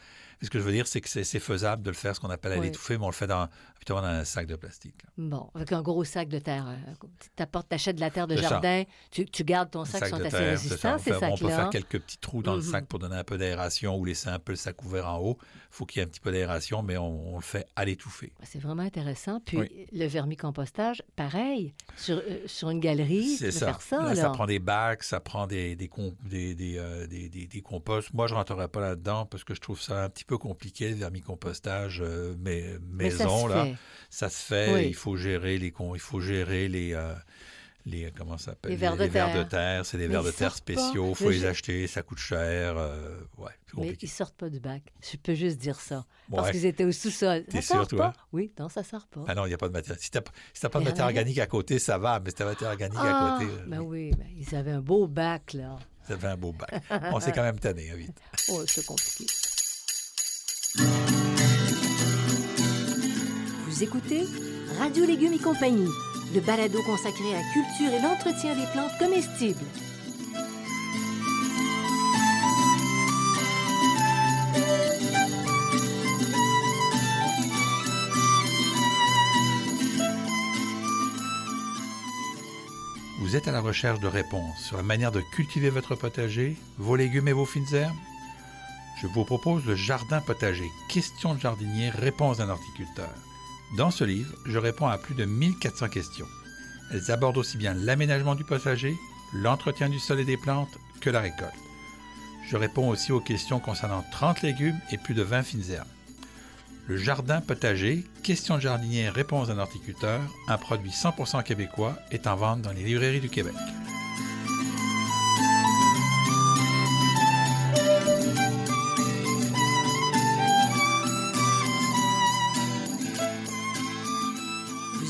Ce 0.44 0.50
que 0.50 0.60
je 0.60 0.64
veux 0.64 0.72
dire, 0.72 0.86
c'est 0.88 1.02
que 1.02 1.10
c'est 1.10 1.40
faisable 1.40 1.82
de 1.84 1.90
le 1.90 1.96
faire, 1.96 2.16
ce 2.16 2.20
qu'on 2.20 2.30
appelle 2.30 2.52
à 2.52 2.58
Oui. 2.60 2.66
l'étouffer, 2.66 2.98
mais 2.98 3.04
on 3.06 3.10
le 3.10 3.14
fait 3.14 3.28
dans, 3.28 3.48
dans 3.88 3.98
un 3.98 4.24
sac 4.26 4.46
de 4.48 4.56
plastique. 4.56 4.96
là. 5.04 5.10
Bon, 5.18 5.50
avec 5.56 5.72
un 5.72 5.82
gros 5.82 6.04
sac 6.04 6.28
de 6.30 6.40
terre. 6.40 6.66
euh, 6.68 6.94
Tu 7.20 7.30
t'apportes, 7.36 7.68
t'achètes 7.70 7.96
de 7.96 8.02
la 8.02 8.12
terre 8.12 8.28
de 8.28 8.36
jardin, 8.38 8.84
tu, 9.12 9.26
tu 9.26 9.44
gardes 9.44 9.72
ton 9.72 9.86
sac, 9.86 10.02
sac 10.02 10.10
sont 10.10 10.16
assez 10.22 10.30
terre, 10.30 10.32
c'est 10.32 10.46
ça. 10.46 10.50
résistants, 10.50 10.96
On, 10.96 10.98
ces 10.98 11.04
fait- 11.04 11.16
on 11.16 11.20
peut 11.32 11.48
sacs-là. 11.50 11.56
faire 11.56 11.70
quelques 11.70 12.00
petits 12.02 12.18
trous 12.18 12.44
dans 12.44 12.56
le 12.56 12.62
Mhm. 12.62 12.72
sac 12.72 12.86
pour 12.88 13.00
donner 13.00 13.16
un 13.16 13.24
peu 13.24 13.38
d'aération 13.38 13.98
ou 13.98 14.06
laisser 14.06 14.30
un 14.30 14.40
peu 14.40 14.52
le 14.52 14.58
sac 14.58 14.84
ouvert 14.84 15.08
en 15.10 15.18
haut. 15.20 15.38
Il 15.42 15.76
faut 15.76 15.86
qu'il 15.86 16.00
y 16.00 16.04
ait 16.04 16.06
un 16.06 16.10
petit 16.10 16.20
peu 16.20 16.32
d'aération, 16.32 16.82
mais 16.84 16.98
on, 16.98 17.34
on 17.34 17.36
le 17.38 17.42
fait 17.42 17.66
à 17.76 17.84
l'étouffer. 17.86 18.32
C'est 18.44 18.60
vraiment 18.60 18.84
intéressant. 18.84 19.40
Puis 19.40 19.58
Oui. 19.58 19.86
le 19.92 20.06
vermicompostage, 20.06 21.04
pareil, 21.16 21.74
sur, 21.98 22.18
euh, 22.18 22.40
sur 22.48 22.70
une 22.70 22.80
galerie, 22.80 23.36
C'est 23.38 23.52
ça. 23.52 23.68
faire 23.68 23.82
ça. 23.82 24.04
Là, 24.04 24.16
ça 24.16 24.30
prend 24.30 24.46
des 24.46 24.60
bacs, 24.60 25.04
ça 25.04 25.20
prend 25.20 25.48
des, 25.48 25.76
des, 25.76 25.90
des, 26.56 26.78
euh, 26.78 27.08
des- 27.08 27.30
des- 27.30 27.48
des 27.48 27.62
composts. 27.62 28.14
Moi, 28.14 28.28
je 28.28 28.34
ne 28.34 28.38
rentrerai 28.40 28.68
pas 28.68 28.82
là-dedans 28.82 29.26
parce 29.26 29.44
que 29.44 29.54
je 29.54 29.62
trouve 29.62 29.80
ça 29.82 30.04
un 30.04 30.10
petit 30.10 30.26
peu 30.26 30.33
compliqué, 30.38 30.90
le 30.90 30.96
vermicompostage 30.96 32.02
euh, 32.02 32.36
mais, 32.40 32.76
Mais 32.92 33.10
ça 33.12 33.24
maison. 33.26 33.48
là. 33.48 33.66
fait. 33.66 33.76
Ça 34.10 34.30
se 34.30 34.38
fait. 34.44 34.74
Oui. 34.74 34.86
Il 34.88 34.96
faut 34.96 35.16
gérer 35.16 35.58
les 35.58 35.72
con- 35.72 35.96
il 35.96 36.02
faut 36.02 36.20
gérer 36.22 36.68
les, 36.68 36.94
euh, 36.94 37.14
les 37.86 38.12
comment 38.18 38.38
ça 38.38 38.52
s'appelle 38.52 38.72
Les 38.72 38.78
vers 38.78 38.96
de 38.96 39.04
vers 39.06 39.36
de 39.38 39.44
terre. 39.44 39.86
C'est 39.86 39.98
des 39.98 40.08
vers 40.08 40.22
ils 40.22 40.26
de 40.28 40.32
terre 40.32 40.56
spéciaux. 40.56 41.10
Il 41.10 41.16
faut 41.16 41.26
Le 41.30 41.32
les 41.32 41.46
acheter. 41.46 41.88
Ça 41.88 42.02
coûte 42.04 42.20
cher. 42.20 42.76
euh, 42.78 43.20
ouais, 43.38 43.52
Mais 43.78 43.98
ils 44.02 44.08
sortent 44.10 44.36
pas 44.36 44.50
du 44.50 44.60
bac. 44.60 44.84
Je 45.02 45.18
peux 45.18 45.34
juste 45.34 45.58
dire 45.58 45.80
ça. 45.80 46.06
Parce 46.32 46.46
Ouais. 46.48 46.52
qu'ils 46.54 46.66
étaient 46.66 46.86
au 46.86 46.92
sous-sol. 46.94 47.44
T'es 47.50 47.62
sûr, 47.62 47.86
toi? 47.88 48.14
Oui, 48.32 48.54
non, 48.58 48.70
ça 48.70 48.84
sort 48.84 49.06
pas. 49.08 49.26
Ah 49.28 49.36
non, 49.36 49.46
il 49.46 49.50
n'y 49.50 49.54
a 49.56 49.58
pas 49.58 49.68
de 49.68 49.74
matière. 49.74 49.98
Si 50.00 50.10
tu 50.12 50.18
n'as 50.18 50.70
pas 50.70 50.80
de 50.80 50.86
matière 50.86 51.06
organique 51.06 51.40
à 51.40 51.48
côté, 51.48 51.78
ça 51.80 51.98
va. 51.98 52.20
Mais 52.22 52.30
si 52.30 52.36
tu 52.38 52.44
as 52.44 52.46
matière 52.46 52.70
organique 52.70 52.98
Ah, 53.02 53.36
à 53.36 53.40
côté, 53.40 53.52
euh, 53.52 53.66
ben 53.68 53.80
oui, 53.82 54.12
ben, 54.12 54.28
ils 54.38 54.56
avaient 54.56 54.72
un 54.72 54.82
beau 54.82 55.08
bac, 55.08 55.52
là. 55.54 55.78
ça 56.08 56.18
fait 56.18 56.28
un 56.28 56.38
beau 56.38 56.54
bac. 56.54 56.70
On 57.12 57.20
s'est 57.20 57.32
quand 57.34 57.44
même 57.44 57.60
tanné, 57.60 57.90
hein, 57.92 57.96
vite. 57.98 58.18
Oh, 58.50 58.64
c'est 58.66 58.86
compliqué. 58.86 59.26
Vous 60.76 60.84
écoutez 63.84 64.24
Radio 64.80 65.06
Légumes 65.06 65.34
et 65.34 65.40
compagnie, 65.40 65.88
le 66.34 66.40
balado 66.40 66.82
consacré 66.82 67.36
à 67.36 67.38
la 67.38 67.44
culture 67.54 67.94
et 67.94 68.02
l'entretien 68.02 68.56
des 68.56 68.66
plantes 68.72 68.98
comestibles. 68.98 69.60
Vous 83.20 83.36
êtes 83.36 83.48
à 83.48 83.52
la 83.52 83.62
recherche 83.62 84.00
de 84.00 84.08
réponses 84.08 84.60
sur 84.60 84.78
la 84.78 84.84
manière 84.84 85.12
de 85.12 85.22
cultiver 85.36 85.70
votre 85.70 85.94
potager, 85.96 86.58
vos 86.80 86.96
légumes 86.96 87.28
et 87.28 87.34
vos 87.34 87.46
fines 87.46 87.72
herbes? 87.74 87.94
Je 89.02 89.08
vous 89.08 89.26
propose 89.26 89.66
le 89.66 89.76
Jardin 89.76 90.22
potager, 90.22 90.70
questions 90.90 91.36
de 91.36 91.40
jardinier, 91.40 91.90
réponses 91.90 92.38
d'un 92.38 92.50
horticulteur. 92.50 93.10
Dans 93.78 93.92
ce 93.92 94.04
livre, 94.04 94.34
je 94.46 94.58
réponds 94.58 94.88
à 94.88 94.98
plus 94.98 95.16
de 95.16 95.26
1400 95.26 95.90
questions. 95.90 96.28
Elles 96.92 97.12
abordent 97.12 97.38
aussi 97.38 97.58
bien 97.58 97.74
l'aménagement 97.74 98.36
du 98.36 98.44
potager, 98.44 98.96
l'entretien 99.34 99.90
du 99.90 100.00
sol 100.00 100.20
et 100.20 100.26
des 100.26 100.38
plantes 100.38 100.78
que 101.02 101.10
la 101.10 101.22
récolte. 101.22 101.54
Je 102.50 102.56
réponds 102.56 102.90
aussi 102.90 103.12
aux 103.12 103.20
questions 103.20 103.60
concernant 103.60 104.04
30 104.12 104.42
légumes 104.42 104.80
et 104.92 104.98
plus 104.98 105.16
de 105.16 105.24
20 105.24 105.44
fines 105.44 105.72
herbes. 105.72 105.88
Le 106.88 106.98
jardin 106.98 107.42
potager, 107.42 108.04
questions 108.24 108.56
de 108.56 108.62
jardinier, 108.62 109.10
réponses 109.10 109.48
d'un 109.48 109.58
horticulteur, 109.58 110.22
un 110.48 110.58
produit 110.58 110.92
100% 110.92 111.42
québécois, 111.44 111.98
est 112.12 112.28
en 112.28 112.36
vente 112.36 112.62
dans 112.62 112.74
les 112.74 112.84
librairies 112.84 113.22
du 113.22 113.30
Québec. 113.30 113.56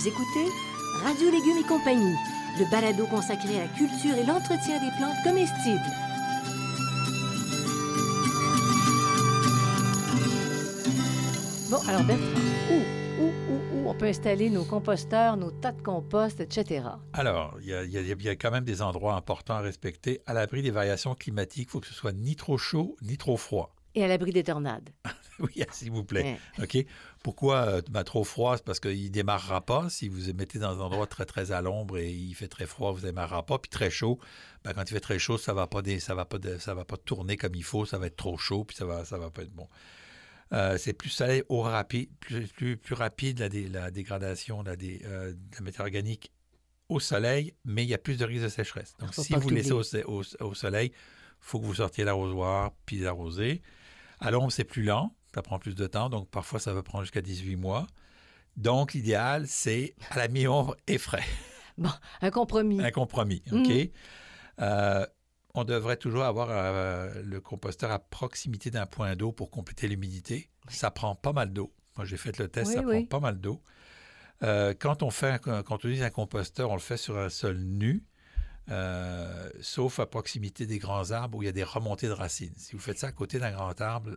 Vous 0.03 0.09
écoutez 0.09 0.49
Radio 1.01 1.31
Légumes 1.31 1.59
et 1.63 1.65
compagnie, 1.65 2.15
le 2.59 2.69
balado 2.69 3.07
consacré 3.07 3.57
à 3.57 3.61
la 3.61 3.67
culture 3.69 4.13
et 4.15 4.25
l'entretien 4.25 4.77
des 4.81 4.91
plantes 4.97 5.15
comestibles. 5.23 5.79
Bon, 11.71 11.77
alors 11.87 12.03
Bertrand, 12.03 12.41
où, 12.69 13.23
où, 13.23 13.27
où, 13.27 13.77
où 13.77 13.89
on 13.89 13.95
peut 13.95 14.07
installer 14.07 14.49
nos 14.49 14.65
composteurs, 14.65 15.37
nos 15.37 15.51
tas 15.51 15.71
de 15.71 15.81
compost, 15.81 16.41
etc. 16.41 16.83
Alors, 17.13 17.55
il 17.61 17.69
y, 17.69 17.97
y 17.97 18.23
y 18.25 18.29
a 18.29 18.35
quand 18.35 18.51
même 18.51 18.65
des 18.65 18.81
endroits 18.81 19.15
importants 19.15 19.55
à 19.55 19.61
respecter. 19.61 20.19
À 20.25 20.33
l'abri 20.33 20.61
des 20.61 20.71
variations 20.71 21.15
climatiques, 21.15 21.69
il 21.69 21.71
faut 21.71 21.79
que 21.79 21.87
ce 21.87 21.93
soit 21.93 22.11
ni 22.11 22.35
trop 22.35 22.57
chaud 22.57 22.97
ni 23.03 23.15
trop 23.17 23.37
froid. 23.37 23.73
Et 23.95 24.03
à 24.03 24.09
l'abri 24.09 24.33
des 24.33 24.43
tornades. 24.43 24.89
Oui, 25.39 25.63
s'il 25.71 25.91
vous 25.91 26.03
plaît. 26.03 26.37
Ouais. 26.59 26.63
OK? 26.81 26.85
Pourquoi 27.23 27.55
euh, 27.67 27.81
ben, 27.89 28.03
trop 28.03 28.23
froid? 28.23 28.57
C'est 28.57 28.63
parce 28.65 28.79
qu'il 28.79 29.03
ne 29.03 29.09
démarrera 29.09 29.61
pas. 29.65 29.89
Si 29.89 30.07
vous 30.09 30.33
mettez 30.33 30.59
dans 30.59 30.79
un 30.79 30.85
endroit 30.85 31.07
très, 31.07 31.25
très 31.25 31.51
à 31.51 31.61
l'ombre 31.61 31.97
et 31.97 32.11
il 32.11 32.33
fait 32.35 32.47
très 32.47 32.65
froid, 32.65 32.91
vous 32.91 32.99
ne 32.99 33.05
démarrera 33.05 33.45
pas. 33.45 33.57
Puis 33.59 33.69
très 33.69 33.89
chaud, 33.89 34.19
ben, 34.63 34.73
quand 34.73 34.83
il 34.83 34.93
fait 34.93 34.99
très 34.99 35.19
chaud, 35.19 35.37
ça 35.37 35.51
ne 35.53 35.57
va, 35.57 35.67
pas 35.67 35.81
ça 35.99 36.15
va, 36.15 36.25
pas 36.25 36.37
de- 36.37 36.57
ça 36.57 36.73
va 36.73 36.85
pas 36.85 36.97
tourner 36.97 37.37
comme 37.37 37.55
il 37.55 37.63
faut. 37.63 37.85
Ça 37.85 37.97
va 37.97 38.07
être 38.07 38.15
trop 38.17 38.37
chaud, 38.37 38.63
puis 38.63 38.75
ça 38.77 38.85
va, 38.85 39.05
ça 39.05 39.17
va 39.17 39.29
pas 39.31 39.41
être 39.43 39.53
bon. 39.53 39.67
Euh, 40.51 40.77
c'est 40.77 40.93
plus 40.93 41.09
soleil 41.09 41.41
au 41.49 41.61
rapide, 41.61 42.09
plus, 42.19 42.47
plus, 42.47 42.77
plus 42.77 42.93
rapide 42.93 43.39
la, 43.39 43.49
dé- 43.49 43.67
la 43.67 43.89
dégradation 43.89 44.61
la, 44.61 44.75
dé- 44.75 45.01
euh, 45.05 45.31
de 45.33 45.39
la 45.57 45.61
matière 45.61 45.81
organique 45.85 46.31
au 46.89 46.99
soleil, 46.99 47.55
mais 47.65 47.83
il 47.83 47.89
y 47.89 47.93
a 47.95 47.97
plus 47.97 48.17
de 48.17 48.25
risque 48.25 48.43
de 48.43 48.49
sécheresse. 48.49 48.93
Donc, 48.99 49.15
si 49.23 49.33
vous 49.39 49.49
laissez 49.55 49.71
au- 50.03 50.21
au 50.41 50.53
soleil, 50.53 50.91
il 50.93 50.95
faut 51.39 51.59
que 51.59 51.65
vous 51.65 51.75
sortiez 51.75 52.03
l'arrosoir 52.03 52.71
puis 52.85 52.99
l'arroser. 52.99 53.63
À 54.19 54.29
l'ombre, 54.31 54.51
c'est 54.51 54.63
plus 54.63 54.83
lent, 54.83 55.15
ça 55.33 55.41
prend 55.41 55.59
plus 55.59 55.75
de 55.75 55.87
temps, 55.87 56.09
donc 56.09 56.29
parfois 56.29 56.59
ça 56.59 56.73
va 56.73 56.83
prendre 56.83 57.03
jusqu'à 57.03 57.21
18 57.21 57.55
mois. 57.55 57.87
Donc, 58.55 58.93
l'idéal, 58.93 59.47
c'est 59.47 59.95
à 60.11 60.17
la 60.17 60.27
mi-ombre 60.27 60.75
et 60.87 60.97
frais. 60.97 61.23
Bon, 61.79 61.89
un 62.21 62.29
compromis. 62.29 62.79
Un 62.83 62.91
compromis, 62.91 63.41
Mhm. 63.51 63.61
OK? 63.65 63.89
Euh, 64.61 65.05
on 65.55 65.63
devrait 65.63 65.97
toujours 65.97 66.21
avoir 66.23 66.49
euh, 66.51 67.11
le 67.23 67.41
composteur 67.41 67.89
à 67.91 67.97
proximité 67.97 68.69
d'un 68.69 68.85
point 68.85 69.15
d'eau 69.15 69.31
pour 69.31 69.49
compléter 69.49 69.87
l'humidité. 69.87 70.51
Ça 70.69 70.91
prend 70.91 71.15
pas 71.15 71.33
mal 71.33 71.51
d'eau. 71.51 71.73
Moi, 71.97 72.05
j'ai 72.05 72.17
fait 72.17 72.37
le 72.37 72.47
test, 72.47 72.67
Oui, 72.69 72.73
ça 72.75 72.81
oui. 72.83 73.05
prend 73.07 73.19
pas 73.19 73.25
mal 73.31 73.39
d'eau. 73.41 73.61
Euh, 74.43 74.73
quand 74.79 75.01
on 75.01 75.09
fait, 75.09 75.29
un- 75.47 75.63
quand 75.63 75.73
on 75.73 75.77
utilise 75.77 76.03
un 76.03 76.09
composteur, 76.11 76.69
on 76.69 76.75
le 76.75 76.79
fait 76.79 76.97
sur 76.97 77.17
un 77.17 77.29
sol 77.29 77.57
nu, 77.57 78.03
euh, 78.71 79.49
sauf 79.59 79.99
à 79.99 80.05
proximité 80.05 80.65
des 80.65 80.79
grands 80.79 81.11
arbres 81.11 81.37
où 81.37 81.43
il 81.43 81.47
y 81.47 81.49
a 81.49 81.53
des 81.53 81.63
remontées 81.63 82.07
de 82.07 82.13
racines. 82.13 82.53
Si 82.55 82.73
vous 82.73 82.79
faites 82.79 82.97
ça 82.97 83.07
à 83.07 83.11
côté 83.11 83.37
d'un 83.37 83.51
grand 83.51 83.79
arbre, 83.81 84.11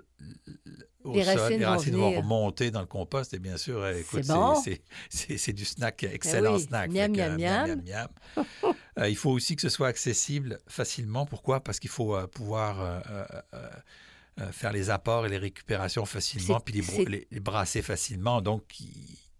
au 1.02 1.14
Les 1.14 1.24
sol, 1.24 1.38
racines 1.38 1.59
les 1.59 1.64
vont 1.64 1.70
racines 1.70 1.96
vont, 1.96 2.06
venir. 2.11 2.22
remonter 2.22 2.70
dans 2.70 2.80
le 2.80 2.87
compost. 2.87 3.35
Et 3.35 3.40
bien 3.40 3.56
sûr, 3.56 3.78
euh, 3.78 3.98
écoute, 3.98 4.22
C'est 4.22 4.32
bon. 4.32 5.54
du 5.54 5.64
snack, 5.64 6.04
excellent 6.04 6.54
oui. 6.54 6.62
snack. 6.62 6.90
Miam, 6.90 7.11
miam, 7.11 7.37
miam. 7.37 7.68
miam, 7.68 7.82
miam. 7.85 8.09
Euh, 8.98 9.11
il 9.11 9.16
faut 9.16 9.30
aussi 9.30 9.56
que 9.56 9.61
ce 9.61 9.68
soit 9.68 9.88
accessible 9.88 10.59
facilement. 10.68 11.26
Pourquoi? 11.26 11.61
Parce 11.61 11.78
qu'il 11.78 11.90
faut 11.90 12.16
euh, 12.16 12.26
pouvoir 12.26 13.02
faire 14.52 14.72
les 14.72 14.88
apports 14.88 15.26
et 15.26 15.28
les 15.28 15.37
récupérations 15.37 16.06
facilement, 16.06 16.61
puis 16.61 16.82
les, 17.30 17.40
brasser 17.40 17.82
facilement. 17.82 18.40
Donc, 18.40 18.62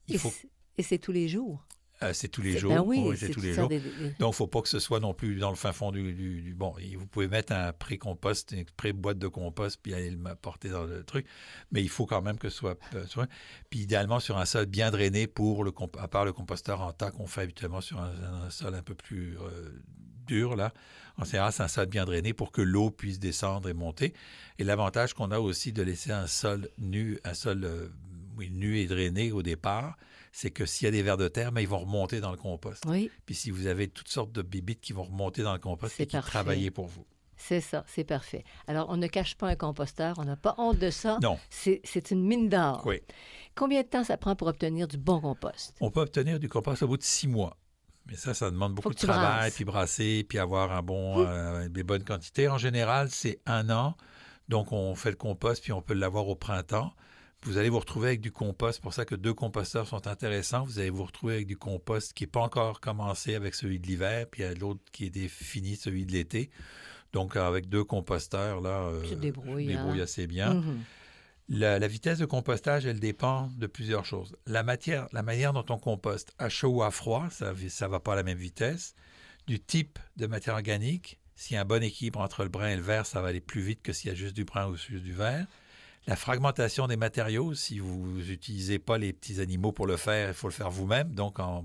il, 0.09 0.19
faut... 0.19 0.31
Et 0.77 0.83
c'est 0.83 0.99
tous 0.99 1.13
les 1.13 1.27
jours? 1.27 1.65
Euh, 2.03 2.13
c'est 2.13 2.29
tous 2.29 2.43
les 2.43 2.53
C'est- 2.53 2.59
jours. 2.59 2.75
Ben 2.75 2.83
oui, 2.85 3.03
Oui, 3.07 3.17
c'est 3.17 3.31
tous 3.31 3.41
les 3.41 3.55
jours. 3.55 3.69
des- 3.69 3.81
des- 3.81 3.91
Donc, 3.91 4.15
il 4.21 4.27
ne 4.27 4.33
faut 4.33 4.47
pas 4.47 4.61
que 4.63 4.69
ce 4.69 4.79
soit 4.79 5.01
non 5.01 5.15
plus 5.15 5.37
dans 5.37 5.51
le 5.51 5.57
fin 5.57 5.73
fond 5.73 5.91
du... 5.93 6.13
du- 6.13 6.43
du- 6.43 6.55
bon, 6.55 6.75
vous 6.99 7.07
pouvez 7.07 7.29
mettre 7.29 7.53
un 7.53 7.73
pré-compost, 7.73 8.53
une 8.53 8.65
pré-boîte 8.77 9.19
de 9.19 9.29
compost, 9.29 9.81
puis 9.83 9.95
aller 9.95 10.11
le 10.11 10.19
porter 10.35 10.69
dans 10.69 10.85
le 10.85 11.05
truc. 11.05 11.27
Mais 11.73 11.83
il 11.83 11.89
faut 11.89 12.07
quand 12.07 12.23
même 12.23 12.39
que 12.39 12.49
ce 12.49 12.57
soit... 12.59 12.79
euh, 12.95 13.27
puis 13.71 13.81
idéalement 13.81 14.21
sur 14.21 14.37
un 14.39 14.45
sol 14.45 14.67
bien 14.67 14.91
drainé 14.91 15.27
pour 15.27 15.65
le... 15.65 15.71
comp- 15.73 15.97
À 15.99 16.09
part 16.09 16.25
le 16.25 16.33
composteur 16.33 16.81
en 16.81 16.93
tas 16.93 17.11
qu'on 17.11 17.27
fait 17.27 17.43
habituellement 17.43 17.81
sur 17.81 18.01
un, 18.01 18.13
un 18.45 18.51
sol 18.51 18.75
un 18.75 18.83
peu 18.83 18.95
plus 18.95 19.37
euh, 19.39 19.71
dur, 20.27 20.57
là. 20.57 20.73
En 21.19 21.25
général, 21.25 21.51
c'est 21.53 21.63
un 21.63 21.69
sol 21.69 21.87
bien 21.87 22.05
drainé 22.05 22.35
pour 22.35 22.53
que 22.53 22.61
l'eau 22.61 22.91
puisse 22.91 23.19
descendre 23.19 23.71
et 23.71 23.75
monter. 23.75 24.13
Et 24.59 24.65
l'avantage 24.65 25.15
qu'on 25.15 25.31
a 25.31 25.39
aussi 25.39 25.73
de 25.73 25.83
laisser 25.83 26.13
un 26.13 26.27
sol 26.27 26.69
nu, 26.77 27.19
un 27.25 27.33
sol 27.33 27.65
euh, 27.65 27.89
oui, 28.37 28.51
nu 28.51 28.79
et 28.79 28.87
drainé 28.87 29.33
au 29.33 29.43
départ, 29.43 29.97
c'est 30.39 30.51
que 30.51 30.67
s'il 30.67 30.85
y 30.85 30.89
a 30.89 30.91
des 30.91 31.03
vers 31.03 31.17
de 31.17 31.29
terre, 31.29 31.51
mais 31.51 31.63
ils 31.63 31.69
vont 31.69 31.79
remonter 31.79 32.21
dans 32.21 32.31
le 32.31 32.37
compost. 32.37 32.85
Oui, 32.87 33.11
Puis 33.25 33.35
si 33.35 33.51
vous 33.51 33.67
avez 33.69 33.89
toutes 33.89 34.09
sortes 34.09 34.33
de 34.33 34.43
bibites 34.43 34.83
qui 34.83 34.93
vont 34.93 35.05
remonter 35.05 35.43
dans 35.43 35.55
le 35.55 35.59
compost 35.59 35.95
C'est 35.97 36.03
et 36.03 36.07
qui 36.07 36.21
travaillent 36.21 36.71
pour 36.71 36.89
vous. 36.89 37.07
c'est 37.37 37.63
ça, 37.63 37.85
c'est 37.89 38.05
parfait. 38.05 38.45
Alors, 38.67 38.91
on 38.91 38.99
ne 38.99 39.07
cache 39.07 39.35
pas 39.37 39.49
un 39.49 39.57
composteur, 39.57 40.17
on 40.19 40.25
n'a 40.27 40.37
pas 40.37 40.55
honte 40.59 40.79
de 40.79 40.91
ça. 40.91 41.19
Non, 41.23 41.39
C'est 41.49 42.11
une 42.11 42.23
mine 42.23 42.51
d'or. 42.51 42.83
oui. 42.85 43.01
Combien 43.55 43.81
de 43.81 43.87
temps 43.87 44.05
ça 44.05 44.19
prend 44.19 44.37
pour 44.37 44.49
obtenir 44.49 44.87
du 44.87 44.99
bon 44.99 45.19
compost? 45.23 45.75
On 45.81 45.91
peut 45.91 46.03
obtenir 46.03 46.39
du 46.39 46.51
compost 46.51 46.83
au 46.83 46.89
bout 46.89 46.99
de 46.99 47.03
six 47.03 47.29
mois. 47.29 47.57
Mais 48.05 48.15
ça, 48.15 48.35
ça 48.35 48.51
demande 48.51 48.75
beaucoup 48.75 48.91
de 48.91 48.95
travail, 48.99 49.39
brasses. 49.39 49.55
puis 49.55 49.65
brasser, 49.65 50.27
puis 50.29 50.39
avoir 50.39 50.71
un 50.71 50.83
bon, 50.83 51.27
euh, 51.27 51.67
des 51.71 51.83
bonnes 51.83 52.05
quantités. 52.05 52.47
En 52.49 52.59
général, 52.59 53.09
c'est 53.11 53.41
un 53.47 53.71
an. 53.71 53.97
Donc, 54.51 54.71
on 54.73 54.95
fait 54.95 55.09
le 55.11 55.17
compost, 55.17 55.63
puis 55.63 55.73
on 55.73 55.81
peut 55.81 55.95
l'avoir 55.95 56.29
au 56.29 56.37
printemps. 56.37 56.93
Vous 57.47 57.59
allez 57.59 57.69
vous 57.69 57.79
retrouver 57.79 58.09
avec 58.09 58.21
du 58.21 58.33
compost. 58.33 58.77
C'est 58.79 58.83
pour 58.83 58.93
ça 58.93 59.05
que 59.05 59.15
deux 59.15 59.33
composteurs 59.33 59.87
sont 59.87 60.09
intéressants. 60.09 60.65
Vous 60.65 60.81
allez 60.81 60.91
vous 60.91 61.05
retrouver 61.05 61.35
avec 61.35 61.47
du 61.47 61.57
compost 61.57 62.13
qui 62.13 62.25
n'est 62.25 62.29
pas 62.29 62.41
encore 62.41 62.81
commencé 62.81 63.37
avec 63.37 63.55
celui 63.55 63.79
de 63.79 63.87
l'hiver, 63.87 64.27
puis 64.29 64.43
il 64.43 64.47
y 64.47 64.49
a 64.49 64.55
l'autre 64.55 64.81
qui 64.91 65.07
est 65.07 65.29
fini, 65.29 65.77
celui 65.77 66.07
de 66.07 66.13
l'été. 66.13 66.51
Donc, 67.13 67.37
avec 67.37 67.69
deux 67.69 67.85
composteurs, 67.85 68.61
là, 68.61 68.89
euh, 68.89 69.05
je 69.05 69.15
me 69.15 69.21
débrouille 69.21 70.01
hein? 70.01 70.03
assez 70.03 70.27
bien. 70.27 70.55
Mhm. 70.55 70.81
La, 71.49 71.79
la 71.79 71.87
vitesse 71.87 72.19
de 72.19 72.27
compostage, 72.27 72.85
elle 72.85 72.99
dépend 72.99 73.49
de 73.57 73.69
plusieurs 73.69 74.05
choses. 74.05 74.35
La 74.47 74.65
matière, 74.65 75.07
la 75.13 75.23
manière 75.23 75.53
dont 75.53 75.65
on 75.69 75.79
composte, 75.79 76.35
à 76.41 76.49
chaud 76.49 76.71
ou 76.71 76.83
à 76.83 76.91
froid, 76.91 77.29
ça 77.31 77.53
ne 77.53 77.87
va 77.87 78.01
pas 78.01 78.15
à 78.15 78.17
la 78.17 78.25
même 78.25 78.39
vitesse. 78.39 78.97
Du 79.47 79.61
type 79.61 80.01
de 80.17 80.27
matière 80.27 80.57
organique, 80.57 81.21
s'il 81.37 81.55
y 81.55 81.59
a 81.59 81.61
un 81.61 81.65
bon 81.65 81.81
équilibre 81.85 82.19
entre 82.19 82.43
le 82.43 82.49
brun 82.49 82.71
et 82.71 82.77
le 82.77 82.83
vert, 82.83 83.07
ça 83.07 83.23
va 83.23 83.29
aller 83.29 83.41
plus 83.41 83.61
vite 83.61 83.83
que 83.83 83.93
s'il 83.93 84.09
y 84.11 84.13
a 84.13 84.17
juste 84.17 84.35
du 84.35 84.45
brun 84.45 84.67
ou 84.67 84.75
juste 84.75 85.05
du 85.05 85.13
vert. 85.13 85.47
La 86.09 86.15
fragmentation 86.15 86.87
des 86.87 86.97
matériaux, 86.97 87.55
si 87.55 87.81
vous 87.81 88.19
n'utilisez 88.19 88.79
pas 88.79 88.97
les 88.97 89.13
petits 89.13 89.41
animaux 89.41 89.73
pour 89.73 89.87
le 89.89 89.97
faire, 89.97 90.29
il 90.29 90.35
faut 90.35 90.47
le 90.47 90.53
faire 90.53 90.71
vous-même. 90.71 91.13
Donc 91.15 91.41
en, 91.41 91.65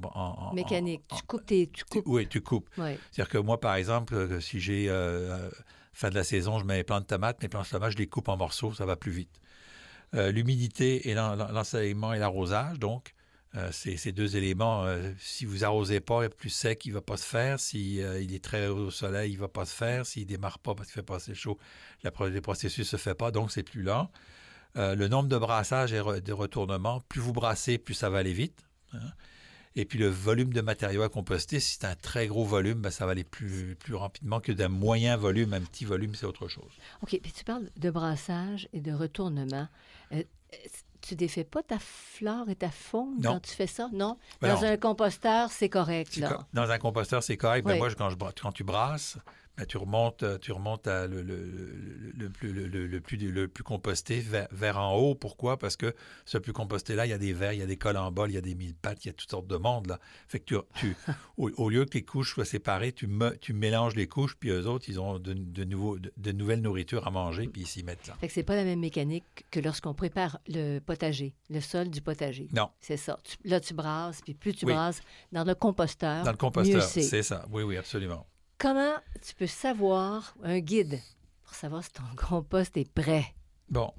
Mécanique. 0.54 1.04
en- 1.12 1.16
tu 1.18 1.24
coupes 1.24 1.46
tes. 1.46 1.68
Tu 1.68 1.86
coupes. 1.86 2.04
oui, 2.08 2.28
tu 2.28 2.42
coupes. 2.42 2.68
Ouais. 2.78 2.98
C'est-à-dire 3.12 3.30
que 3.32 3.38
moi, 3.38 3.60
par 3.60 3.76
exemple, 3.76 4.16
euh, 4.16 4.40
si 4.40 4.60
j'ai 4.60 4.88
euh, 4.90 5.48
fin 5.94 6.10
de 6.10 6.16
la 6.16 6.24
saison, 6.24 6.58
je 6.58 6.66
mets 6.66 6.78
mes 6.78 6.84
plants 6.84 7.02
de 7.02 7.06
tomates, 7.06 7.40
mes 7.44 7.50
plants 7.50 7.62
de 7.62 7.68
tomates, 7.68 7.92
je 7.92 7.98
les 7.98 8.08
coupe 8.08 8.30
en 8.30 8.38
morceaux, 8.38 8.74
ça 8.74 8.86
va 8.88 8.96
plus 8.96 9.12
vite. 9.12 9.40
Euh, 10.16 10.32
L'humidité 10.32 11.10
et 11.10 11.14
l'en- 11.14 11.36
l'en- 11.36 11.52
l'ensoleillement 11.52 12.14
et 12.14 12.20
l'arrosage, 12.20 12.80
donc, 12.80 13.14
euh, 13.56 13.70
ces 13.72 14.12
deux 14.12 14.38
éléments. 14.38 14.86
euh, 14.86 15.12
si 15.20 15.46
vous 15.46 15.64
arrosez 15.64 16.00
pas, 16.00 16.28
plus 16.30 16.50
sec, 16.50 16.86
il 16.86 16.94
va 16.94 17.02
pas 17.02 17.18
se 17.18 17.26
faire. 17.26 17.60
Si 17.60 18.02
euh, 18.02 18.22
il 18.22 18.34
est 18.34 18.44
très 18.44 18.68
au 18.68 18.92
soleil, 18.92 19.34
il 19.34 19.38
va 19.38 19.48
pas 19.50 19.66
se 19.66 19.76
faire. 19.76 20.06
S'il 20.06 20.26
démarre 20.26 20.60
pas 20.60 20.74
parce 20.74 20.88
qu'il 20.88 20.96
fait 20.96 21.04
pas 21.06 21.18
assez 21.18 21.36
chaud, 21.36 21.58
le 22.04 22.40
processus 22.40 22.88
se 22.90 22.98
fait 22.98 23.16
pas, 23.16 23.32
donc 23.32 23.52
c'est 23.52 23.64
plus 23.64 23.84
lent. 23.84 24.10
Le 24.76 25.08
nombre 25.08 25.28
de 25.28 25.38
brassages 25.38 25.92
et 25.92 26.22
de 26.22 26.34
retournements, 26.34 27.02
plus 27.10 27.20
vous 27.20 27.34
brassez, 27.34 27.78
plus 27.78 27.94
ça 27.94 28.10
va 28.10 28.20
aller 28.20 28.32
vite. 28.34 28.66
hein. 28.94 29.00
Et 29.76 29.86
puis 29.86 29.98
le 30.00 30.08
volume 30.08 30.52
de 30.52 30.60
matériaux 30.62 31.02
à 31.02 31.10
composter, 31.10 31.60
si 31.62 31.78
c'est 31.80 31.86
un 31.86 31.96
très 31.96 32.28
gros 32.28 32.44
volume, 32.44 32.82
ben, 32.82 32.90
ça 32.90 33.06
va 33.06 33.14
aller 33.14 33.24
plus, 33.24 33.76
plus 33.76 33.96
rapidement 33.96 34.42
que 34.42 34.52
d'un 34.52 34.68
moyen 34.68 35.16
volume. 35.16 35.54
Un 35.54 35.62
petit 35.62 35.86
volume, 35.86 36.14
c'est 36.14 36.26
autre 36.26 36.50
chose. 36.50 36.72
OK, 37.02 37.18
tu 37.22 37.44
parles 37.46 37.70
de 37.78 37.90
brassage 37.90 38.68
et 38.74 38.82
de 38.82 38.92
retournement. 38.92 39.70
Tu 41.02 41.16
défais 41.16 41.44
pas 41.44 41.64
ta 41.64 41.80
flore 41.80 42.50
et 42.50 42.56
ta 42.56 42.70
faune 42.70 43.16
Non. 43.20 43.34
quand 43.34 43.40
tu 43.42 43.52
fais 43.52 43.66
ça? 43.68 43.90
Non? 43.92 44.18
Ben 44.42 44.54
Dans 44.54 44.62
non. 44.62 44.68
un 44.68 44.78
composteur, 44.78 45.52
c'est 45.52 45.68
correct, 45.70 46.16
là. 46.18 46.40
Dans 46.54 46.70
un 46.70 46.78
composteur, 46.78 47.24
c'est 47.24 47.38
correct. 47.38 47.66
Ben 47.66 47.74
Oui. 47.74 47.78
moi, 47.80 47.90
je- 47.90 47.96
quand, 47.96 48.10
je, 48.12 48.16
bra- 48.16 48.32
quand 48.40 48.52
tu 48.52 48.64
brasses, 48.64 49.18
ben, 49.58 49.66
tu 49.66 49.78
remontes, 49.78 50.24
euh, 50.24 50.38
tu 50.38 50.52
remontes 50.52 50.88
à 50.88 51.08
le, 51.08 51.22
le- 51.22 51.46
le- 52.16 52.30
plus, 52.30 52.54
le, 52.54 53.02
plus, 53.02 53.18
le 53.18 53.48
plus 53.48 53.64
composté 53.64 54.20
vers, 54.20 54.48
vers 54.52 54.78
en 54.78 54.96
haut. 54.96 55.14
Pourquoi? 55.16 55.58
Parce 55.58 55.76
que 55.78 55.94
ce 56.26 56.38
plus 56.38 56.54
composté-là, 56.54 57.06
il 57.06 57.10
y 57.10 57.14
a 57.14 57.18
des 57.18 57.34
vers, 57.34 57.54
il 57.54 57.60
y 57.60 57.62
a 57.62 57.66
des 57.66 57.78
colamboles, 57.78 58.32
il 58.32 58.36
y 58.36 58.38
a 58.38 58.42
des 58.42 58.56
mille 58.56 58.74
pattes, 58.76 59.04
il 59.06 59.10
y 59.10 59.12
a 59.12 59.14
toutes 59.14 59.30
sortes 59.30 59.48
de 59.48 59.58
monde. 59.58 59.88
Là. 59.88 60.00
Fait 60.28 60.40
que 60.40 60.46
tu, 60.46 60.56
tu- 60.76 60.96
au, 61.38 61.50
au 61.58 61.70
lieu 61.70 61.86
que 61.86 61.94
les 61.96 62.04
couches 62.04 62.34
soient 62.34 62.46
séparées, 62.46 62.94
tu, 62.94 63.08
me- 63.08 63.36
tu 63.38 63.54
mélanges 63.54 63.96
les 63.96 64.08
couches, 64.08 64.36
puis 64.40 64.50
eux 64.50 64.68
autres, 64.68 64.86
ils 64.88 65.00
ont 65.00 65.20
de, 65.20 65.34
de, 65.34 65.64
de, 65.64 66.12
de 66.18 66.32
nouvelles 66.32 66.62
nourritures 66.62 67.06
à 67.06 67.12
manger, 67.12 67.48
puis 67.48 67.62
ils 67.64 67.68
s'y 67.68 67.84
mettent 67.84 68.08
là. 68.08 68.16
Fait 68.20 68.28
que 68.28 68.34
c'est 68.34 68.44
pas 68.44 68.56
la 68.56 68.64
même 68.64 68.80
mécanique 68.80 69.26
que 69.52 69.60
lorsqu'on 69.60 69.94
prépare 69.94 70.40
le 70.48 70.80
potager, 70.80 71.34
le 71.50 71.60
sol 71.60 71.90
du 71.90 72.02
potager. 72.02 72.48
Non, 72.54 72.70
C'est 72.80 72.98
ça. 72.98 73.18
Tu- 73.24 73.38
là, 73.48 73.60
tu 73.60 73.74
brasses, 73.74 74.22
puis 74.22 74.34
plus 74.34 74.54
tu 74.54 74.66
Oui. 74.66 74.74
brasses 74.74 75.02
dans 75.32 75.44
le 75.44 75.56
composteur, 75.56 76.24
dans 76.24 76.32
le 76.32 76.38
composteur, 76.38 76.82
c'est. 76.84 77.02
c'est 77.02 77.24
ça. 77.24 77.46
Oui, 77.52 77.64
oui, 77.64 77.78
absolument. 77.78 78.26
Comment 78.62 78.94
tu 79.26 79.34
peux 79.34 79.48
savoir, 79.48 80.36
un 80.44 80.60
guide, 80.60 81.00
pour 81.46 81.56
savoir 81.56 81.84
si 81.84 81.92
ton 81.94 82.04
compost 82.16 82.78
est 82.78 82.90
prêt? 82.92 83.26
Bon. 83.70 83.92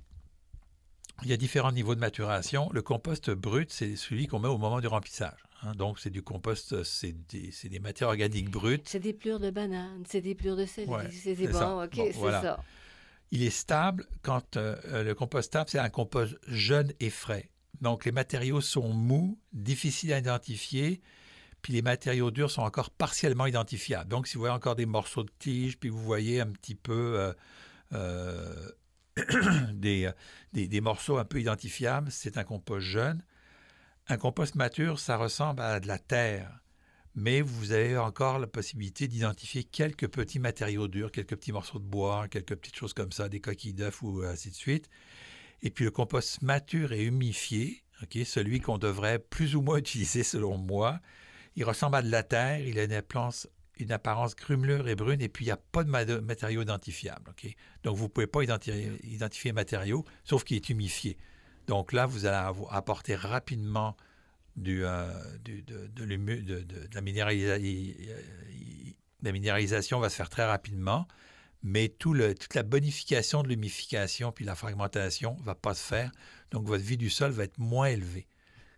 Il 1.24 1.28
y 1.28 1.32
a 1.32 1.36
différents 1.36 1.72
niveaux 1.72 1.94
de 1.96 2.00
maturation. 2.00 2.70
Le 2.72 2.80
compost 2.82 3.30
brut, 3.30 3.72
c'est 3.72 3.96
celui 3.96 4.26
qu'on 4.28 4.38
met 4.38 4.48
au 4.48 4.58
moment 4.58 4.80
du 4.80 4.86
remplissage. 4.86 5.38
hein. 5.62 5.72
Donc, 5.74 5.98
c'est 5.98 6.10
du 6.10 6.22
compost, 6.22 6.82
c'est 6.84 7.12
des, 7.28 7.52
des 7.68 7.78
matières 7.80 8.08
organiques 8.08 8.50
brutes. 8.50 8.88
C'est 8.88 9.00
des 9.00 9.12
plures 9.12 9.40
de 9.40 9.50
banane, 9.50 10.04
c'est 10.08 10.20
des 10.20 10.34
plures 10.36 10.56
de 10.56 10.64
céleri, 10.66 10.90
Ouais, 10.92 11.10
c'est 11.10 11.34
bon, 11.48 11.52
ça. 11.58 11.76
OK, 11.84 11.96
Bon, 11.96 12.04
c'est 12.06 12.18
voilà. 12.18 12.42
ça. 12.42 12.64
Il 13.32 13.42
est 13.42 13.50
stable 13.50 14.06
quand 14.22 14.56
euh, 14.56 14.76
euh, 14.86 15.02
le 15.04 15.14
compost 15.14 15.46
stable, 15.48 15.70
c'est 15.70 15.78
un 15.78 15.90
compost 15.90 16.36
jeune 16.46 16.92
et 17.00 17.10
frais. 17.10 17.50
Donc, 17.80 18.04
les 18.04 18.12
matériaux 18.12 18.60
sont 18.60 18.92
mous, 18.92 19.38
difficiles 19.52 20.12
à 20.12 20.18
identifier, 20.18 21.00
puis 21.62 21.72
les 21.72 21.82
matériaux 21.82 22.30
durs 22.30 22.50
sont 22.50 22.62
encore 22.62 22.90
partiellement 22.90 23.46
identifiables. 23.46 24.10
Donc, 24.10 24.26
si 24.26 24.34
vous 24.34 24.40
voyez 24.40 24.54
encore 24.54 24.74
des 24.74 24.86
morceaux 24.86 25.22
de 25.22 25.30
tige, 25.38 25.78
puis 25.78 25.88
vous 25.88 26.02
voyez 26.02 26.40
un 26.40 26.50
petit 26.50 26.74
peu 26.74 27.14
euh, 27.18 27.32
euh, 27.92 28.68
des, 29.72 30.10
des, 30.52 30.66
des 30.66 30.80
morceaux 30.80 31.18
un 31.18 31.24
peu 31.24 31.40
identifiables, 31.40 32.10
c'est 32.10 32.36
un 32.36 32.44
compost 32.44 32.84
jeune. 32.84 33.24
Un 34.08 34.16
compost 34.16 34.56
mature, 34.56 34.98
ça 34.98 35.16
ressemble 35.16 35.62
à 35.62 35.78
de 35.78 35.86
la 35.86 35.98
terre, 35.98 36.60
mais 37.14 37.40
vous 37.40 37.70
avez 37.70 37.96
encore 37.96 38.40
la 38.40 38.48
possibilité 38.48 39.06
d'identifier 39.06 39.62
quelques 39.62 40.08
petits 40.08 40.40
matériaux 40.40 40.88
durs, 40.88 41.12
quelques 41.12 41.36
petits 41.36 41.52
morceaux 41.52 41.78
de 41.78 41.84
bois, 41.84 42.26
quelques 42.28 42.56
petites 42.56 42.76
choses 42.76 42.94
comme 42.94 43.12
ça, 43.12 43.28
des 43.28 43.40
coquilles 43.40 43.74
d'œufs 43.74 44.02
ou 44.02 44.22
ainsi 44.22 44.50
de 44.50 44.56
suite. 44.56 44.90
Et 45.62 45.70
puis 45.70 45.84
le 45.84 45.92
compost 45.92 46.42
mature 46.42 46.92
et 46.92 47.04
humifié, 47.04 47.84
celui 48.24 48.60
qu'on 48.60 48.78
devrait 48.78 49.20
plus 49.20 49.54
ou 49.54 49.62
moins 49.62 49.78
utiliser 49.78 50.24
selon 50.24 50.58
moi, 50.58 51.00
il 51.56 51.64
ressemble 51.64 51.96
à 51.96 52.02
de 52.02 52.10
la 52.10 52.22
terre, 52.22 52.58
il 52.60 52.78
a 52.78 52.84
une 52.84 52.92
apparence, 52.92 53.48
une 53.78 53.92
apparence 53.92 54.34
grumelure 54.34 54.88
et 54.88 54.94
brune, 54.94 55.20
et 55.20 55.28
puis 55.28 55.44
il 55.44 55.48
n'y 55.48 55.52
a 55.52 55.56
pas 55.56 55.84
de 55.84 56.20
matériaux 56.20 56.62
identifiables. 56.62 57.32
Donc 57.82 57.96
vous 57.96 58.04
ne 58.04 58.08
pouvez 58.08 58.26
pas 58.26 58.42
identifier, 58.42 58.92
identifier 59.02 59.52
matériaux, 59.52 60.04
sauf 60.24 60.44
qu'il 60.44 60.56
est 60.56 60.68
humifié. 60.70 61.16
Donc 61.66 61.92
là, 61.92 62.06
vous 62.06 62.26
allez 62.26 62.52
apporter 62.70 63.14
rapidement 63.14 63.96
euh, 64.66 65.38
de, 65.44 66.04
la, 66.94 67.00
minéralisation. 67.00 68.12
La 69.22 69.32
minéralisation 69.32 70.00
va 70.00 70.10
se 70.10 70.16
faire 70.16 70.28
très 70.28 70.44
rapidement, 70.44 71.06
mais 71.62 71.88
toute 71.88 72.54
la 72.54 72.62
bonification 72.62 73.42
de 73.42 73.48
l'humification 73.48 74.32
puis 74.32 74.44
la 74.44 74.54
fragmentation 74.54 75.36
ne 75.38 75.44
va 75.44 75.54
pas 75.54 75.74
se 75.74 75.82
faire. 75.82 76.10
Donc 76.50 76.66
votre 76.66 76.84
vie 76.84 76.96
du 76.96 77.08
sol 77.08 77.30
va 77.30 77.44
être 77.44 77.58
moins 77.58 77.86
élevée. 77.86 78.26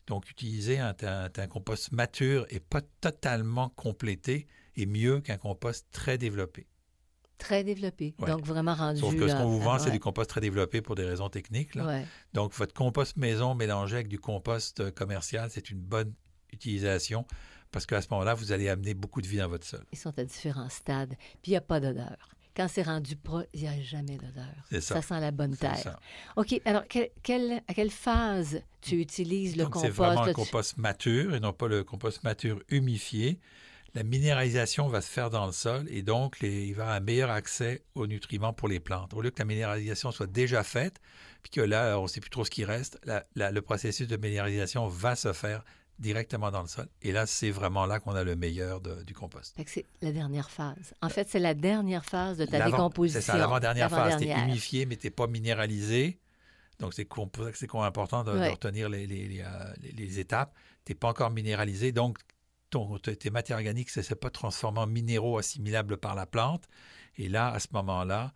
Donc 0.07 0.31
utiliser 0.31 0.79
un, 0.79 0.95
un 1.03 1.47
compost 1.47 1.93
mature 1.93 2.47
et 2.51 2.61
pas 2.61 2.83
totalement 3.01 3.71
complété 3.71 4.47
est 4.77 4.87
mieux 4.87 5.21
qu'un 5.21 5.39
compost 5.39 5.87
très 5.93 6.19
développé. 6.19 6.67
Très 7.39 7.65
développé. 7.65 8.15
Donc, 8.27 8.47
vraiment 8.47 8.75
rendu. 8.75 9.01
Sauf 9.01 9.17
que 9.17 9.29
ce 9.29 9.35
qu'on 9.35 9.49
vous 9.49 9.61
vend, 9.61 9.79
c'est 9.79 9.91
du 9.91 10.01
compost 10.01 10.31
très 10.31 10.41
développé 10.41 10.81
pour 10.81 10.95
des 10.95 11.05
raisons 11.05 11.29
techniques. 11.29 11.77
Donc, 12.33 12.55
votre 12.55 12.73
compost 12.73 13.17
maison 13.17 13.55
mélangé 13.55 13.97
avec 13.97 14.09
du 14.09 14.19
compost 14.19 14.81
euh, 14.81 14.91
commercial, 14.91 15.51
c'est 15.51 15.71
une 15.71 15.81
bonne 15.81 16.15
utilisation 16.53 17.27
parce 17.73 17.87
qu'à 17.87 18.01
ce 18.01 18.07
moment-là, 18.13 18.35
vous 18.35 18.53
allez 18.53 18.69
amener 18.69 18.95
beaucoup 18.95 19.21
de 19.21 19.27
vie 19.27 19.39
dans 19.39 19.49
votre 19.49 19.67
sol. 19.67 19.85
Ils 19.91 19.99
sont 19.99 20.17
à 20.17 20.25
différents 20.25 20.69
stades. 20.69 21.17
Puis, 21.43 21.49
il 21.49 21.51
n'y 21.51 21.57
a 21.57 21.61
pas 21.61 21.81
d'odeur. 21.81 22.31
Quand 22.57 22.69
c'est 22.69 22.83
rendu 22.83 23.17
pro, 23.17 23.43
il 23.53 23.63
n'y 23.63 23.69
a 23.69 23.81
jamais 23.81 24.17
d'odeur. 24.17 24.55
C'est 24.71 24.81
ça. 24.81 24.95
Ça 24.95 25.03
sent 25.03 25.21
la 25.21 25.31
bonne 25.31 25.57
terre. 25.57 25.99
OK. 26.37 26.61
Alors, 26.65 26.83
à 26.83 27.75
quelle 27.75 27.91
phase 27.91 28.63
tu 28.81 29.01
utilises 29.01 29.57
le 29.57 29.65
compost? 29.65 29.85
C'est 29.85 29.91
vraiment 29.91 30.25
le 30.25 30.33
compost 30.33 30.77
mature 30.77 31.35
et 31.35 31.41
non 31.41 31.53
pas 31.53 31.69
le 31.69 31.83
compost 31.83 32.23
mature 32.23 32.61
humifié 32.69 33.41
la 33.95 34.03
minéralisation 34.03 34.89
va 34.89 35.01
se 35.01 35.09
faire 35.09 35.31
dans 35.31 35.47
le 35.47 35.53
sol 35.53 35.87
et 35.89 36.03
donc 36.03 36.39
il 36.43 36.49
va 36.49 36.57
y 36.57 36.73
avoir 36.73 36.91
un 36.91 37.01
meilleur 37.01 37.31
accès 37.31 37.83
aux 37.95 38.07
nutriments 38.07 38.53
pour 38.53 38.69
les 38.69 38.81
plantes. 38.81 39.15
Au 39.15 39.23
lieu 39.23 39.31
que 39.31 39.39
la 39.39 39.45
minéralisation 39.45 40.11
soit 40.11 40.27
déjà 40.27 40.65
faite, 40.65 41.01
puis 41.43 41.51
que 41.51 41.61
là, 41.61 41.99
on 41.99 42.03
ne 42.03 42.09
sait 42.09 42.21
plus 42.21 42.31
trop 42.31 42.45
ce 42.45 42.51
qui 42.51 42.65
reste, 42.65 42.99
le 43.37 43.61
processus 43.61 44.09
de 44.09 44.17
minéralisation 44.17 44.89
va 44.89 45.15
se 45.15 45.33
faire 45.33 45.65
directement 45.99 46.51
dans 46.51 46.63
le 46.63 46.69
sol. 46.69 46.89
Et 47.03 47.13
là, 47.13 47.27
c'est 47.27 47.51
vraiment 47.51 47.87
là 47.87 48.01
qu'on 48.01 48.15
a 48.15 48.25
le 48.25 48.37
meilleur 48.37 48.81
du 48.81 49.15
compost. 49.15 49.57
C'est 49.67 49.87
la 50.03 50.13
dernière 50.13 50.51
phase. 50.51 50.95
En 51.03 51.09
fait, 51.09 51.29
c'est 51.29 51.39
la 51.39 51.55
dernière 51.55 52.05
phase 52.05 52.39
de 52.39 52.47
ta 52.47 52.65
décomposition. 52.65 53.21
C'est 53.21 53.27
ça, 53.27 53.39
l'avant-dernière 53.39 53.91
phase. 53.91 54.21
Tu 54.21 54.29
es 54.29 54.39
humifié, 54.39 54.87
mais 54.87 54.97
tu 54.97 55.07
n'es 55.07 55.11
pas 55.11 55.27
minéralisé. 55.27 56.19
Donc, 56.81 56.95
c'est 56.95 57.09
important 57.75 58.25
de, 58.25 58.33
retenir 58.33 58.89
les, 58.89 59.07
les, 59.07 59.41
euh, 59.41 59.75
les 59.81 60.19
étapes. 60.19 60.55
Tu 60.85 60.93
n'es 60.93 60.97
pas 60.97 61.09
encore 61.09 61.31
minéralisé. 61.31 61.93
Donc, 61.93 62.19
tes 63.21 63.31
matières 63.31 63.59
organiques 63.59 63.97
ne 63.97 64.03
s'est 64.03 64.15
pas 64.15 64.31
transformées 64.31 64.81
en 64.81 64.87
minéraux 64.87 65.39
assimilables 65.39 65.97
par 65.97 66.15
la 66.15 66.27
plante. 66.27 66.65
Et 67.17 67.29
là, 67.29 67.53
à 67.53 67.61
ce 67.61 67.69
moment-là, 67.73 68.33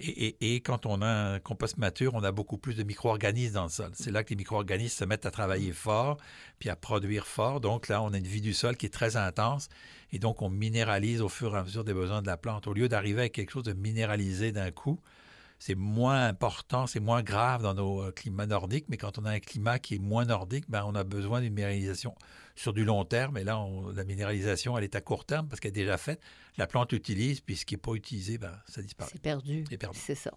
et, 0.00 0.56
quand 0.56 0.86
on 0.86 1.02
a 1.02 1.06
un 1.06 1.38
compost 1.38 1.76
mature, 1.78 2.14
on 2.14 2.22
a 2.22 2.32
beaucoup 2.32 2.58
plus 2.58 2.74
de 2.74 2.82
micro-organismes 2.82 3.54
dans 3.54 3.64
le 3.64 3.68
sol. 3.68 3.90
C'est 3.94 4.10
là 4.10 4.24
que 4.24 4.30
les 4.30 4.36
micro-organismes 4.36 4.96
se 4.96 5.04
mettent 5.04 5.26
à 5.26 5.30
travailler 5.30 5.72
fort, 5.72 6.18
puis 6.58 6.68
à 6.68 6.76
produire 6.76 7.26
fort. 7.26 7.60
Donc 7.60 7.88
là, 7.88 8.02
on 8.02 8.12
a 8.12 8.18
une 8.18 8.26
vie 8.26 8.40
du 8.40 8.54
sol 8.54 8.76
qui 8.76 8.86
est 8.86 8.92
très 8.92 9.16
intense. 9.16 9.68
Et 10.12 10.18
donc, 10.18 10.42
on 10.42 10.50
minéralise 10.50 11.20
au 11.20 11.28
fur 11.28 11.54
et 11.54 11.58
à 11.58 11.64
mesure 11.64 11.84
des 11.84 11.94
besoins 11.94 12.22
de 12.22 12.26
la 12.26 12.36
plante. 12.36 12.66
Au 12.66 12.72
lieu 12.72 12.88
d'arriver 12.88 13.20
avec 13.20 13.32
quelque 13.32 13.50
chose 13.50 13.64
de 13.64 13.72
minéralisé 13.72 14.52
d'un 14.52 14.70
coup, 14.70 15.00
c'est 15.58 15.74
moins 15.74 16.26
important, 16.26 16.86
c'est 16.86 17.00
moins 17.00 17.22
grave 17.22 17.62
dans 17.62 17.74
nos 17.74 18.02
euh, 18.02 18.10
climats 18.10 18.46
nordiques, 18.46 18.86
mais 18.88 18.96
quand 18.96 19.18
on 19.18 19.24
a 19.24 19.30
un 19.30 19.40
climat 19.40 19.78
qui 19.78 19.94
est 19.94 19.98
moins 19.98 20.24
nordique, 20.24 20.64
ben, 20.68 20.84
on 20.86 20.94
a 20.94 21.04
besoin 21.04 21.40
d'une 21.40 21.54
minéralisation 21.54 22.14
sur 22.54 22.72
du 22.72 22.84
long 22.84 23.04
terme. 23.04 23.38
Et 23.38 23.44
là, 23.44 23.64
la 23.94 24.04
minéralisation, 24.04 24.76
elle 24.76 24.84
est 24.84 24.94
à 24.94 25.00
court 25.00 25.24
terme 25.24 25.48
parce 25.48 25.60
qu'elle 25.60 25.70
est 25.70 25.72
déjà 25.72 25.96
faite. 25.96 26.20
La 26.56 26.66
plante 26.66 26.92
utilise, 26.92 27.40
puis 27.40 27.56
ce 27.56 27.64
qui 27.64 27.74
n'est 27.74 27.80
pas 27.80 27.94
utilisé, 27.94 28.38
ben, 28.38 28.52
ça 28.68 28.80
disparaît. 28.80 29.10
C'est 29.12 29.20
perdu. 29.20 29.64
C'est 29.68 29.76
perdu. 29.76 29.98
C'est 30.00 30.14
ça. 30.14 30.32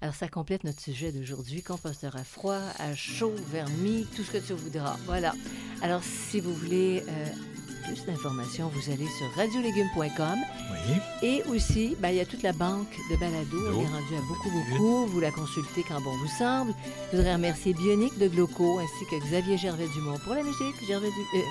Alors, 0.00 0.14
ça 0.14 0.28
complète 0.28 0.64
notre 0.64 0.80
sujet 0.80 1.12
d'aujourd'hui. 1.12 1.62
Composteur 1.62 2.16
à 2.16 2.24
froid, 2.24 2.60
à 2.78 2.94
chaud, 2.94 3.34
vermi, 3.50 4.06
tout 4.16 4.24
ce 4.24 4.32
que 4.32 4.38
tu 4.38 4.54
voudras. 4.54 4.96
Voilà. 5.04 5.34
Alors, 5.82 6.02
si 6.02 6.40
vous 6.40 6.54
voulez... 6.54 7.02
Euh, 7.08 7.26
plus 7.80 8.04
d'informations, 8.04 8.68
vous 8.68 8.92
allez 8.92 9.06
sur 9.06 9.26
radiolégumes.com. 9.36 10.38
Oui. 10.70 10.96
Et 11.22 11.42
aussi, 11.44 11.96
ben, 11.98 12.10
il 12.10 12.16
y 12.16 12.20
a 12.20 12.26
toute 12.26 12.42
la 12.42 12.52
banque 12.52 12.94
de 13.10 13.16
balado. 13.16 13.58
On 13.68 13.82
est 13.82 13.86
rendu 13.86 14.14
à 14.16 14.20
beaucoup, 14.28 14.50
beaucoup. 14.50 15.06
Vous 15.06 15.20
la 15.20 15.30
consultez 15.30 15.82
quand 15.88 16.00
bon 16.00 16.16
vous 16.16 16.38
semble. 16.38 16.72
Je 17.10 17.16
voudrais 17.16 17.34
remercier 17.34 17.74
Bionique 17.74 18.18
de 18.18 18.28
Gloco 18.28 18.78
ainsi 18.78 19.06
que 19.10 19.16
Xavier 19.24 19.58
Gervais-Dumont 19.58 20.18
pour 20.24 20.34
la 20.34 20.42
musique. 20.42 20.74
Gervais 20.86 21.10
du... 21.10 21.38
Euh, 21.38 21.42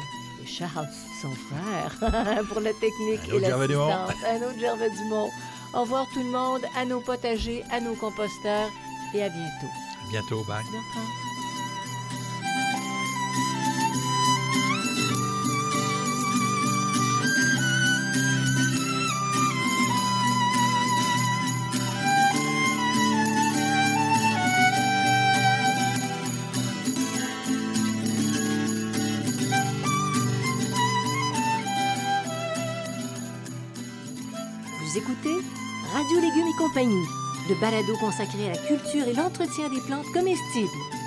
Charles, 0.46 0.88
son 1.22 1.32
frère, 1.32 2.44
pour 2.50 2.62
la 2.62 2.74
technique 2.74 3.22
et 3.34 3.40
l'assistance. 3.40 4.12
Un 4.28 4.38
autre 4.38 4.60
Gervais 4.60 4.90
Dumont. 4.90 5.30
Au 5.74 5.82
revoir 5.82 6.06
tout 6.14 6.20
le 6.20 6.32
monde, 6.32 6.62
à 6.76 6.86
nos 6.86 7.00
potagers, 7.00 7.64
à 7.72 7.80
nos 7.80 7.94
composteurs 7.96 8.70
et 9.14 9.24
à 9.24 9.30
bientôt. 9.30 9.68
À 10.08 10.12
bientôt, 10.12 10.44
bye. 10.46 10.64
Compagnie, 36.70 37.08
le 37.48 37.56
balado 37.56 37.96
consacré 38.00 38.48
à 38.48 38.54
la 38.54 38.58
culture 38.58 39.08
et 39.08 39.14
l'entretien 39.14 39.70
des 39.70 39.82
plantes 39.82 40.12
comestibles. 40.14 40.99